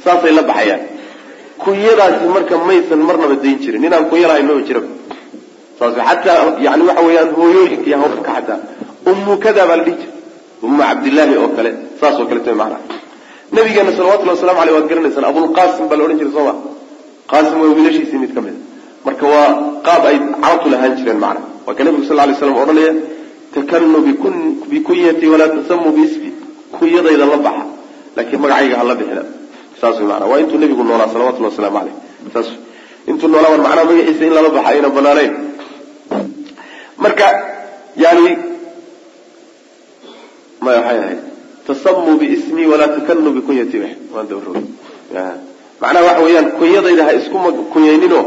saasay 0.05 0.33
la 0.39 0.43
baxayaan 0.51 0.83
kunyadaasi 1.65 2.27
marka 2.37 2.55
maysan 2.69 3.01
marnaba 3.09 3.37
dayn 3.43 3.59
jirin. 3.63 3.81
Ninaan 3.85 4.09
kunya 4.11 4.29
maba 4.49 4.63
jira 4.69 4.81
saas 5.79 5.95
yani 6.67 6.83
waxa 6.89 7.03
weeyaan 7.07 7.31
hooyooyinka 7.39 7.87
iyo 7.89 7.97
hawrka 8.03 8.31
xataa. 8.37 8.59
Ummu 9.11 9.33
kada 9.45 9.67
baa 9.69 9.77
la 9.77 9.85
dhihi 9.87 9.97
jira 10.03 10.13
ummu 10.67 10.83
cabdillaahi 10.83 11.35
oo 11.43 11.49
kale. 11.57 11.71
Saas 12.01 12.17
oo 12.21 12.27
macnaha. 12.61 12.79
Nabigeena 13.53 13.93
salawatullhi 13.97 14.33
wasalamu 14.37 14.61
aleyh 14.63 14.75
waad 14.77 14.89
garanaysaan 14.91 15.25
abulqaasim 15.31 15.85
baa 15.89 15.97
la 15.99 16.05
odhan 16.05 16.19
jiray 16.21 16.33
soo 16.37 16.45
ma? 16.49 16.55
Qaasim 17.31 17.59
waa 17.63 17.75
wiilashiisii 17.77 18.19
mid 18.23 18.33
ka 18.35 18.41
mid 18.47 18.55
a. 18.59 18.61
Marka 19.07 19.25
waa 19.35 19.49
qaab 19.87 20.03
ay 20.11 20.17
carabtu 20.43 20.67
lahaan 20.73 20.93
jireen 20.99 21.19
macna 21.25 21.41
waa 21.67 21.75
ka 21.79 21.83
nabigu 21.85 22.05
sal 22.09 22.17
lay 22.17 22.35
slam 22.41 22.57
odhanaya 22.63 22.93
takanu 23.55 23.99
bikunyati 24.71 25.27
walaa 25.33 25.55
tasamu 25.57 25.93
biismi 25.97 26.31
kunyadayda 26.79 27.27
la 27.33 27.37
baxa 27.47 27.65
laakiin 28.17 28.41
magacayga 28.45 28.77
hala 28.81 28.95
bixina 29.01 29.23
saas 29.81 29.97
maana 30.11 30.25
waa 30.31 30.39
intuu 30.43 30.59
nabigu 30.63 30.83
noolaa 30.89 31.09
salawatullhi 31.15 31.49
waslamu 31.53 31.79
aleyh 31.83 31.95
saas 32.35 32.49
intuu 33.11 33.29
noolaa 33.33 33.53
macnaha 33.65 33.85
magaciisa 33.91 34.25
in 34.29 34.33
lala 34.39 34.49
baxa 34.57 34.69
ayna 34.73 34.89
banaanayn 34.97 35.33
marka 37.05 37.27
yani 38.05 38.27
maya 40.65 40.79
waxay 40.81 40.99
ahayd 41.05 41.21
tasamuu 41.67 42.15
biismi 42.21 42.63
walaa 42.73 42.91
takanu 42.97 43.31
bikunyati 43.37 43.77
waan 44.15 44.27
dawro 44.31 44.53
macnaha 45.83 46.05
waxa 46.09 46.23
weeyaan 46.27 46.49
kunyadayda 46.61 47.03
ha 47.09 47.13
isku 47.21 47.37
kunyayninoo 47.75 48.23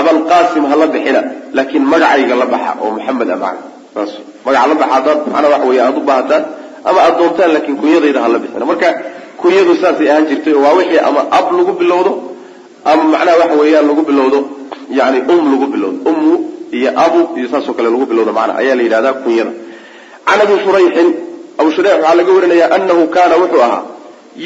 abalqaasim 0.00 0.64
hala 0.70 0.86
bixina 0.94 1.20
laakiin 1.56 1.84
magacayga 1.92 2.34
la 2.42 2.46
baxa 2.54 2.70
oo 2.82 2.90
maxamed 2.96 3.30
a 3.30 3.36
macna 3.44 3.62
saas 3.94 4.10
magaca 4.46 4.66
la 4.70 4.74
baxa 4.80 4.92
haddaad 4.96 5.18
macnaa 5.32 5.50
waxa 5.54 5.66
weya 5.70 5.82
aada 5.86 5.98
u 6.00 6.04
baahataan 6.10 6.44
ama 6.88 6.98
aada 7.04 7.16
doontaan 7.20 7.50
laakiin 7.56 7.76
kunyadayda 7.82 8.18
hala 8.24 8.38
bixina. 8.42 8.64
Marka 8.70 8.88
kunyadu 9.42 9.72
saasay 9.82 10.08
ahaan 10.10 10.26
jirtay 10.30 10.54
oo 10.58 10.62
waa 10.66 10.74
wixii 10.78 11.00
ama 11.08 11.20
ab 11.38 11.46
lagu 11.58 11.72
bilowdo 11.80 12.12
ama 12.90 13.02
macnaha 13.12 13.36
waxa 13.42 13.56
weeyaan 13.60 13.86
lagu 13.90 14.02
bilowdo 14.10 14.38
yani 14.98 15.18
um 15.32 15.44
lagu 15.52 15.66
bilowdo 15.74 15.98
ummu 16.10 16.34
iyo 16.78 16.90
abu 17.04 17.20
iyo 17.38 17.48
saasoo 17.52 17.74
kale 17.78 17.88
lagu 17.94 18.06
bilowdo 18.10 18.32
macna 18.38 18.52
ayaa 18.60 18.74
la 18.78 18.82
yidhahdaa 18.86 19.14
kunyada. 19.24 19.52
Can 20.28 20.40
abi 20.44 20.54
shurayxin 20.64 21.08
abu 21.60 21.68
shurayx 21.76 21.94
waxaa 22.02 22.16
laga 22.20 22.32
warinayaa 22.36 22.70
anahu 22.76 23.02
kaana 23.16 23.34
wuxuu 23.42 23.62
ahaa 23.66 23.82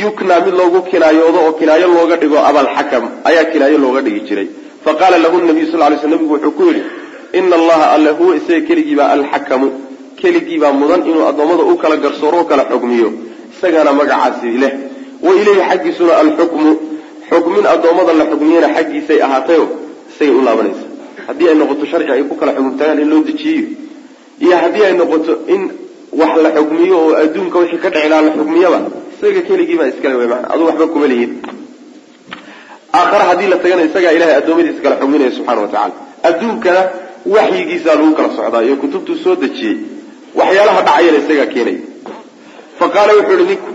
yuknaa 0.03 0.40
mid 0.47 0.55
loogu 0.61 0.78
kinaayoodo 0.90 1.38
oo 1.47 1.53
kinaayo 1.61 1.86
looga 1.97 2.16
dhigo 2.22 2.38
abalxakam 2.51 3.05
ayaa 3.28 3.45
kinaayo 3.53 3.78
looga 3.84 4.01
dhigi 4.07 4.20
jiray. 4.28 4.49
Faqaala 4.84 5.16
lahu 5.24 5.36
nabiyu 5.49 5.66
sal 5.72 5.80
lay 5.90 5.99
sl 6.03 6.11
nabigu 6.14 6.32
wuxuu 6.34 6.53
ku 6.59 6.62
yidhi 6.68 6.82
ina 7.38 7.55
allaha 7.61 7.86
alle 7.97 8.11
huwa 8.18 8.32
isaga 8.38 8.61
keligiibaa 8.68 9.09
alxakamu 9.16 9.68
keligiibaa 10.20 10.72
mudan 10.80 11.01
inuu 11.11 11.24
addoommada 11.30 11.62
u 11.72 11.76
kala 11.82 11.97
garsooro 12.05 12.38
o 12.43 12.45
kala 12.51 12.64
xugmiyo 12.70 13.09
isagaana 13.62 13.92
magacaasi 13.92 14.48
leh. 14.62 14.72
Wa 15.22 15.30
ilayhi 15.40 15.62
xaggiisuna 15.70 16.12
alxukmu. 16.22 16.70
Xukmin 17.30 17.64
addoommada 17.72 18.12
la 18.20 18.24
xugmiyana 18.30 18.68
xaggiisay 18.76 19.18
ahaatayo 19.26 19.64
isagay 20.10 20.34
u 20.34 20.42
laabanaysa. 20.46 20.84
Haddii 21.26 21.48
ay 21.48 21.54
noqoto 21.60 21.84
sharci 21.90 22.10
ay 22.12 22.22
ku 22.28 22.34
kala 22.40 22.52
xugumtagaan 22.56 22.98
in 23.02 23.08
loo 23.12 23.22
dejiyiyo 23.28 23.66
iyo 24.44 24.56
haddii 24.62 24.84
ay 24.88 24.94
noqoto 25.00 25.32
in 25.54 25.62
wax 26.20 26.32
la 26.44 26.50
xugmiyo 26.56 26.96
oo 27.04 27.12
adduunka 27.22 27.56
wixii 27.62 27.78
ka 27.84 27.88
dhici 27.94 28.08
la 28.12 28.18
xugmiyaba 28.36 28.78
isaga 29.14 29.40
keligiibaa 29.48 29.86
iskale 29.92 30.14
wey 30.20 30.26
maana 30.32 30.46
aduu 30.54 30.66
waxba 30.68 30.86
kuma 30.92 31.06
lihin. 31.12 31.30
Aakhare 32.98 33.24
haddii 33.30 33.48
la 33.52 33.56
tagana 33.62 33.82
isagaa 33.88 34.12
ilahay 34.16 34.34
addoommadiisa 34.40 34.80
kala 34.84 34.96
xugminaya 35.00 35.30
subxana 35.36 35.60
wa 35.64 35.68
tacala 35.68 35.94
adduunkana 36.28 36.82
waxyigiisaa 37.34 37.94
lagu 37.98 38.12
kala 38.18 38.28
socdaa 38.36 38.62
iyo 38.66 38.76
kutubtuu 38.82 39.16
soo 39.24 39.34
dejiyey. 39.42 39.76
Waxyaalaha 40.38 40.80
dhacayana 40.86 41.18
isagaa 41.22 41.46
keenaya 41.54 41.80
fa 42.82 42.88
qaala 42.96 43.12
wuxuu 43.18 43.38
yihi 43.42 43.48
ninku 43.52 43.70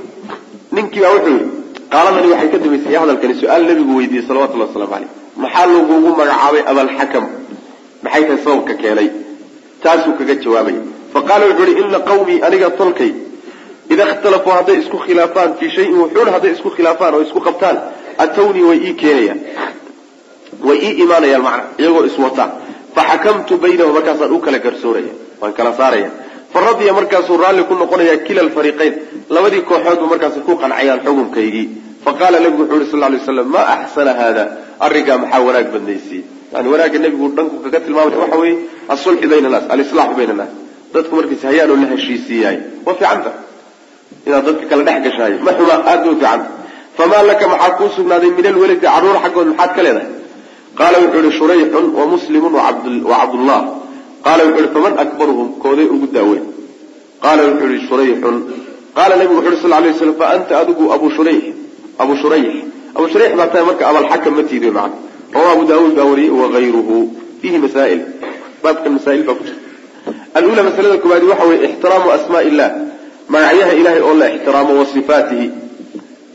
ninkiibaa 0.78 1.12
wuxuu 1.16 1.34
yihi 1.36 1.46
qaaladani 1.94 2.28
waxay 2.34 2.50
ka 2.54 2.58
dambaysay 2.64 2.96
hadalkani 3.04 3.34
su'aal 3.42 3.64
nabigu 3.70 3.92
weydiiyey 4.00 4.26
salawatullahi 4.30 4.70
waslamu 4.70 4.92
caleyh 4.94 5.10
maxaa 5.44 5.66
lagugu 5.74 6.10
magacaabay 6.20 6.62
abalxakam 6.72 7.26
maxay 8.04 8.22
tahay 8.28 8.40
sababka 8.46 8.74
keenay? 8.82 9.08
Taasuu 9.84 10.14
kaga 10.20 10.36
jawaabaya 10.44 10.82
fa 11.14 11.20
qaala 11.30 11.44
wuxuu 11.50 11.68
yihi 11.72 11.82
ina 11.90 12.00
qawmii 12.10 12.38
aniga 12.48 12.70
tolkay 12.80 13.12
ida 13.94 14.04
ikhtalafuu 14.14 14.54
hadday 14.58 14.78
isku 14.84 14.98
khilaafaan 15.06 15.50
fii 15.60 15.70
shayin 15.76 15.96
wuxuun 16.04 16.30
hadday 16.36 16.52
isku 16.58 16.70
khilaafaan 16.78 17.14
oo 17.18 17.22
isku 17.28 17.40
qabtaan 17.48 17.78
atawnii 18.24 18.66
way 18.70 18.80
ii 18.88 18.94
keenayaan. 19.02 19.40
Way 20.68 20.78
ii 20.88 20.94
imaanayaan 21.04 21.44
macna 21.48 21.64
iyagoo 21.82 22.04
iswata 22.10 22.46
faxakamtu 22.96 23.54
baynahum 23.64 23.94
markaasaan 23.98 24.32
u 24.36 24.40
kala 24.46 24.60
garsooraya 24.66 25.14
waan 25.42 25.54
kala 25.58 25.72
saaraya 25.80 26.10
fa 26.58 26.62
radiya 26.70 26.94
markaasuu 27.00 27.38
raalli 27.44 27.64
ku 27.70 27.74
noqonaya 27.82 28.16
kila 28.28 28.42
alfariiqayn 28.46 28.94
labadii 29.36 29.62
kooxoodbu 29.70 30.06
markaasay 30.14 30.42
ku 30.48 30.54
qancayaan 30.62 31.00
xukunkaygii. 31.06 31.66
Faqaala 32.06 32.38
nabigu 32.44 32.64
wuxuu 32.64 32.80
yihi 32.82 32.92
sal 32.92 33.12
lay 33.14 33.20
slam 33.26 33.48
maa 33.56 33.66
axsana 33.76 34.12
haada? 34.20 34.44
Arrinkaa 34.86 35.18
maxaa 35.24 35.42
wanaag 35.48 35.68
badnaysiye 35.74 36.22
yani 36.54 36.68
wanaagga 36.74 37.00
nebigu 37.06 37.26
dhanku 37.38 37.56
kaga 37.64 37.80
tilmaamaya 37.86 38.20
waxa 38.24 38.38
weeye 38.44 38.56
asulxu 38.94 39.28
bayna 39.32 39.48
annaas 39.50 39.66
alislaaxu 39.74 40.16
bayna 40.20 40.34
annaas 40.36 40.52
dadku 40.94 41.14
markiis 41.20 41.44
hayaan 41.50 41.70
oo 41.74 41.78
la 41.84 41.88
heshiisiiyaay 41.94 42.58
waa 42.86 42.96
fiicanta 43.00 43.32
inaad 44.28 44.44
dadka 44.50 44.66
kala 44.72 44.84
dhex 44.88 45.00
gashaayo 45.06 45.38
ma 45.48 45.52
xuma 45.58 45.74
aada 45.92 46.06
way 46.10 46.16
fiicanta 46.22 46.48
famaa 46.98 47.24
laka 47.30 47.46
maxaa 47.54 47.72
kuu 47.80 47.90
sugnaaday 47.98 48.32
min 48.38 48.46
alweladi 48.52 48.80
carruur 48.86 49.18
xaggood 49.24 49.48
maxaad 49.52 49.72
ka 49.78 49.82
leedahay? 49.86 50.10
Qaala 50.80 50.98
wuxuu 51.04 51.22
yihi 51.26 51.38
shurayxun 51.40 51.86
wa 52.00 52.04
muslimun 52.14 52.54
wa 52.58 52.62
cabdullah 53.20 53.60
qaala 54.26 54.42
wuxuu 54.48 54.62
yihi 54.64 54.74
faman 54.76 54.94
akbaruhum? 55.04 55.48
Kooday 55.64 55.86
ugu 55.96 56.08
daaweyn. 56.16 56.46
Qaala 57.24 57.42
wuxuu 57.50 57.70
yihi 57.74 57.88
shurayxun. 57.90 58.36
Qaala 58.98 59.14
nabigu 59.20 59.36
wuxu 59.40 59.52
yhi 59.54 59.62
sal 59.64 59.74
lay 59.84 59.94
slam 60.00 60.16
fa 60.20 60.26
anta 60.36 60.54
adigu 60.62 60.84
abu 60.96 61.08
shurayx. 61.16 61.44
Abu 62.04 62.14
shurayx. 62.22 62.54
Abu 62.98 63.06
shurayx 63.12 63.32
baa 63.40 63.48
tahay 63.52 63.66
marka 63.70 63.84
abalxakam 63.92 64.34
ma 64.38 64.44
tiidiyo 64.50 64.72
macna. 64.78 64.98
Rawa 65.34 65.50
abu 65.56 65.64
daawuud 65.70 65.94
baa 65.98 66.06
wariyey 66.12 66.32
wagayruhu 66.42 66.96
fiihi 67.42 67.58
masaa'il. 67.66 68.02
Baabkan 68.64 68.92
masaa'il 68.98 69.24
baa 69.28 69.36
ku 69.40 69.44
jirta 69.48 69.66
alula 70.38 70.62
masalada 70.68 70.98
koowaadi 71.04 71.26
waxa 71.32 71.46
weye 71.50 71.60
ixtiraamu 71.68 72.08
asmaa 72.18 72.44
illah 72.50 72.70
magacyaha 73.34 73.74
ilahay 73.80 74.02
oo 74.08 74.14
la 74.22 74.28
ixtiraamo 74.36 74.72
wa 74.80 74.86
sifaatihi. 74.94 75.48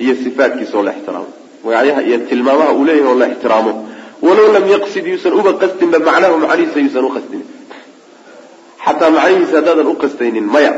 Iyo 0.02 0.14
sifaatkiisa 0.24 0.74
oo 0.78 0.84
la 0.88 0.92
ixtiraamo. 0.96 1.28
Magacyaha 1.64 2.00
iyo 2.08 2.16
tilmaamaha 2.28 2.72
uu 2.78 2.84
leeyahay 2.88 3.10
oo 3.12 3.18
la 3.22 3.26
ixtiraamo. 3.32 3.72
Walow 4.26 4.48
lam 4.54 4.64
yaqsid 4.74 5.04
yuusan 5.06 5.32
uba 5.40 5.52
qasdinba 5.62 5.98
macnahu 6.08 6.34
macnihiisa 6.44 6.78
yuusan 6.84 7.04
uqasdinin 7.10 7.46
xataa 9.02 9.10
macnihiisa 9.10 9.56
haddaadan 9.56 9.86
uqastaynin 9.86 10.44
maya. 10.54 10.72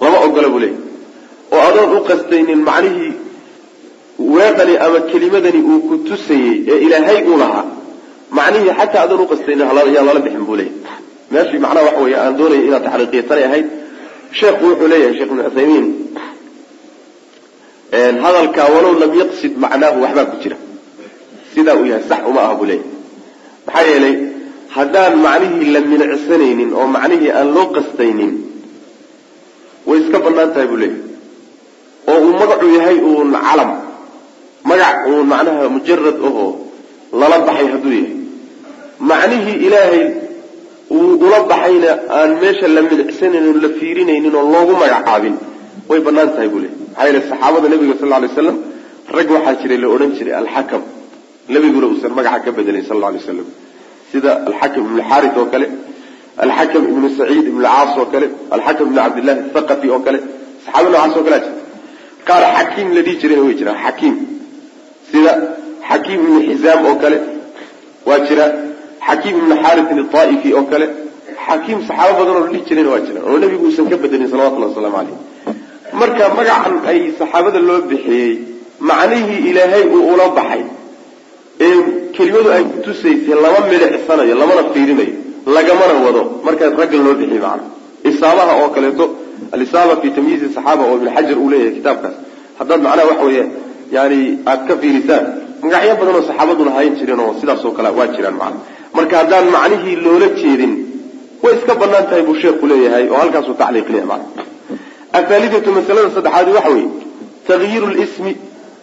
Lama 0.00 0.18
ogola 0.26 0.48
buu 0.48 0.58
leeyahy 0.58 0.80
oo 1.52 1.60
adoon 1.68 1.96
uqastaynin 1.98 2.60
macnihii 2.68 3.12
weedani 4.18 4.74
ama 4.84 5.00
kelimadani 5.10 5.60
uu 5.70 5.80
ku 5.88 5.94
tusayey 6.08 6.64
ee 6.68 6.78
ilaahay 6.86 7.24
uu 7.30 7.38
lahaa 7.42 7.64
macnihii 8.30 8.74
xataa 8.78 9.02
adoon 9.06 9.20
uqastaynin 9.26 9.66
yaa 9.94 10.04
lala 10.08 10.20
bixin 10.26 10.44
buu 10.48 10.56
leeyahy 10.56 10.76
meeshii 11.30 11.58
macnaha 11.64 11.86
waxa 11.86 12.00
weeye 12.04 12.18
aan 12.24 12.34
doonaya 12.38 12.62
inaad 12.68 12.84
taxriiqiya 12.86 13.22
tanay 13.30 13.44
ahayd 13.48 13.66
sheekhu 14.38 14.64
wuxuu 14.70 14.88
leeyahay 14.92 15.14
sheekh 15.18 15.30
ibnu 15.30 15.42
cuthaymiin 15.48 15.86
hadalkaa 18.24 18.68
walow 18.74 18.94
lam 19.02 19.12
yaqsid 19.22 19.52
macnaahu 19.64 19.98
waxbaa 20.04 20.30
ku 20.30 20.36
jira. 20.42 20.56
Sidaa 21.54 21.76
uu 21.80 21.86
yahay 21.90 22.04
sax 22.10 22.20
uma 22.30 22.40
aha 22.46 22.54
buu 22.58 22.66
leeyahay. 22.70 22.90
Maxaa 23.66 23.86
yeelay 23.90 24.14
haddaan 24.76 25.14
macnihii 25.26 25.68
la 25.74 25.80
milicsanaynin 25.92 26.70
oo 26.78 26.86
macnihii 26.96 27.30
aan 27.38 27.48
loo 27.56 27.66
qastaynin 27.76 28.32
way 29.88 29.98
iska 30.02 30.18
bannaan 30.26 30.50
tahay 30.54 30.66
buu 30.70 30.78
leeyahay. 30.82 31.02
Oo 32.10 32.18
uu 32.26 32.32
magacu 32.42 32.66
yahay 32.78 32.96
uun 33.10 33.30
calam 33.46 33.70
magac 34.70 34.96
uun 35.10 35.26
macnaha 35.32 35.64
mujarad 35.76 36.16
ahoo 36.28 36.48
lala 37.20 37.36
baxay 37.48 37.66
hadduu 37.74 37.92
yahay. 37.98 38.14
Macnihii 39.10 39.56
ilaahay 39.66 40.02
uu 40.96 41.10
ula 41.26 41.38
baxayna 41.52 41.90
aan 42.18 42.30
meesha 42.42 42.66
la 42.76 42.80
milicsanaynin 42.90 43.48
oo 43.54 43.60
la 43.64 43.70
fiirinaynin 43.78 44.34
oo 44.38 44.44
loogu 44.54 44.72
magacaabin 44.82 45.34
way 45.90 46.00
bannaan 46.06 46.30
tahay 46.34 46.48
buu 46.52 46.60
leeyahy 46.64 46.78
maxaa 46.88 47.06
yeele 47.08 47.20
saxaabada 47.30 47.66
nabiga 47.72 47.94
sal 48.00 48.08
lla 48.10 48.16
alay 48.20 48.30
slam 48.40 48.56
rag 49.16 49.28
waxaa 49.36 49.54
jiray 49.62 49.78
la 49.84 49.88
odhan 49.94 50.10
jiray 50.18 50.34
alxakam 50.42 50.82
nabiguna 51.54 51.86
uusan 51.90 52.12
magaca 52.18 52.38
ka 52.46 52.50
bedelay 52.58 52.82
sal 52.88 52.96
alla 52.98 53.08
alay 53.12 53.22
slam 53.28 53.46
sida 54.12 54.30
alxakam 54.48 54.82
ibnu 54.88 55.02
xarit 55.10 55.34
oo 55.40 55.46
kale 55.52 55.66
alxakam 56.44 56.82
ibnu 56.92 57.06
saciid 57.18 57.44
ibnu 57.52 57.62
caas 57.68 57.92
oo 58.00 58.06
kale 58.12 58.26
alxakam 58.56 58.84
ibnu 58.88 58.98
cabdillahi 59.04 59.38
athaqafi 59.48 59.86
oo 59.94 60.00
kale 60.06 60.18
saxaaba 60.64 60.88
noocaas 60.92 61.14
oo 61.18 61.24
kalea 61.26 61.40
jirta 61.44 61.62
qaar 62.28 62.42
xakiim 62.56 62.88
la 62.96 63.00
dhihi 63.06 63.16
jirayna 63.22 63.42
way 63.46 63.54
jiraan 63.60 63.78
xakiim 63.86 64.14
sida 65.10 65.32
xakiim 65.90 66.20
ibnu 66.26 66.38
xizaam 66.48 66.80
oo 66.90 66.96
kale 67.02 67.18
waa 68.08 68.20
jira. 68.28 68.46
Xakiim 69.08 69.36
ibnu 69.42 69.54
xaritin 69.64 69.98
aaifi 70.20 70.48
oo 70.58 70.64
kale 70.72 70.86
xakiim 71.46 71.78
saxaabo 71.88 72.12
badan 72.20 72.34
oo 72.36 72.42
la 72.44 72.48
dhihi 72.52 72.62
jirayna 72.68 72.90
waa 72.94 73.02
jiraan 73.06 73.24
oo 73.30 73.36
nabigu 73.42 73.64
uusan 73.68 73.86
ka 73.90 73.96
bedelin 74.02 74.28
salawatullahi 74.32 74.70
wasalaamu 74.72 74.96
caleyh 74.98 75.18
marka 76.00 76.24
magacan 76.38 76.74
ay 76.90 76.98
saxaabada 77.20 77.60
loo 77.68 77.78
bixiyey 77.90 78.30
macnihii 78.88 79.40
ilaahay 79.50 79.84
uu 79.96 80.02
ula 80.14 80.26
baxay 80.38 80.62
ee 81.60 81.74
kelimadu 82.16 82.48
ay 82.56 82.64
kutusaysay 82.72 83.34
lama 83.44 83.60
milicsanayo 83.70 84.34
lamana 84.42 84.62
fiirinayo 84.74 85.14
lagamana 85.56 85.94
wado. 86.06 86.22
Marka 86.46 86.64
raggan 86.80 87.02
loo 87.06 87.14
bixiyey 87.20 87.40
macna 87.46 87.64
isaabaha 88.10 88.52
oo 88.62 88.68
kaleeto 88.76 89.04
alisaaba 89.54 89.94
fi 90.02 90.08
tamyiizi 90.16 90.46
saxaaba 90.56 90.82
oo 90.88 90.94
ibn 90.98 91.08
xajar 91.16 91.38
uu 91.42 91.50
leeyahay 91.52 91.74
kitaabkaas. 91.78 92.14
Haddaad 92.58 92.80
macnaha 92.86 93.08
waxa 93.10 93.24
weeye 93.28 93.44
yani 93.96 94.18
aad 94.50 94.60
ka 94.68 94.74
fiirisaan 94.82 95.24
magacyo 95.62 95.92
badan 96.00 96.14
oo 96.18 96.22
saxaabadu 96.30 96.62
lahayn 96.68 96.94
jireen 97.00 97.20
oo 97.24 97.32
sidaasoo 97.40 97.72
kale 97.76 97.90
waa 97.98 98.08
jiraan 98.16 98.36
macna 98.42 98.60
marka 98.96 99.14
haddaan 99.20 99.46
macnihii 99.56 99.96
loola 100.06 100.28
jeedin 100.40 100.72
way 101.42 101.52
iska 101.58 101.72
bannaan 101.82 102.04
tahay 102.10 102.22
buu 102.28 102.36
sheekhu 102.42 102.64
leeyahay 102.72 103.04
oo 103.12 103.18
halkaasuu 103.22 103.54
tacliiqinaya 103.62 104.06
macna 104.12 104.42
athaalidatu 105.18 105.68
masalada 105.78 106.08
saddexaadi 106.16 106.50
waxa 106.58 106.70
weeye 106.76 106.88
tagyiiru 107.48 107.88
lismi 108.00 108.32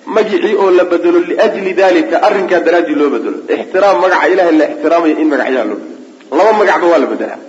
magicii 0.06 0.56
oo 0.56 0.70
la 0.72 0.84
bedelo 0.92 1.20
liajli 1.30 1.74
dalika 1.74 2.16
arrinkaa 2.28 2.60
daraaddii 2.66 2.96
loo 3.02 3.10
bedelo. 3.16 3.38
Ixtiraam 3.56 3.98
magaca 4.04 4.28
ilahay 4.34 4.56
la 4.62 4.66
ixtiraamayo 4.72 5.16
in 5.22 5.28
magacyaha 5.34 5.66
loo 5.70 5.78
bedelo. 5.82 5.98
Laba 6.38 6.52
magacba 6.60 6.86
waa 6.92 7.00
la 7.04 7.08
bedelaa 7.14 7.40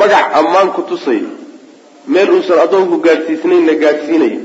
magac 0.00 0.24
ammaan 0.40 0.68
ku 0.76 0.82
tusayo 0.90 1.30
meel 2.12 2.30
uusan 2.34 2.58
addoonku 2.64 2.96
gaadhsiisnayn 3.06 3.64
la 3.68 3.74
gaadhsiinayo 3.82 4.40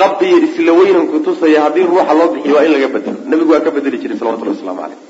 qab 0.00 0.22
iyo 0.22 0.36
isla 0.46 0.72
weynan 0.78 1.06
tusaya 1.26 1.58
haddii 1.66 1.86
ruuxa 1.90 2.14
loo 2.18 2.28
bixiyo 2.34 2.54
waa 2.56 2.64
in 2.66 2.72
laga 2.76 2.88
bedelo. 2.96 3.16
Nabigu 3.30 3.50
waa 3.52 3.60
ka 3.66 3.70
bedeli 3.76 3.96
jiray 4.02 4.16
salawatullahi 4.18 4.56
waslamu 4.58 4.80
caleyh 4.82 5.00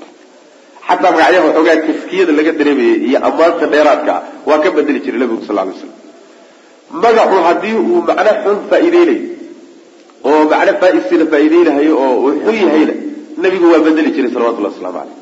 xataa 0.87 1.11
magacyaha 1.15 1.45
waxoogaa 1.47 1.77
taskiyada 1.87 2.31
laga 2.39 2.51
dareemayay 2.59 2.97
iyo 3.07 3.17
ammaanta 3.27 3.65
dheeraadka 3.73 4.11
ah 4.17 4.21
waa 4.49 4.59
ka 4.63 4.69
bedeli 4.77 4.99
jiray 5.05 5.19
nabigu 5.21 5.43
sal 5.47 5.55
lay 5.59 5.75
slam 5.79 5.93
magacu 7.03 7.37
haddii 7.47 7.75
uu 7.89 7.99
macno 8.09 8.31
xun 8.43 8.57
faa'iideynayo 8.69 9.21
oo 10.27 10.41
macno 10.51 10.73
faaisida 10.81 11.25
faa'iideynahayo 11.31 11.93
oo 12.05 12.13
uu 12.25 12.31
xun 12.45 12.55
yahayna 12.65 12.93
nabigu 13.43 13.65
waa 13.73 13.81
bedeli 13.85 14.11
jiray 14.15 14.31
salawatullahi 14.35 14.73
waslamu 14.75 14.97
caleyh 14.99 15.15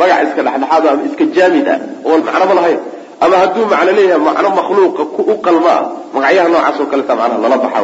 magac 0.00 0.20
iska 0.28 0.42
dhexdhexaad 0.46 0.84
ama 0.92 1.02
iska 1.08 1.24
jaamid 1.36 1.68
ah 1.74 1.78
oon 2.08 2.20
macnoba 2.28 2.54
lahayn 2.58 2.80
ama 3.24 3.34
hadduu 3.42 3.64
macno 3.72 3.90
leeyahay 3.98 4.22
macno 4.28 4.48
makhluuqa 4.60 5.02
u 5.32 5.34
qalma 5.46 5.72
ah 5.78 5.84
magacyaha 6.14 6.48
noocaas 6.52 6.76
oo 6.82 6.86
kaleta 6.92 7.14
macnaha 7.20 7.42
lala 7.44 7.58
baxa 7.64 7.80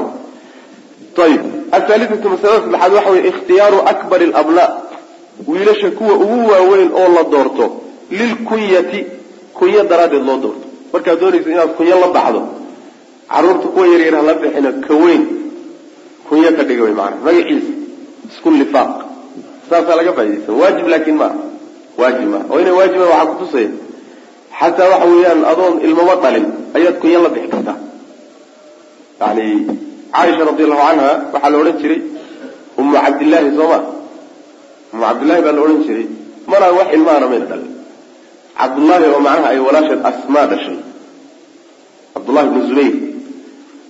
ayib 1.26 1.42
athaalidatu 1.76 2.26
masalada 2.32 2.60
saddexaad 2.64 2.92
waxa 2.96 3.10
weye 3.14 3.28
ikhtiyaaru 3.30 3.78
akbari 3.92 4.24
alabnaa 4.30 4.68
wiilasha 5.50 5.90
kuwa 5.98 6.14
ugu 6.24 6.38
waaweyn 6.52 6.90
oo 7.00 7.08
la 7.16 7.22
doorto 7.32 7.64
lilkunyati 8.18 9.00
kunyo 9.58 9.82
daraaddeed 9.90 10.24
loo 10.28 10.36
doorto. 10.44 10.66
Markaad 10.92 11.18
doonaysa 11.20 11.50
inaad 11.54 11.70
kunyo 11.78 11.96
la 12.02 12.08
baxdo 12.16 12.40
carruurta 13.32 13.66
kuwa 13.74 13.86
yaryar 13.92 14.14
hala 14.20 14.34
bixina 14.34 14.70
ka 14.86 14.94
kunyo 16.28 16.50
ka 16.58 16.62
dhiga 16.68 16.82
wey 16.86 16.94
maanaa 17.00 17.20
magaciisa 17.26 17.72
isku 18.30 18.48
lifaaq. 18.60 18.92
Saasaa 19.70 19.96
laga 20.00 20.12
faa'idaysa 20.18 20.50
waajib 20.60 20.86
laakin 20.92 21.16
ma 21.20 21.28
waajib 22.00 22.26
maaha 22.32 22.44
oo 22.52 22.58
inay 22.62 22.74
waajiba 22.80 23.04
waxaa 23.12 23.26
kutusaya 23.32 23.70
xataa 24.60 24.88
waxa 24.92 25.06
weeyaan 25.12 25.40
adoon 25.52 25.74
ilmama 25.86 26.14
dhalin 26.22 26.46
ayaad 26.76 26.96
kunyo 27.02 27.18
la 27.24 27.28
bixi 27.34 27.48
kartaa. 27.54 27.76
Yani 29.20 29.46
caaisha 30.14 30.42
radi 30.50 30.62
allahu 30.66 30.82
canha 30.88 31.08
waxaa 31.32 31.50
la 31.52 31.56
odhan 31.62 31.76
jiray 31.82 32.00
umu 32.80 32.92
cabdillaahi 33.04 33.50
soo 33.58 33.68
ma. 33.72 33.78
Umu 34.92 35.02
cabdillahi 35.06 35.40
baa 35.46 35.54
la 35.56 35.60
odhan 35.66 35.80
jiray 35.86 36.06
mana 36.50 36.66
wax 36.78 36.88
ilmaana 36.96 37.26
mayna 37.32 37.46
dhalin. 37.50 37.72
Cabdullaahi 38.60 39.04
oo 39.14 39.20
macnaha 39.26 39.48
ay 39.54 39.58
walaasheed 39.66 40.00
asmaa 40.10 40.46
dhashay. 40.52 40.78
Cabdullahi 42.14 42.46
bnu 42.52 42.60
zubayr 42.68 42.92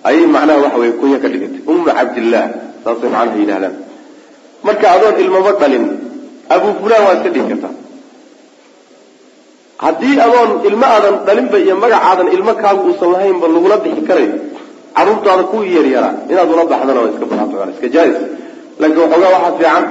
ayay 0.09 0.27
macnaha 0.35 0.59
waxa 0.65 0.79
weye 0.83 0.93
kunya 1.01 1.19
ka 1.23 1.29
dhigatay 1.33 1.61
umu 1.71 1.83
cabdillaah 1.99 2.47
saasay 2.85 3.11
macnaha 3.17 3.39
yidhahdaan 3.43 3.75
marka 4.67 4.87
adoon 4.95 5.15
ilmama 5.25 5.53
dhalin 5.61 5.85
abu 6.55 6.69
fulan 6.81 7.01
waa 7.07 7.15
iska 7.19 7.31
dhigi 7.35 7.49
kartaa. 7.53 7.75
Haddii 9.85 10.17
adoon 10.27 10.51
ilmo 10.69 10.87
aadan 10.95 11.15
dhalinba 11.27 11.57
iyo 11.65 11.75
magacaadan 11.83 12.29
ilmo 12.37 12.53
kaagu 12.63 12.83
uusan 12.91 13.11
lahaynba 13.15 13.47
lagula 13.55 13.77
bixi 13.85 14.03
karayo 14.09 14.35
carruurtaada 14.97 15.43
kuwii 15.53 15.75
yaryaraa 15.79 16.15
inaad 16.33 16.49
ula 16.55 16.65
baxdana 16.73 17.01
waa 17.03 17.11
iska 17.15 17.27
banaanta 17.31 17.55
waa 17.61 17.71
iska 17.75 17.89
jaais 17.95 18.17
laakiin 18.81 19.03
waxoogaa 19.05 19.31
waxaa 19.37 19.53
fiican 19.59 19.85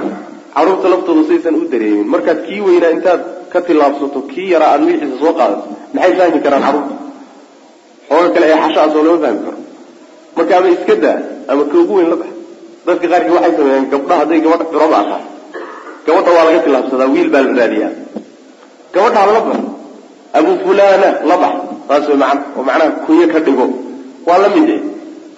carruurta 0.56 0.86
laftooda 0.92 1.22
saysan 1.30 1.54
u 1.60 1.64
dareemin. 1.72 2.06
Markaad 2.14 2.38
kii 2.46 2.60
weynaa 2.66 2.92
intaad 2.96 3.20
ka 3.52 3.58
tillaabsato 3.66 4.20
kii 4.32 4.48
yaraa 4.54 4.70
aada 4.74 4.84
wixiisa 4.90 5.16
soo 5.22 5.32
qaadato 5.38 5.66
maxay 5.94 6.12
fahmi 6.20 6.40
karaan 6.44 6.62
carruurta 6.66 6.94
xooga 8.08 8.28
kale 8.34 8.46
ee 8.52 8.58
xashaas 8.64 8.92
oo 8.98 9.02
lama 9.08 9.18
fahmi 9.24 9.40
karo 9.46 9.58
marka 10.38 10.52
ama 10.58 10.68
iska 10.76 10.94
daa 11.04 11.18
ama 11.50 11.62
ka 11.70 11.76
ugu 11.82 11.94
weyn 11.98 12.08
la 12.12 12.16
bax. 12.22 12.30
Dadka 12.86 13.06
qaarkii 13.12 13.34
waxay 13.36 13.52
sameeyeen 13.58 13.86
gabdhaha 13.92 14.20
hadday 14.22 14.40
gabadha 14.44 14.64
curoba 14.72 14.96
ahaa 15.04 15.20
gabadha 16.06 16.30
waa 16.36 16.44
laga 16.48 16.60
tillaabsadaa 16.64 17.08
wiil 17.14 17.28
baa 17.34 17.42
la 17.46 17.52
raadiyaa. 17.60 17.92
Gabadha 18.94 19.18
hala 19.24 19.40
bax 19.48 19.60
abu 20.38 20.52
fulana 20.64 21.08
la 21.30 21.36
bax 21.42 21.54
saas 21.88 22.04
way 22.10 22.16
macana 22.22 22.40
oo 22.56 22.62
macnaha 22.68 22.90
kunyo 23.06 23.26
ka 23.34 23.40
dhigo. 23.46 23.66
Waa 24.28 24.38
la 24.42 24.48
mid 24.54 24.68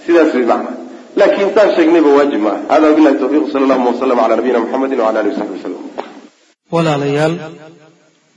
sidaas 0.05 0.32
way 0.36 0.46
macna 0.53 0.70
laakiin 1.18 1.51
saan 1.55 1.68
sheegnayba 1.76 2.11
waajib 2.18 2.40
maaha. 2.46 2.61
Hada 2.72 2.84
wabillahi 2.90 3.16
tawfiq 3.22 3.44
sala 3.53 3.64
allahuma 3.66 3.90
wasalam 3.94 4.18
cala 4.22 4.34
nabiyina 4.38 4.59
muxamedin 4.64 4.98
wala 5.07 5.18
alihi 5.22 5.32
wasaxbi 5.34 5.57
wasalam 5.59 5.82
walaalayaal 6.74 7.34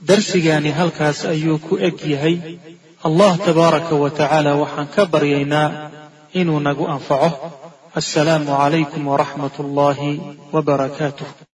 darsigaani 0.08 0.70
halkaas 0.78 1.18
ayuu 1.34 1.58
ku 1.66 1.74
eg 1.88 1.98
yahay. 2.14 2.36
Allah 3.08 3.32
tabaaraka 3.46 3.94
wa 4.02 4.10
tacaala 4.18 4.50
waxaan 4.62 4.88
ka 4.94 5.02
baryaynaa 5.12 5.68
inuu 6.40 6.60
nagu 6.66 6.84
anfaco. 6.94 7.30
Assalaamu 8.00 8.50
calaykum 8.60 9.02
waraxmat 9.12 9.54
ullaahi 9.64 10.10
wabarakaatuh 10.54 11.53